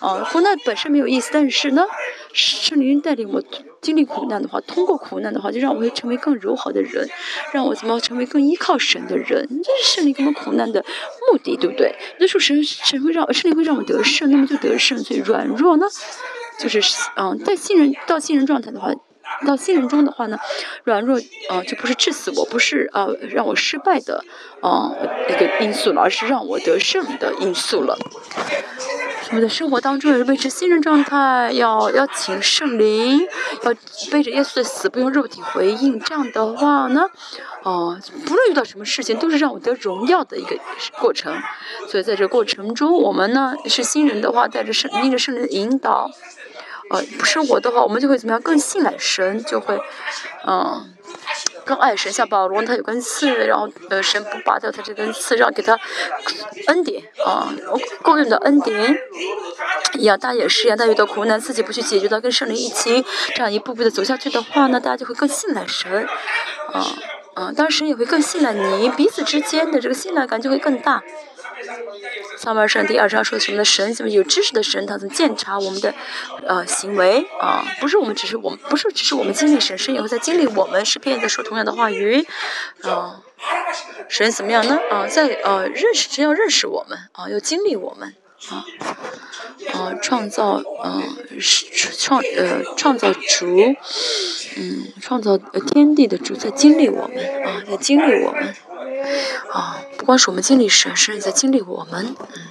[0.00, 1.84] 啊，苦难本身没有意思，但是呢，
[2.32, 3.40] 圣灵带领我
[3.80, 7.08] 经历苦难的话，通过苦难的话，就让我会成为更柔和的人，
[7.52, 9.48] 让我怎么成为更依靠神的人？
[9.62, 10.84] 这是圣灵给我们苦难的
[11.30, 11.94] 目的，对不对？
[12.18, 14.98] 那时候神神会让圣灵会让我得胜，那么就得胜。
[14.98, 15.86] 所以软弱呢，
[16.58, 16.82] 就是
[17.14, 18.92] 嗯，在新人到新人状态的话。
[19.46, 20.38] 到新人中的话呢，
[20.84, 21.18] 软弱
[21.48, 24.24] 啊就不是致死我，不是啊让我失败的
[24.60, 24.90] 啊
[25.28, 27.96] 一个因素了，而是让我得胜的因素了。
[29.30, 33.26] 我们的生活当中也是维持新人状态，要要请圣灵，
[33.62, 33.74] 要
[34.10, 35.98] 背着耶稣的死，不用肉体回应。
[35.98, 37.06] 这样的话呢，
[37.62, 40.54] 哦，不论遇到什么事情，都是让我得荣耀的一个
[41.00, 41.34] 过程。
[41.88, 46.10] 所以在这过程中，我们呢是新人的话，带着圣，拎着圣灵的引导。
[46.92, 48.42] 呃，不生活的话，我们就会怎么样？
[48.42, 49.80] 更信赖神，就会，
[50.46, 50.94] 嗯，
[51.64, 52.12] 更爱神。
[52.12, 55.78] 像保罗，他有根刺，然后呃，神不拔掉他这根刺，让给他
[56.66, 57.48] 恩典啊，
[58.02, 58.94] 够用的恩典
[59.94, 60.18] 一样。
[60.18, 63.02] 大家也是一样，大家遇到苦难，自己不去解决的，跟圣灵一起
[63.34, 66.06] 这样一步步的走下去的话呢，大家就会更信赖神，
[66.74, 66.86] 啊
[67.32, 71.02] 啊，当然神也会更信赖你，彼此之间的这个信赖感就会更大。
[72.36, 73.64] 撒母耳上第二章说什么呢？
[73.64, 75.94] 神怎么有知识的神，他怎么鉴察我们的
[76.46, 77.64] 呃行为啊？
[77.80, 80.84] 不是我们，只是我们，不是只是我们经历神，神也会在经历我们。
[80.84, 82.26] 是别人在说同样的话语，
[82.82, 83.20] 啊，
[84.08, 84.78] 神怎么样呢？
[84.90, 88.14] 啊，在呃认识，神要认识我们啊，要经历我们
[88.50, 88.64] 啊，
[89.72, 91.02] 啊，创造，嗯，
[91.98, 93.46] 创呃创造主，
[94.56, 98.54] 嗯，创造天地的主在经历我们啊，在经历我们。
[99.50, 102.14] 啊，不光是我们经历神，神也在经历我们。
[102.34, 102.48] 嗯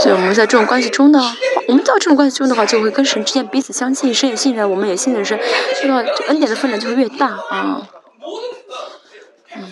[0.00, 1.20] 所以我们在这种关系中呢，
[1.66, 5.38] 我们到这种关系中的话，就会跟神之间彼此相信，神也信任，我们也信任神，
[5.80, 5.96] 这个
[6.28, 7.88] 恩典的分量就会越大啊。
[9.56, 9.70] 嗯。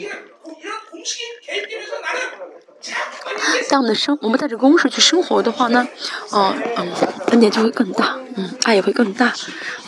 [3.68, 5.86] 当我们的生，我们带着公式去生活的话呢，
[6.32, 6.92] 嗯嗯，
[7.28, 9.32] 恩典就会更大，嗯，爱也会更大，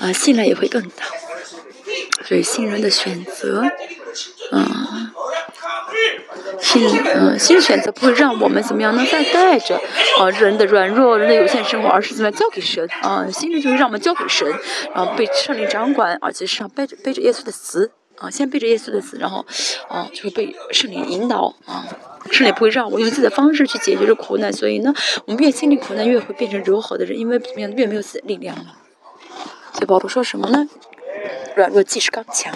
[0.01, 1.05] 啊，信赖也会更大。
[2.24, 3.64] 所以信任的选择，
[4.52, 5.10] 嗯，
[6.60, 9.04] 新嗯新选择不会让我们怎么样呢？
[9.10, 9.76] 再带着
[10.18, 13.26] 啊人的软弱、人的有限生活，而是怎么样交给神啊？
[13.30, 14.48] 新人就是让我们交给神，
[14.94, 19.44] 然后被圣灵掌管，而且是要背着背着耶稣的死啊，先背着耶稣的死，然后
[19.88, 21.84] 啊就会被圣灵引导啊。
[22.30, 24.92] 圣灵不会让我用自己的方式去解决这苦难，所以呢，
[25.24, 28.64] 我们越经历苦难，越会变成柔和的人，因为怎么样，越没有自己的力量了。
[29.72, 30.66] 所以保罗说什么呢？
[31.54, 32.52] 软弱即是刚强，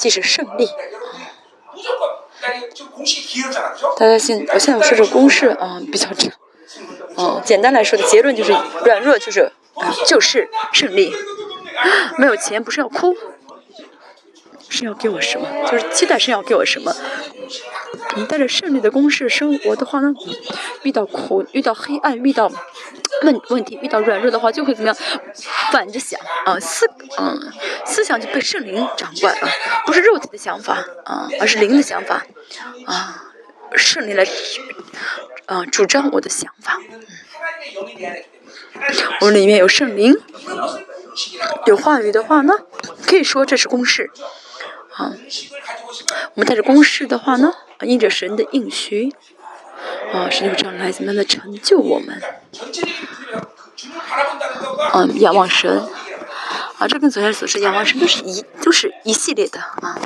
[0.00, 0.66] 既是胜利。
[3.98, 6.32] 大家现我现在我说这个公式啊比较长，
[7.18, 8.50] 嗯，简单来说的结论就是
[8.84, 9.52] 软弱就是
[10.06, 11.14] 就是胜利。
[12.16, 13.14] 没有钱不是要哭。
[14.72, 15.48] 是要给我什么？
[15.68, 16.94] 就是期待是要给我什么？
[18.14, 20.14] 你带着胜利的公式生活的话呢？
[20.84, 22.48] 遇到苦、遇到黑暗、遇到
[23.22, 24.96] 问问题、遇到软弱的话，就会怎么样？
[25.72, 26.86] 反着想啊，思
[27.18, 27.52] 嗯，
[27.84, 29.48] 思想就被圣灵掌管了，
[29.86, 32.26] 不是肉体的想法啊，而是灵的想法
[32.86, 33.32] 啊，
[33.76, 34.26] 圣灵来
[35.46, 36.78] 啊主张我的想法。
[39.20, 40.14] 我们里面有圣灵，
[41.66, 42.54] 有话语的话呢，
[43.06, 44.10] 可以说这是公式。
[44.94, 45.12] 啊，
[46.34, 47.52] 我们带着公式的话呢，
[47.82, 49.14] 印着神的应许，
[50.12, 52.20] 啊，神就这样来怎么样的成就我们？
[54.92, 55.88] 嗯，仰望神，
[56.78, 59.98] 啊，这跟昨天所说仰望神都是一都是一系列的啊。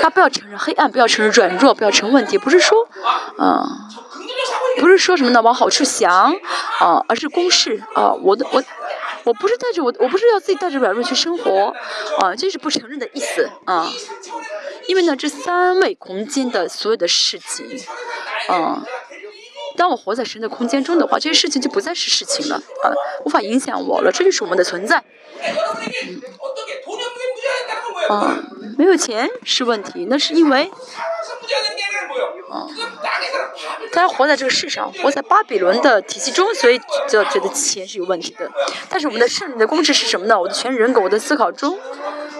[0.00, 2.88] 他不要承认黑暗，不要承认软弱，不要承认问题，不是说，
[3.38, 3.66] 嗯。
[4.78, 5.42] 不是说什么呢？
[5.42, 6.32] 往好处想，
[6.78, 8.12] 啊，而是公式啊！
[8.12, 8.62] 我的我，
[9.28, 11.74] 我不是带着我，我不是要自己带着软弱去生活，
[12.18, 13.86] 啊，这是不承认的意思啊！
[14.86, 17.78] 因为呢，这三维空间的所有的事情，
[18.48, 18.82] 啊，
[19.76, 22.88] 当我活在神的空间中的话，这些事情就不再是事情了，啊，
[23.26, 25.04] 无法影响我了，这就是我们的存在。
[28.08, 28.38] 啊，
[28.78, 30.70] 没有钱是问题，那是因为。
[32.50, 32.68] 嗯，
[33.92, 38.50] 他活在这个世上，活在巴比伦的体系中，所以就觉得钱是有问题的。
[38.88, 40.40] 但是我们的胜利的公式是什么呢？
[40.40, 41.78] 我的全人格，我的思考中。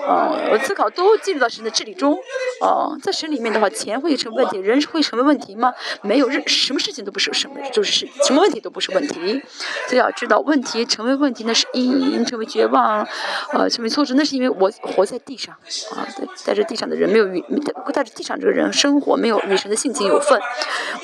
[0.08, 2.18] 哦，我思考都进入到神的治理中。
[2.62, 5.72] 哦，在神里面的话，钱会成问题，人会成为问题吗？
[6.02, 9.40] 没有，任什么事情都不是什么，就是什么问题都不是问题。
[9.86, 13.06] 所以要知道，问题成为问题，那是因成为绝望，
[13.52, 15.54] 呃，成为挫折，那是因为我活在地上
[15.92, 17.44] 啊，在在这地上的人没有与
[17.92, 20.40] 在这地上这个人生活没有与神的性情有份。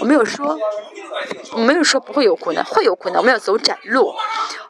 [0.01, 0.59] 我没有说，
[1.53, 4.13] 我没有说不会有苦难，会有苦难，我们要走窄路。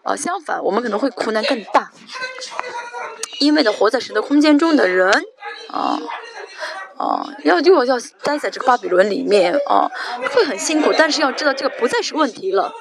[0.02, 1.90] 啊，相反，我们可能会苦难更大。
[3.38, 5.10] 因为呢，活在神的空间中的人，
[5.70, 5.98] 啊，
[6.96, 9.90] 啊，要就要待在这个巴比伦里面，啊，
[10.32, 10.92] 会很辛苦。
[10.96, 12.72] 但是要知道，这个不再是问题了。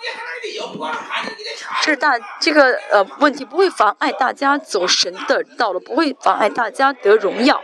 [1.81, 7.61] 这是大这个呃问题不会妨碍大家走神的道路，不会妨碍大家得荣耀。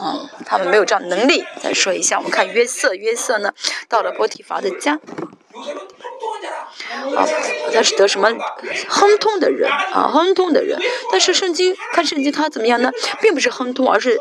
[0.00, 1.44] 嗯，他们没有这样能力。
[1.60, 3.52] 再说一下，我们看约瑟，约瑟呢
[3.88, 4.98] 到了波提乏的家。
[7.16, 7.26] 啊，
[7.72, 8.28] 他是得什么
[8.88, 10.78] 亨通的人啊，亨通的人。
[11.10, 12.90] 但是圣经看圣经，他怎么样呢？
[13.20, 14.20] 并不是亨通，而是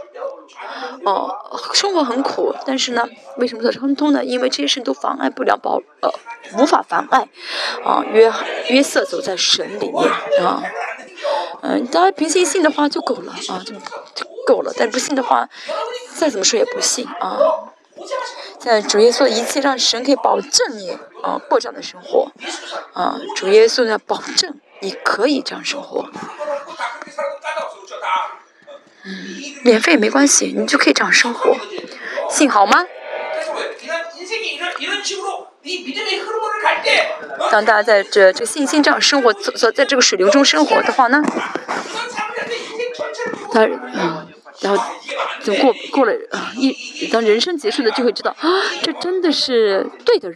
[1.04, 1.30] 哦，
[1.74, 2.54] 生活很苦。
[2.66, 4.24] 但是呢，为什么他是亨通呢？
[4.24, 6.14] 因为这些事都妨碍不了保呃，
[6.58, 7.28] 无法妨碍
[7.84, 8.32] 啊约
[8.70, 10.12] 约瑟走在神里面
[10.45, 10.64] 啊。
[11.62, 13.74] 嗯，大家平心信的话就够了啊，就
[14.16, 14.74] 就够了。
[14.78, 15.48] 但不信的话，
[16.16, 17.38] 再怎么说也不信啊。
[18.60, 20.91] 在主耶稣的一切让神可以保证你
[21.22, 22.32] 啊过这样的生活，
[22.94, 26.10] 啊主耶稣呢保证你可以这样生活，
[29.06, 29.14] 嗯，
[29.64, 31.56] 免费没关系，你就可以这样生活。
[32.30, 32.86] 信好吗？
[37.52, 41.22] 当大家在这这信心这样生活，所在这个水流中生活的话呢，
[43.52, 44.27] 他嗯，
[44.60, 44.84] 然后
[45.41, 46.14] 就过过了
[46.56, 48.49] 一当人生结束了就会知道啊，
[48.81, 50.34] 这真的是对的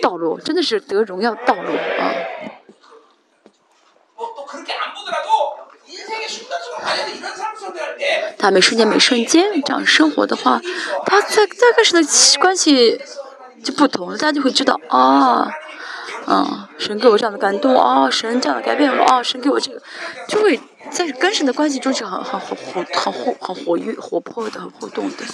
[0.00, 2.12] 道路，真的是得荣耀道路啊。
[8.38, 10.60] 他每瞬间每瞬间这样生活的话，
[11.06, 12.02] 他在在开始的
[12.40, 13.00] 关系
[13.64, 15.50] 就不同，大家就会知道啊，
[16.26, 19.82] 嗯，神给我这样的感动啊，神这样的改变我啊，神给我这个，
[20.28, 20.60] 就会
[20.90, 25.24] 在跟神的关系中是很很活很很活很活跃活泼的很互动的，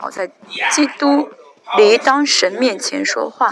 [0.00, 0.26] 好在
[0.72, 1.28] 基督
[1.76, 3.50] 里当神面前说话。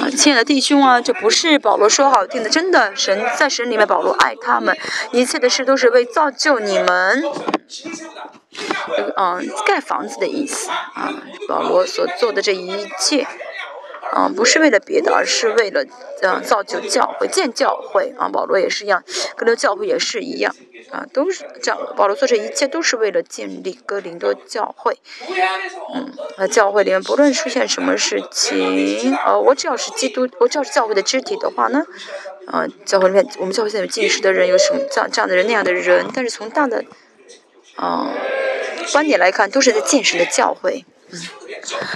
[0.00, 4.76] 啊，亲爱的弟兄啊，这不是保罗说好听的，真的，神在神里面，保罗爱他们，
[5.12, 7.22] 一切的事都是为造就你们，
[9.16, 11.12] 嗯，盖房子的意思啊，
[11.48, 13.26] 保罗所做的这一切。
[14.12, 15.82] 啊，不是为了别的，而是为了
[16.22, 18.28] 嗯造就教会、建教会啊。
[18.28, 19.02] 保罗也是一样，
[19.34, 20.54] 哥林教会也是一样
[20.92, 21.80] 啊，都是这样。
[21.96, 25.00] 保罗做这一切都是为了建立哥林多教会。
[25.94, 31.84] 嗯，那教会里面不论出现什么事情，呃，我只要是基督，我只要是教会的肢体的话呢，
[32.46, 36.84] 啊，教会里面我们教会现在有近视的人，有什么这样这样的人那样的人，但是从大的
[37.74, 38.12] 啊
[38.92, 40.84] 观点来看，都是在建设的教会。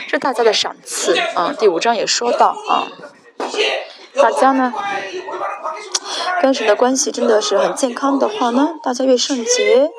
[0.09, 2.86] 这大家的赏赐啊，第五章也说到啊，
[4.15, 4.73] 大家呢
[6.40, 9.90] 跟神的关系真的是很健康的话呢，大家越圣洁，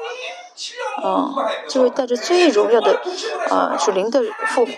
[1.03, 1.33] 啊，
[1.67, 3.01] 就会带着最荣耀的
[3.49, 4.71] 啊属灵的复活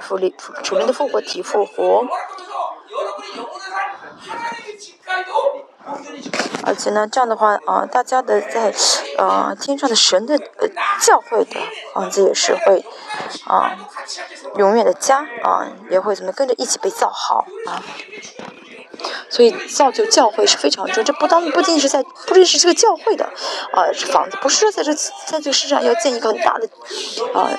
[0.00, 2.06] 复灵属灵的复活体复活。
[6.64, 8.72] 而且呢，这样的话啊，大家的在
[9.18, 10.68] 呃天上的神的呃
[11.00, 11.60] 教会的
[11.92, 12.84] 房子也是会
[13.46, 13.76] 啊
[14.56, 17.82] 永远的家啊，也会怎么跟着一起被造好啊。
[19.28, 23.24] 所以造就教会是非常重要，这不当不仅仅是在不仅是这个教会的
[23.72, 26.68] 啊房子，不是说在这在这个世上要建一个很大的
[27.34, 27.50] 啊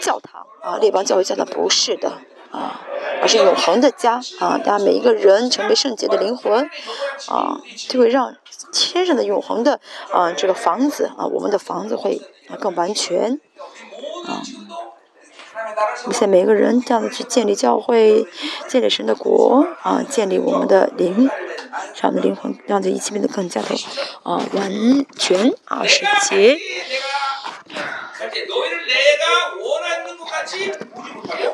[0.00, 2.12] 教堂啊列邦教会教堂，不是的
[2.52, 2.80] 啊。
[3.20, 4.58] 而是永恒的家啊！
[4.58, 6.68] 大家每一个人成为圣洁的灵魂
[7.28, 8.34] 啊，就会让
[8.72, 9.78] 天上的永恒的
[10.12, 12.20] 啊这个房子啊，我们的房子会
[12.58, 13.38] 更完全
[14.26, 14.42] 啊。
[16.02, 18.26] 我们现在每个人这样子去建立教会，
[18.66, 21.30] 建立神的国啊，建立我们的灵
[21.94, 23.68] 上的灵魂，让这一切变得更加的
[24.24, 24.72] 啊完
[25.16, 26.58] 全啊圣洁。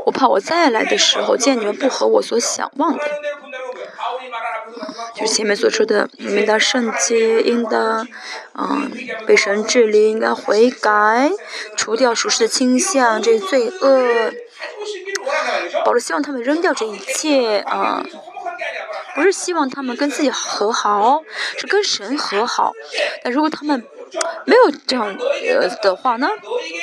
[0.04, 3.04] 我怕我再来的时候见你们不合我所想望的，
[5.14, 8.06] 就是前面所说的，你们的圣洁应当，
[8.54, 8.90] 嗯，
[9.26, 11.30] 被神治理，应该悔改，
[11.76, 14.32] 除掉属实的倾向，这罪恶。
[15.84, 18.02] 保罗希望他们扔掉这一切啊，
[19.14, 21.22] 不是希望他们跟自己和好，
[21.58, 22.72] 是跟神和好。
[23.22, 23.84] 但如果他们
[24.44, 26.28] 没有这样呃的话呢？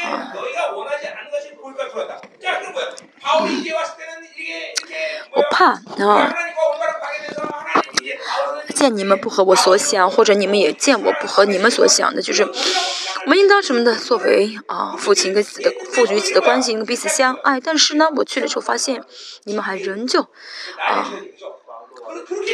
[0.04, 0.34] 啊。
[5.32, 5.74] 我怕
[6.04, 6.34] 啊，
[8.74, 17.60] 见你们不合我所想，或者你们也见我不合你们所想的，就是我们应当什么的作为啊，父亲跟子的父与子的关系应该彼此相爱。
[17.60, 19.04] 但是呢，我去了之后发现
[19.44, 21.12] 你们还仍旧啊，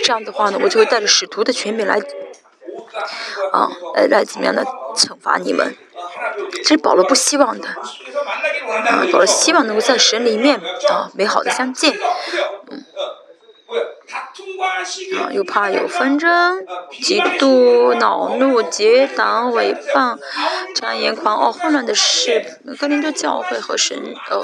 [0.03, 2.01] 这样的话呢，我就会带着使徒的权柄来
[3.51, 4.63] 啊，来来怎么样的
[4.95, 5.75] 惩罚你们。
[6.51, 10.59] 这是保罗不希望的，啊，保罗希望能够在神里面
[10.89, 11.97] 啊美好的相见，
[12.69, 12.85] 嗯，
[15.19, 20.17] 啊，又怕有纷争、嫉妒、恼怒、结党、诽谤、
[20.75, 22.59] 谗言、狂傲、混乱的事。
[22.79, 23.97] 哥林多教会和神，
[24.29, 24.41] 呃，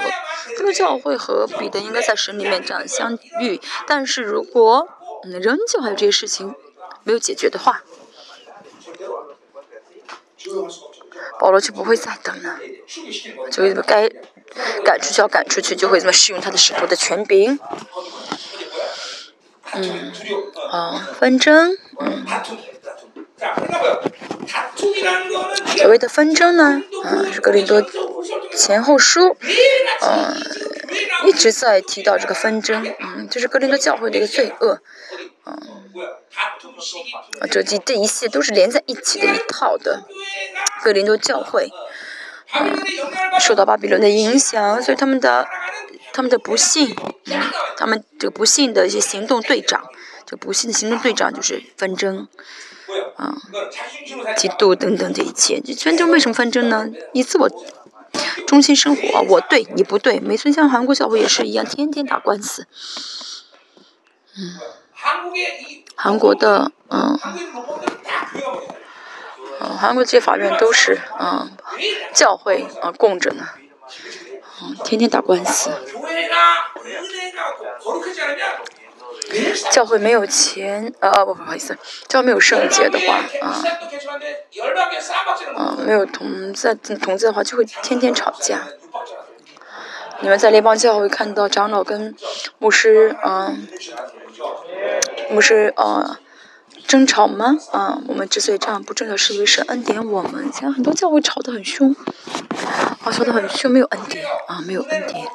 [0.58, 4.88] 哥林多教会和彼得应该在神里面这样相遇，但是如果
[5.24, 6.56] 仍旧还有这些事情
[7.04, 7.84] 没有解决的话。
[11.40, 12.60] 保罗就不会再等了，
[13.52, 14.08] 就会该
[14.84, 17.60] 赶出去要赶出去，就会这么使用他的使徒的权柄。
[19.74, 20.12] 嗯，
[20.72, 22.26] 啊，纷争，嗯，
[25.76, 27.84] 所谓的纷争呢，啊，是格林多
[28.56, 29.36] 前后书，
[30.02, 30.38] 嗯，
[31.26, 34.82] 一直在提到这个纷争，嗯，就是格林多教会的一个罪恶，
[35.46, 35.60] 嗯。
[37.50, 40.04] 这这这一切都是连在一起的一套的。
[40.84, 41.70] 格林多教会，
[42.54, 45.48] 嗯，受到巴比伦的影响，所以他们的
[46.14, 46.96] 他们的不幸，
[47.76, 49.90] 他们这个不幸的一些行动队长，
[50.26, 52.28] 这不幸的行动队长就是纷争。
[53.18, 53.36] 啊，
[54.38, 56.88] 嫉妒等等这一切，这纷争为什么纷争呢？
[57.14, 57.50] 以自我
[58.48, 62.66] 中心生活，我对你不对，没村，像韩国教会也是一样，天天打官司。
[64.38, 64.56] 嗯，
[65.96, 67.20] 韩国的嗯，
[69.62, 71.52] 嗯，韩国这些法院都是嗯，
[72.14, 73.48] 教会啊供着呢，
[74.62, 75.70] 嗯，天天打官司。
[79.72, 83.62] 教会没有钱，呃，不，不好意思，教会没有圣洁的话，啊，
[85.56, 88.68] 啊，没有同在同在的话，就会天天吵架。
[90.22, 92.16] 你们在联邦教会看到长老跟
[92.58, 93.68] 牧师，嗯，
[95.30, 96.18] 我们是，呃，
[96.88, 97.58] 争吵吗？
[97.72, 100.50] 啊，我们之所以这样不争吵，是因为神恩典我们。
[100.54, 101.96] 现在很多教会吵得很凶，
[102.66, 105.28] 啊，吵得很凶，没有恩典，啊，没有恩典。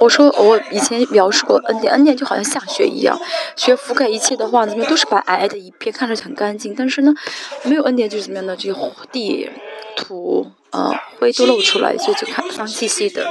[0.00, 3.18] 我说我以前描述过恩典，恩典就好像下雪一样，
[3.56, 6.74] 雪覆盖一切的话，怎么都是白皑皑的一片，看着很干净。
[6.74, 7.14] 但是呢，
[7.62, 8.56] 没有恩典就是怎么样呢？
[8.56, 9.48] 这个地、
[9.96, 13.24] 土、啊灰都露出来，所以就看脏兮兮的。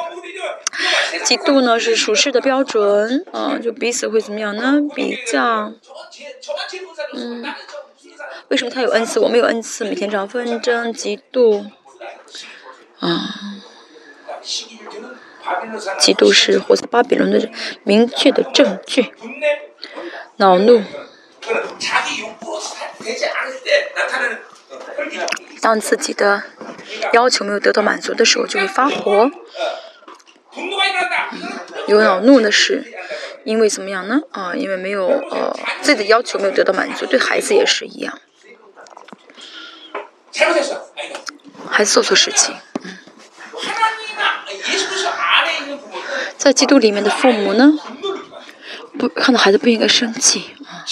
[1.25, 4.79] 嫉妒呢是属世的标准，啊，就彼此会怎么样呢？
[4.93, 5.71] 比较，
[7.13, 7.43] 嗯，
[8.49, 9.85] 为什么他有恩赐，我没有恩赐？
[9.85, 11.65] 每天这样纷争、嫉妒，
[12.99, 13.35] 啊。
[15.99, 17.49] 嫉妒是活在巴比伦的
[17.83, 19.13] 明确的证据。
[20.37, 20.81] 恼怒，
[25.61, 26.43] 当自己的
[27.13, 29.29] 要求没有得到满足的时候，就会发火。
[31.87, 32.83] 有恼怒的是
[33.43, 34.21] 因为怎么样呢？
[34.31, 38.19] 啊，因为没有呃自己的要求没有得到满足，对孩子也是一样。
[41.69, 42.55] 孩子做错事情。
[42.83, 42.97] 嗯
[46.35, 47.71] 在基督里面的父母呢，
[48.99, 50.83] 不看到孩子不应该生气啊，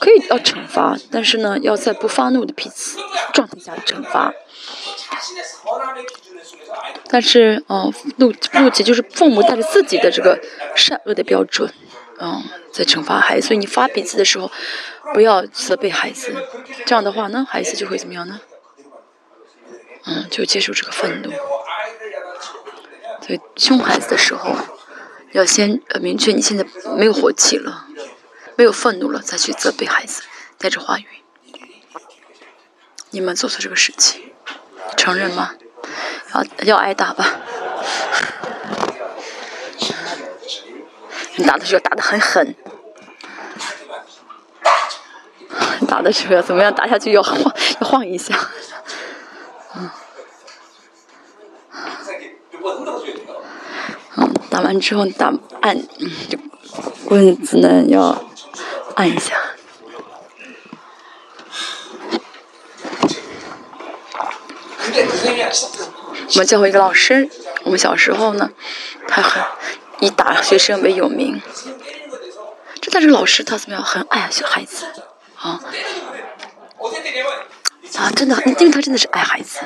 [0.00, 2.98] 可以要惩罚，但是呢，要在不发怒的脾气
[3.34, 4.32] 状态下惩罚。
[7.08, 10.40] 但是嗯，怒怒气就是父母带着自己的这个
[10.74, 11.72] 善恶的标准，
[12.18, 12.42] 嗯，
[12.72, 13.46] 在惩罚孩子。
[13.46, 14.50] 所以你发脾气的时候，
[15.12, 16.34] 不要责备孩子，
[16.86, 18.40] 这样的话呢，孩子就会怎么样呢？
[20.06, 21.30] 嗯，就接受这个愤怒。
[23.24, 24.56] 所以凶孩子的时候，
[25.32, 26.66] 要先呃明确你现在
[26.96, 27.86] 没有火气了，
[28.56, 30.22] 没有愤怒了，再去责备孩子，
[30.58, 31.06] 带着话语。
[33.10, 34.32] 你们做错这个事情，
[34.96, 35.54] 承认吗？
[36.34, 37.26] 要要挨打吧。
[41.36, 42.54] 你打的时候打的很狠，
[45.88, 46.72] 打的时候要怎么样？
[46.74, 47.38] 打下去要晃，
[47.80, 48.34] 要晃一下。
[49.74, 49.90] 嗯。
[54.16, 55.32] 嗯，打完之后打
[55.62, 55.80] 按，
[56.28, 56.38] 就
[57.06, 58.22] 棍子呢要
[58.94, 59.34] 按一下。
[66.34, 67.28] 我们教会一个老师，
[67.64, 68.50] 我们小时候呢，
[69.08, 69.42] 他很
[70.00, 71.40] 以打学生为有名。
[72.80, 73.84] 这但是老师他怎么样？
[73.84, 74.86] 很爱小孩子，
[75.36, 75.60] 啊。
[77.98, 79.60] 啊，真的，因为他真的是爱孩子，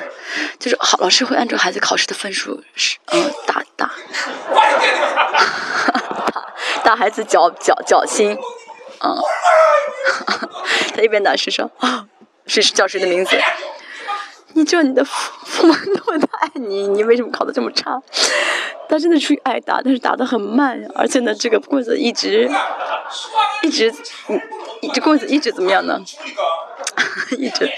[0.59, 3.91] 就是好老师会按照孩子考试的分数是嗯打打，
[6.27, 6.45] 打
[6.83, 8.37] 打孩子脚脚脚心，
[9.01, 9.17] 嗯，
[10.95, 12.07] 他一边打是说啊，
[12.47, 13.39] 是叫谁的名字？
[14.57, 18.01] 你知道你的父父母那么的爱你，你为什么考的这么差？
[18.89, 22.51] 他真的出于爱打，但是打的很慢，而且呢，这个棍子一直
[23.63, 23.93] 一直
[24.29, 24.41] 嗯，
[24.95, 26.01] 这棍子一直怎么样呢？
[27.37, 27.71] 一直。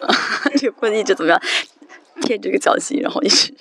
[0.56, 1.40] 这个棍子一直怎么样
[2.22, 3.52] 贴这个脚心，然后一直，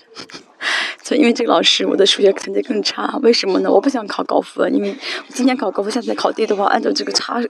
[1.03, 3.17] 就因为这个老师，我的数学成绩更差。
[3.21, 3.71] 为什么呢？
[3.71, 4.95] 我不想考高分，因为
[5.29, 7.41] 今年考高分，下次考低的话，按照这个差，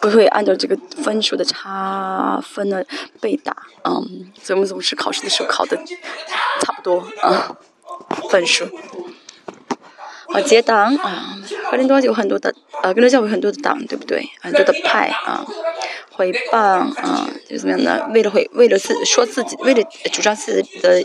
[0.00, 2.82] 不会按照这个分数的差分呢
[3.20, 3.56] 被打。
[3.84, 5.76] 嗯，所以我们总是考试的时候考的
[6.60, 7.56] 差不多啊
[8.30, 8.66] 分数。
[10.34, 11.38] 啊，结党啊，
[11.70, 12.52] 格林多有很多的，
[12.82, 14.28] 呃，格林多教有很多的党，对不对？
[14.40, 15.46] 很多的派啊。
[16.16, 16.56] 诽谤
[16.94, 18.08] 啊，就怎么样呢？
[18.14, 19.82] 为了会为了自说自己，为了
[20.12, 21.02] 主张自己的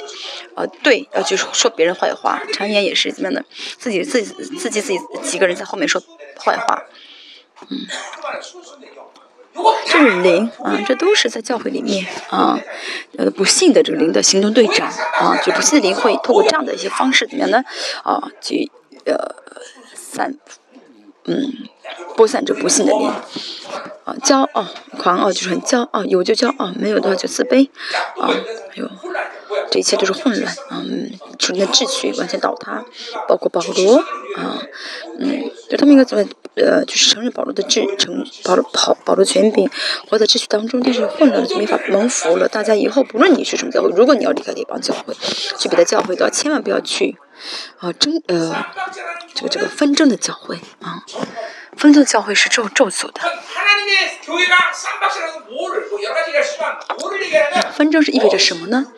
[0.53, 2.39] 呃对，要去说别人坏话。
[2.53, 3.43] 常言也是怎么样的？
[3.80, 5.99] 自己自己自己自己几个人在后面说
[6.39, 6.84] 坏话，
[7.69, 7.88] 嗯，
[9.88, 12.60] 这是灵啊，这都是在教会里面啊，
[13.18, 14.88] 呃，不幸的这个灵的行动队长
[15.19, 17.64] 啊，就不幸的灵会通过这样的一些方式怎么样呢？
[18.03, 18.72] 啊，去
[19.06, 19.36] 呃
[19.94, 20.36] 散。
[21.26, 21.54] 嗯，
[22.16, 23.08] 播散着不幸的灵，
[24.04, 24.66] 啊，骄傲、
[24.98, 27.70] 狂傲就是很骄傲，有就骄傲，没有的话就自卑，
[28.20, 28.30] 啊，
[28.70, 28.90] 还有
[29.70, 32.84] 这一切都是混乱，嗯，属灵的秩序完全倒塌，
[33.28, 33.98] 包括保罗，
[34.38, 34.64] 啊，
[35.20, 39.70] 嗯，就他们应该怎么，呃，就是承认保罗的治，承保罗保保罗权柄，
[40.10, 42.48] 活在秩序当中，但是混乱了就没法蒙福了。
[42.48, 45.14] 大家以后不论你是什么教会，如果你要离开这帮教会，
[45.60, 47.16] 去别的教会的话，千万不要去，
[47.80, 48.66] 啊，争，呃，
[49.34, 51.03] 这个这个纷争的教会，啊，
[51.78, 53.22] 纷争教会是咒咒诅的。
[57.74, 58.91] 纷争是意味着什么呢？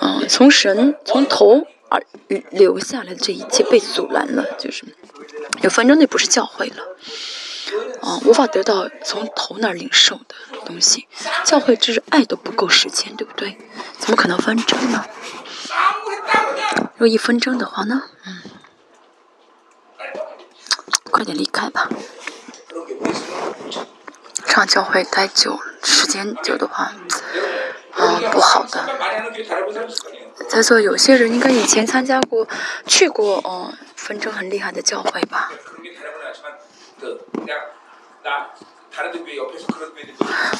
[0.00, 2.02] 嗯，从神从头而
[2.50, 4.84] 留下来的这一切被阻拦了，就是
[5.62, 6.76] 有纷争，那不是教会了。
[8.00, 10.34] 啊，无法得到从头那儿领受的
[10.64, 11.08] 东西，
[11.44, 13.58] 教会就是爱都不够时间，对不对？
[13.98, 15.04] 怎么可能纷争呢？
[16.96, 18.04] 若一纷争的话呢？
[18.24, 18.42] 嗯，
[21.10, 21.88] 快点离开吧。
[24.46, 26.92] 上教会待久，时间久的话，
[27.96, 28.88] 嗯，不好的。
[30.48, 32.48] 在座有些人应该以前参加过、
[32.86, 35.52] 去过，哦，纷争很厉害的教会吧。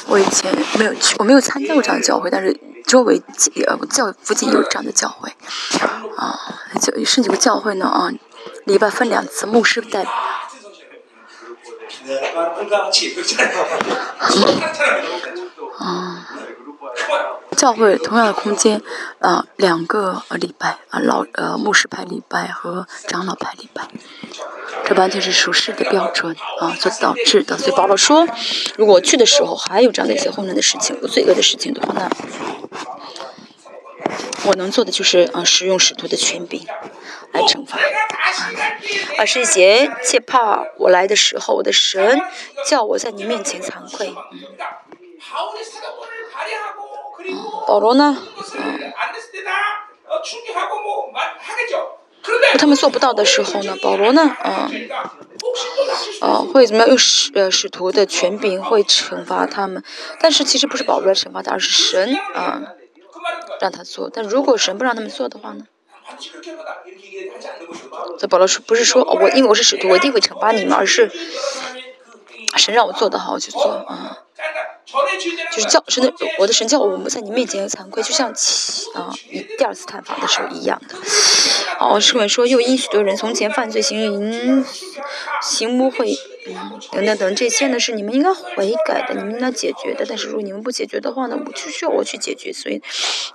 [0.07, 3.21] 我以前没有去，我没有参加过这样的教会，但是周围
[3.65, 5.29] 呃教附近有这样的教会，
[6.15, 6.39] 啊，
[6.79, 8.11] 就甚至有个教会呢啊，
[8.65, 10.05] 礼拜分两次，牧师带。
[15.79, 16.23] 嗯，
[17.55, 18.81] 教会同样的空间，
[19.19, 23.87] 啊，两个呃礼拜啊，老呃牧师派礼拜和长老派礼拜，
[24.85, 27.57] 这完全是属实的标准啊，所导致的。
[27.57, 28.27] 所以保罗说，
[28.75, 32.09] 如果去的时候还有这样的一些混乱的事情、罪恶的事情的话，那
[34.45, 36.65] 我能做的就是啊，使用使徒的权柄。
[37.33, 37.77] 来惩罚。
[39.17, 42.21] 二十一节，切怕我来的时候，我的神
[42.65, 44.15] 叫我在你面前惭愧。
[47.79, 48.17] 罗呢？
[48.55, 48.93] 嗯，
[52.57, 53.75] 他们做不到的时候呢？
[53.81, 54.35] 保罗呢？
[54.43, 54.89] 嗯，
[56.21, 59.83] 呃，会怎么样用使呃使徒的权柄会惩罚他们？
[60.19, 62.61] 但是其实不是保罗来惩罚他，而是神啊
[63.59, 64.09] 让他做。
[64.13, 65.65] 但如果神不让他们做的话呢？
[68.17, 71.11] 这保罗说不是说我因为我是使徒，我一定会惩罚你们，而是
[72.55, 74.19] 神让我做的好，我去做啊。
[75.51, 78.29] 就是叫神的，我的神叫我们在你面前惭愧，就像
[78.93, 79.13] 啊
[79.57, 80.95] 第二次探访的时候一样的。
[81.79, 84.65] 哦，圣文说又因许多人从前犯罪行淫
[85.41, 90.05] 行污秽，嗯等等等这些呢是你们应该悔改的，你们应该解决的。
[90.07, 92.81] 但是如果你们不解决的话呢，我就需要我去解决，所以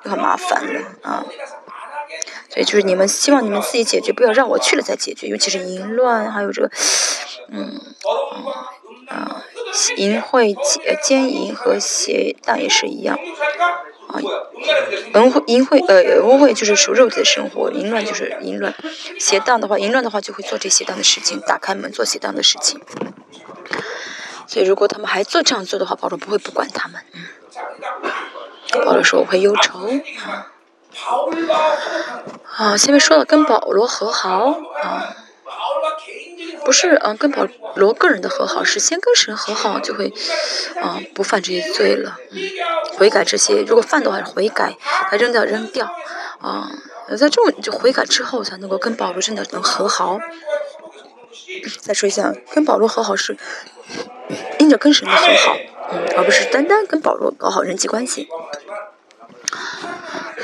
[0.05, 1.25] 就很麻烦了啊。
[2.51, 5.27] 所以就是你们希望你们自己解决，不要让我去了再解决。
[5.27, 6.71] 尤其是淫乱，还有这个，
[7.49, 7.81] 嗯，
[9.13, 9.43] 啊，
[9.97, 10.57] 淫秽、
[11.03, 13.19] 奸淫和邪荡也是一样。
[14.09, 18.75] 啊，淫秽、淫秽，呃，污秽就是属肉体的生活，淫乱就是淫乱。
[19.19, 22.81] 邪荡的话，淫乱的话就会做这邪荡的事情，打开门做邪荡的事情。
[24.47, 27.01] 所以如果他们还做这样做的话，保罗不会不管他们。
[27.15, 27.25] 嗯，
[28.85, 29.79] 保罗说我会忧愁。
[30.27, 30.49] 啊。
[32.55, 35.17] 啊，前面说了跟保罗和好啊，
[36.65, 40.13] 不是嗯跟保罗个人的和好，是先跟神和好就会
[40.81, 42.41] 啊不犯这些罪了，嗯，
[42.97, 44.77] 悔改这些，如果犯的话悔改，
[45.11, 45.93] 把扔掉扔掉
[46.41, 46.71] 啊，
[47.11, 50.21] 在这种就悔改之后才能够跟保罗真的能和好。
[51.81, 53.37] 再说一下，跟保罗和好是
[54.59, 55.57] 因着跟神的和好，
[55.91, 58.29] 嗯，而不是单单跟保罗搞好人际关系。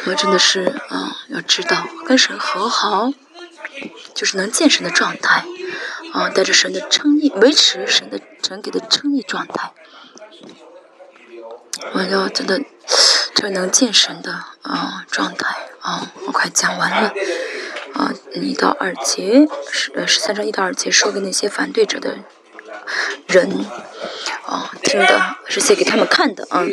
[0.07, 3.13] 我真的是啊，要知道跟神和好，
[4.15, 5.45] 就是能见神的状态，
[6.13, 9.73] 啊，带着神的称义，维持神的神给的称义状态。
[11.93, 12.61] 我要真的，
[13.35, 14.33] 这能见神的
[14.63, 17.15] 啊状态啊，我快讲完了
[17.95, 22.19] 啊，一到二节十呃十三章一到二节说给那些反对者的
[23.27, 23.65] 人。
[24.45, 26.65] 啊，听的是写给他们看的啊，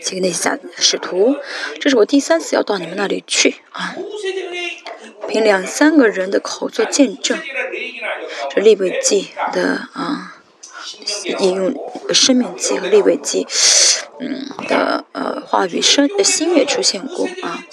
[0.00, 1.36] 写给那些使徒。
[1.80, 3.94] 这是我第三次要到你们那里去啊，
[5.32, 7.40] 凭两三个人的口做见证。
[8.50, 10.36] 这立位记的啊，
[11.38, 11.74] 引用
[12.12, 13.46] 生命记和立位记，
[14.20, 17.64] 嗯的呃话语声的新月出现过啊，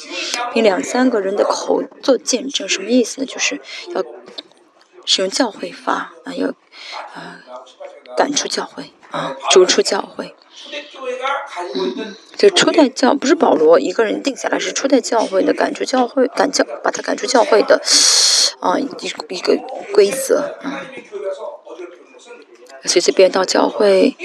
[0.53, 3.27] 凭两三个人的口做见证，什么意思呢？
[3.27, 3.60] 就是
[3.94, 4.02] 要
[5.03, 6.48] 使用教会法啊，要
[7.14, 7.41] 啊
[8.15, 8.94] 赶出教会。
[9.11, 10.36] 啊，逐出教会，
[11.76, 17.82] 嗯，就初代教不是保罗一个人定下来，是初代教会的赶出教会，赶教把他赶出教会的，
[18.60, 18.88] 啊，一
[19.30, 19.58] 一个
[19.94, 20.86] 规则，啊，
[22.86, 24.16] 随随便到教会，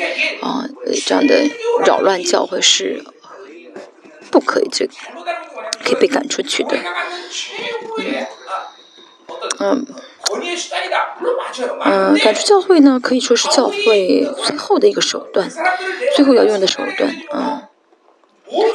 [0.41, 0.69] 啊，
[1.07, 1.49] 这样的
[1.85, 3.05] 扰乱教会是
[4.31, 4.87] 不可以，这
[5.85, 6.77] 可以被赶出去的。
[9.59, 9.87] 嗯，嗯，
[12.23, 15.51] 赶出教会呢，可以说是教会最后的一个手段，
[16.17, 17.69] 最后要用的手段，啊。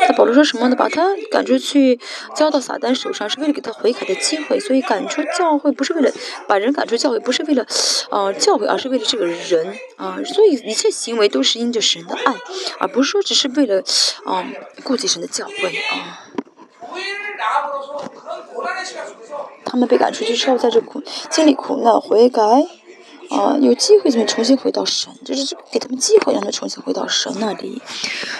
[0.01, 0.75] 那保罗说什么呢？
[0.75, 1.99] 把他赶出去，
[2.35, 4.59] 交到撒旦手上，是为了给他悔改的机会。
[4.59, 6.11] 所以赶出教会不是为了
[6.47, 7.65] 把人赶出教会，不是为了，
[8.09, 10.19] 呃，教会，而是为了这个人啊。
[10.25, 12.35] 所以一切行为都是因着神的爱，
[12.79, 13.81] 而不是说只是为了，
[14.25, 14.45] 啊，
[14.83, 15.53] 顾及神的教会
[15.91, 16.25] 啊。
[19.65, 22.41] 他们被赶出去之后，在这苦经历苦难悔改。
[23.29, 25.13] 啊，有机会怎么重新回到神？
[25.23, 27.79] 就是给他们机会，让他重新回到神那里。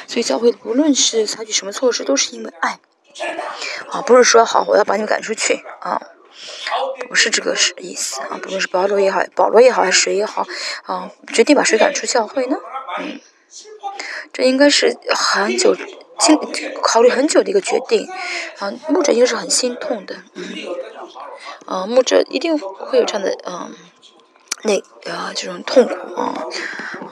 [0.08, 2.80] 所以教会不论是采取什么措施，都是因为爱。
[3.92, 6.02] 啊，不是说好我要把你们赶出去啊，
[7.08, 8.40] 不是这个是意思啊。
[8.42, 10.48] 不论是保罗也好，保罗也好，还是谁也好，
[10.86, 12.58] 啊，决定把谁赶出教会呢？
[12.98, 13.20] 嗯，
[14.34, 15.76] 这应该是很久
[16.20, 16.38] 经
[16.82, 18.08] 考虑很久的一个决定。
[18.60, 20.18] 啊，牧者应该是很心痛的。
[20.34, 20.44] 嗯，
[21.66, 23.74] 啊，牧者一定会有这样的嗯。
[24.62, 24.78] 那
[25.10, 26.44] 啊，这种痛苦啊，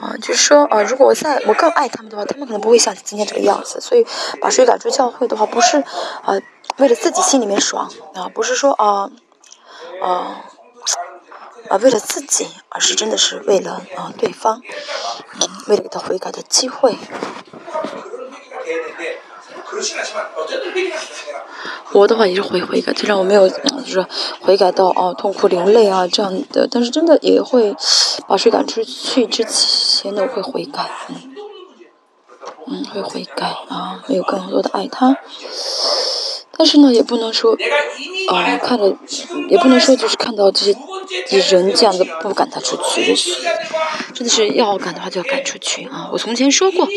[0.02, 3.80] 啊，就是说啊，如果我在我更爱他们的话，他们可能不会像今天这个样子。
[3.80, 4.06] 所以
[4.38, 6.38] 把谁赶出教会的话，不是啊，
[6.76, 9.10] 为了自己心里面爽啊，不是说啊
[10.02, 10.44] 啊
[11.70, 14.60] 啊为了自己，而是真的是为了啊对方，
[15.68, 16.98] 为了给他悔改的机会。
[21.92, 24.06] 我的话也是悔悔改，虽然我没有就是
[24.40, 27.74] 悔改到哦痛哭流泪啊这样的，但是真的也会
[28.26, 31.16] 把谁赶出去之前呢，我会悔改，嗯，
[32.66, 35.16] 嗯会悔改啊，没有更多的爱他，
[36.56, 37.56] 但是呢也不能说
[38.28, 38.98] 啊看了
[39.48, 40.74] 也不能说就是看到这
[41.26, 43.14] 些人这样子不赶他出去。
[44.14, 46.10] 真的是要赶的话就要赶出去啊！
[46.12, 46.88] 我从前说过，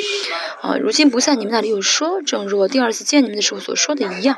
[0.62, 4.38] 啊，如今不在你们那里有说，正如我第二次见你们的时候所说的一样。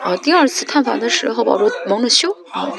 [0.00, 2.70] 啊，第二次探访的时候，保罗蒙了羞啊，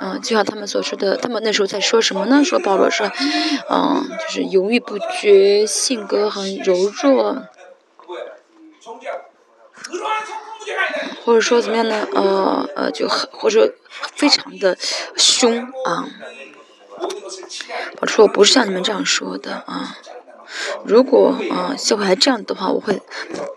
[0.00, 2.42] 嗯，就像他们所说的，他们那时候在说什么呢？
[2.42, 3.04] 说保罗是，
[3.70, 7.44] 嗯，就是犹豫不决，性格很柔弱。
[11.24, 12.06] 或者说怎么样呢？
[12.14, 13.74] 呃呃，就很或者
[14.14, 14.76] 非常的
[15.16, 16.06] 凶啊。
[18.00, 19.96] 我说我不是像你们这样说的啊。
[20.84, 23.02] 如果啊教会还这样的话，我会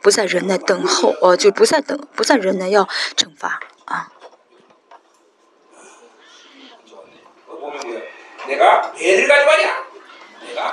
[0.01, 4.11] 不再忍耐等候，呃就不再等，不再忍耐要惩罚啊。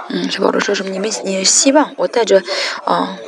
[0.08, 0.90] 嗯，小宝说什么？
[0.90, 2.42] 你们你希望我带着
[2.84, 3.18] 啊？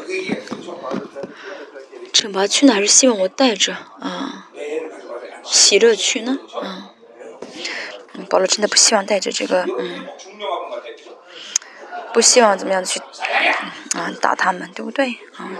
[2.16, 4.48] 惩罚去呢，还是希望我带着啊
[5.44, 6.38] 喜乐去呢？
[8.14, 10.06] 嗯，保罗真的不希望带着这个嗯，
[12.14, 13.00] 不希望怎么样去
[13.94, 15.18] 啊打他们，对不对？
[15.36, 15.52] 啊，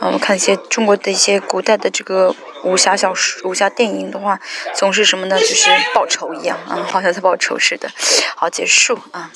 [0.00, 4.38] 我们看一些中国的一些古代的这个武侠小说、武侠电影的话，
[4.74, 5.38] 总是什么呢？
[5.40, 7.88] 就是报仇一样啊，好像在报仇似的。
[8.36, 9.32] 好，结束啊。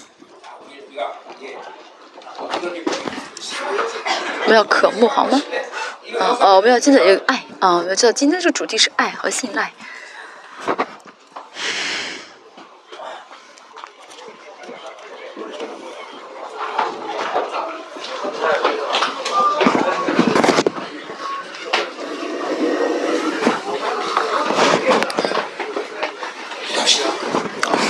[4.48, 5.42] 我们要渴慕好吗？
[6.18, 7.74] 啊哦，我们要真的有爱啊！
[7.74, 9.74] 我们要知道今天这个主题是爱和信赖。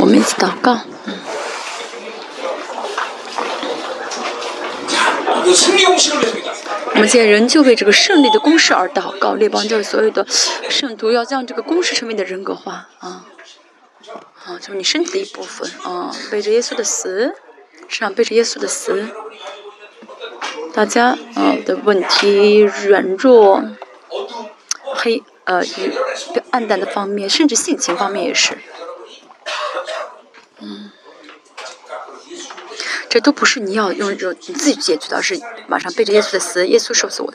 [0.01, 0.81] 我们一起祷告。
[6.99, 10.27] 我们现在仍旧为这个胜利的公式而祷告，列邦教所有的
[10.69, 13.25] 圣徒要将这个公式成为的人格化啊，
[14.45, 17.37] 啊，就是你身体的一部分啊，背着耶稣的死，
[17.87, 19.07] 身上背着耶稣的死，
[20.75, 23.63] 大家啊的问题软弱、
[24.83, 25.93] 黑呃与
[26.51, 28.59] 暗淡的方面，甚至性情方面也是，
[30.59, 30.91] 嗯。
[33.19, 37.35] 这都不是你要用这种你自己解决的，而是马上背着耶稣的死，耶稣受死我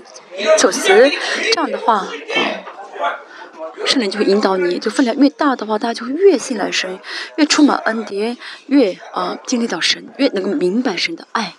[0.57, 2.63] 受死，这样的话，嗯，
[3.85, 7.01] 圣灵就会引导你，就分量越大的话，大家就会越信赖神，
[7.35, 8.37] 越充满恩典，
[8.67, 11.53] 越啊经历到神，越能够明白神的爱。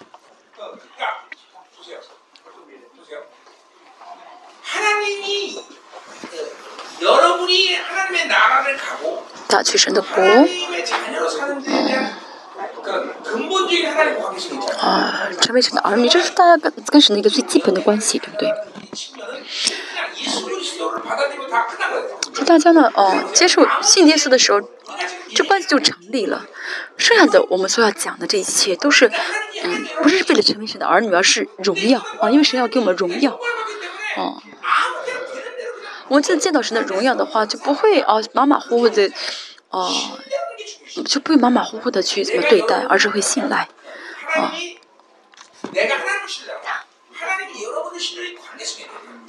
[9.48, 10.24] 大去神的国，
[11.66, 12.23] 嗯。
[14.81, 18.48] 啊，成为神的儿女，这是大家跟跟神的一个最基本的关系，对不对？
[22.32, 24.60] 就大家呢，哦，接受信耶稣的时候，
[25.35, 26.47] 这关系就成立了。
[26.97, 29.10] 剩下的我们所要讲的这一切，都是，
[29.62, 32.31] 嗯，不是为了成为神的儿女，而是荣耀啊！
[32.31, 33.32] 因为神要给我们荣耀，
[34.16, 34.43] 啊。
[36.09, 39.10] 我们真的见到神的荣耀的话，就不会啊马马虎虎的，
[39.70, 39.90] 啊，
[41.02, 43.68] 就不会马马虎虎的去怎么对待，而是会信赖，
[44.36, 44.52] 啊。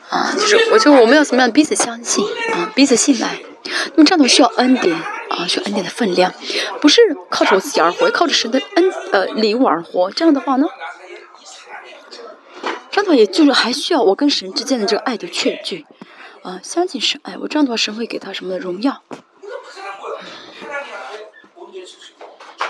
[0.09, 2.23] 啊，就是我就我们要怎么样彼此相信
[2.53, 3.39] 啊，彼此信赖。
[3.95, 4.95] 那么这样的需要恩典
[5.29, 6.31] 啊，需要恩典的分量，
[6.79, 10.11] 不是靠着我自己而活，靠着神的恩呃礼物而活。
[10.11, 10.67] 这样的话呢，
[12.91, 15.85] 这样的话也就是还需要我跟神之间的这个爱的确据
[16.43, 17.47] 啊，相信神爱我。
[17.47, 19.01] 这样的话，神会给他什么的荣耀？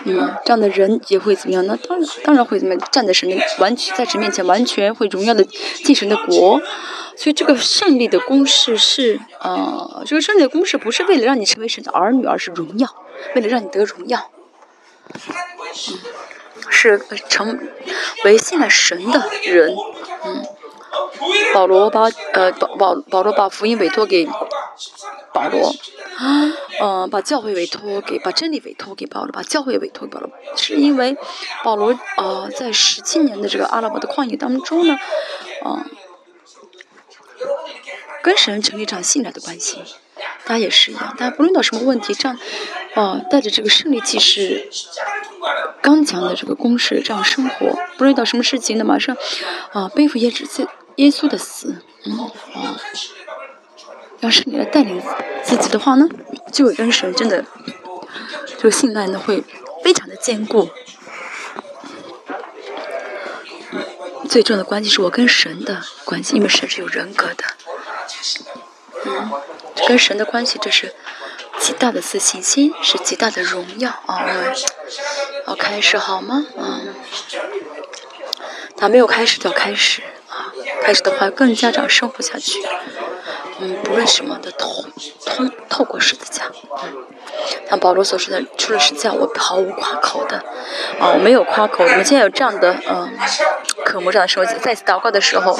[0.08, 1.78] 嗯，这样的人也会怎么样呢？
[1.88, 2.84] 当然，当然会怎么样？
[2.92, 6.62] 站在神的完全在神面前，完全会荣耀的进神的国。
[7.18, 12.88] 所以这个胜利的公式是，呃，这个胜利的公式不是为了让你成为神的儿女，而是荣耀，
[13.36, 14.30] 为了让你得荣耀。
[15.14, 15.20] 嗯，
[16.70, 17.58] 是成
[18.26, 19.74] 为信了神的人。
[20.24, 20.44] 嗯，
[21.54, 24.28] 保罗把呃保保保罗把福音委托给
[25.34, 25.74] 保罗。
[26.18, 31.18] 啊嗯，把教会委托给，把真理委托给保罗，把教会委托给保罗，是因为
[31.64, 34.98] 保罗呃在十七年的这个阿拉伯的旷野当中呢，
[35.66, 35.86] 嗯，
[38.22, 39.82] 跟神成立这样信赖的关系，
[40.46, 42.38] 大家也是一样，大家不论到什么问题，这样，
[42.94, 44.70] 啊，带着这个胜利气势、
[45.82, 49.16] 刚强的这个攻势这样生活，不论遇到什么事情呢，马上
[49.74, 52.20] 啊背负耶稣耶稣的死，嗯
[52.54, 52.80] 啊。
[54.22, 55.02] 要是你来带领
[55.44, 56.08] 自己的话呢，
[56.52, 57.46] 就会跟神真的，
[58.58, 59.44] 就信赖呢会
[59.84, 60.70] 非常的坚固。
[64.28, 67.44] 最重要的关系是我跟神的关系，因为神是有人格的。
[69.06, 69.32] 嗯，
[69.88, 70.94] 跟神的关系这是
[71.60, 74.18] 极大的自信心，是极大的荣耀啊！
[74.20, 74.56] 我们
[75.48, 76.48] 要开始好吗？
[76.58, 76.96] 嗯，
[78.76, 80.52] 他没有开始就要开始啊！
[80.82, 82.60] 开始的话更加长生活下去。
[83.60, 84.86] 嗯，不论什么的通
[85.26, 86.52] 通透过十字架，
[86.84, 87.06] 嗯，
[87.70, 90.38] 像保罗所说的，除了十字架，我毫无夸口的，
[91.00, 91.84] 啊，我没有夸口。
[91.84, 93.18] 我们现在有这样的嗯，
[93.86, 95.58] 渴慕这样的时候，在次祷告的时候，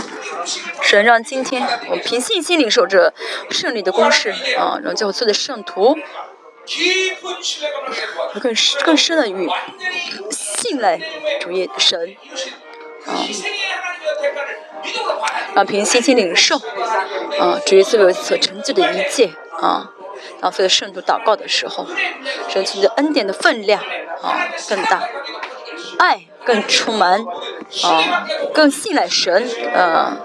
[0.82, 3.14] 神让今天我们凭信心领受着
[3.50, 5.98] 胜利的公式，啊，然后叫我做的圣徒，
[8.42, 8.54] 更
[8.84, 9.50] 更深的与
[10.32, 11.00] 信赖
[11.40, 12.18] 主耶神，
[13.06, 13.16] 啊。
[15.56, 16.58] 啊，凭信心领受，
[17.40, 19.90] 啊，主耶稣为所成就的一切，啊，
[20.42, 21.88] 然后所有圣徒祷告的时候，
[22.50, 23.82] 神赐的恩典的分量，
[24.22, 25.02] 啊，更大，
[25.98, 27.26] 爱更充满，
[27.84, 30.18] 啊，更信赖神，啊，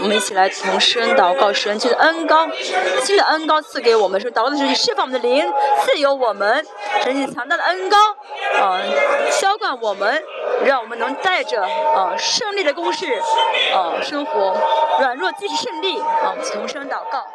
[0.00, 2.48] 我们一起来同声祷告，神赐的恩高，
[3.02, 5.44] 新的恩高赐给我们，说祷告的时候释放我们的灵，
[5.84, 6.64] 自由我们，
[7.02, 7.96] 神你强大的恩高，
[8.60, 8.80] 啊，
[9.40, 10.22] 浇灌我们。
[10.64, 13.20] 让我们能带着啊胜利的攻势
[13.74, 14.56] 啊生活，
[15.00, 17.26] 软弱即是胜利啊，同声祷告。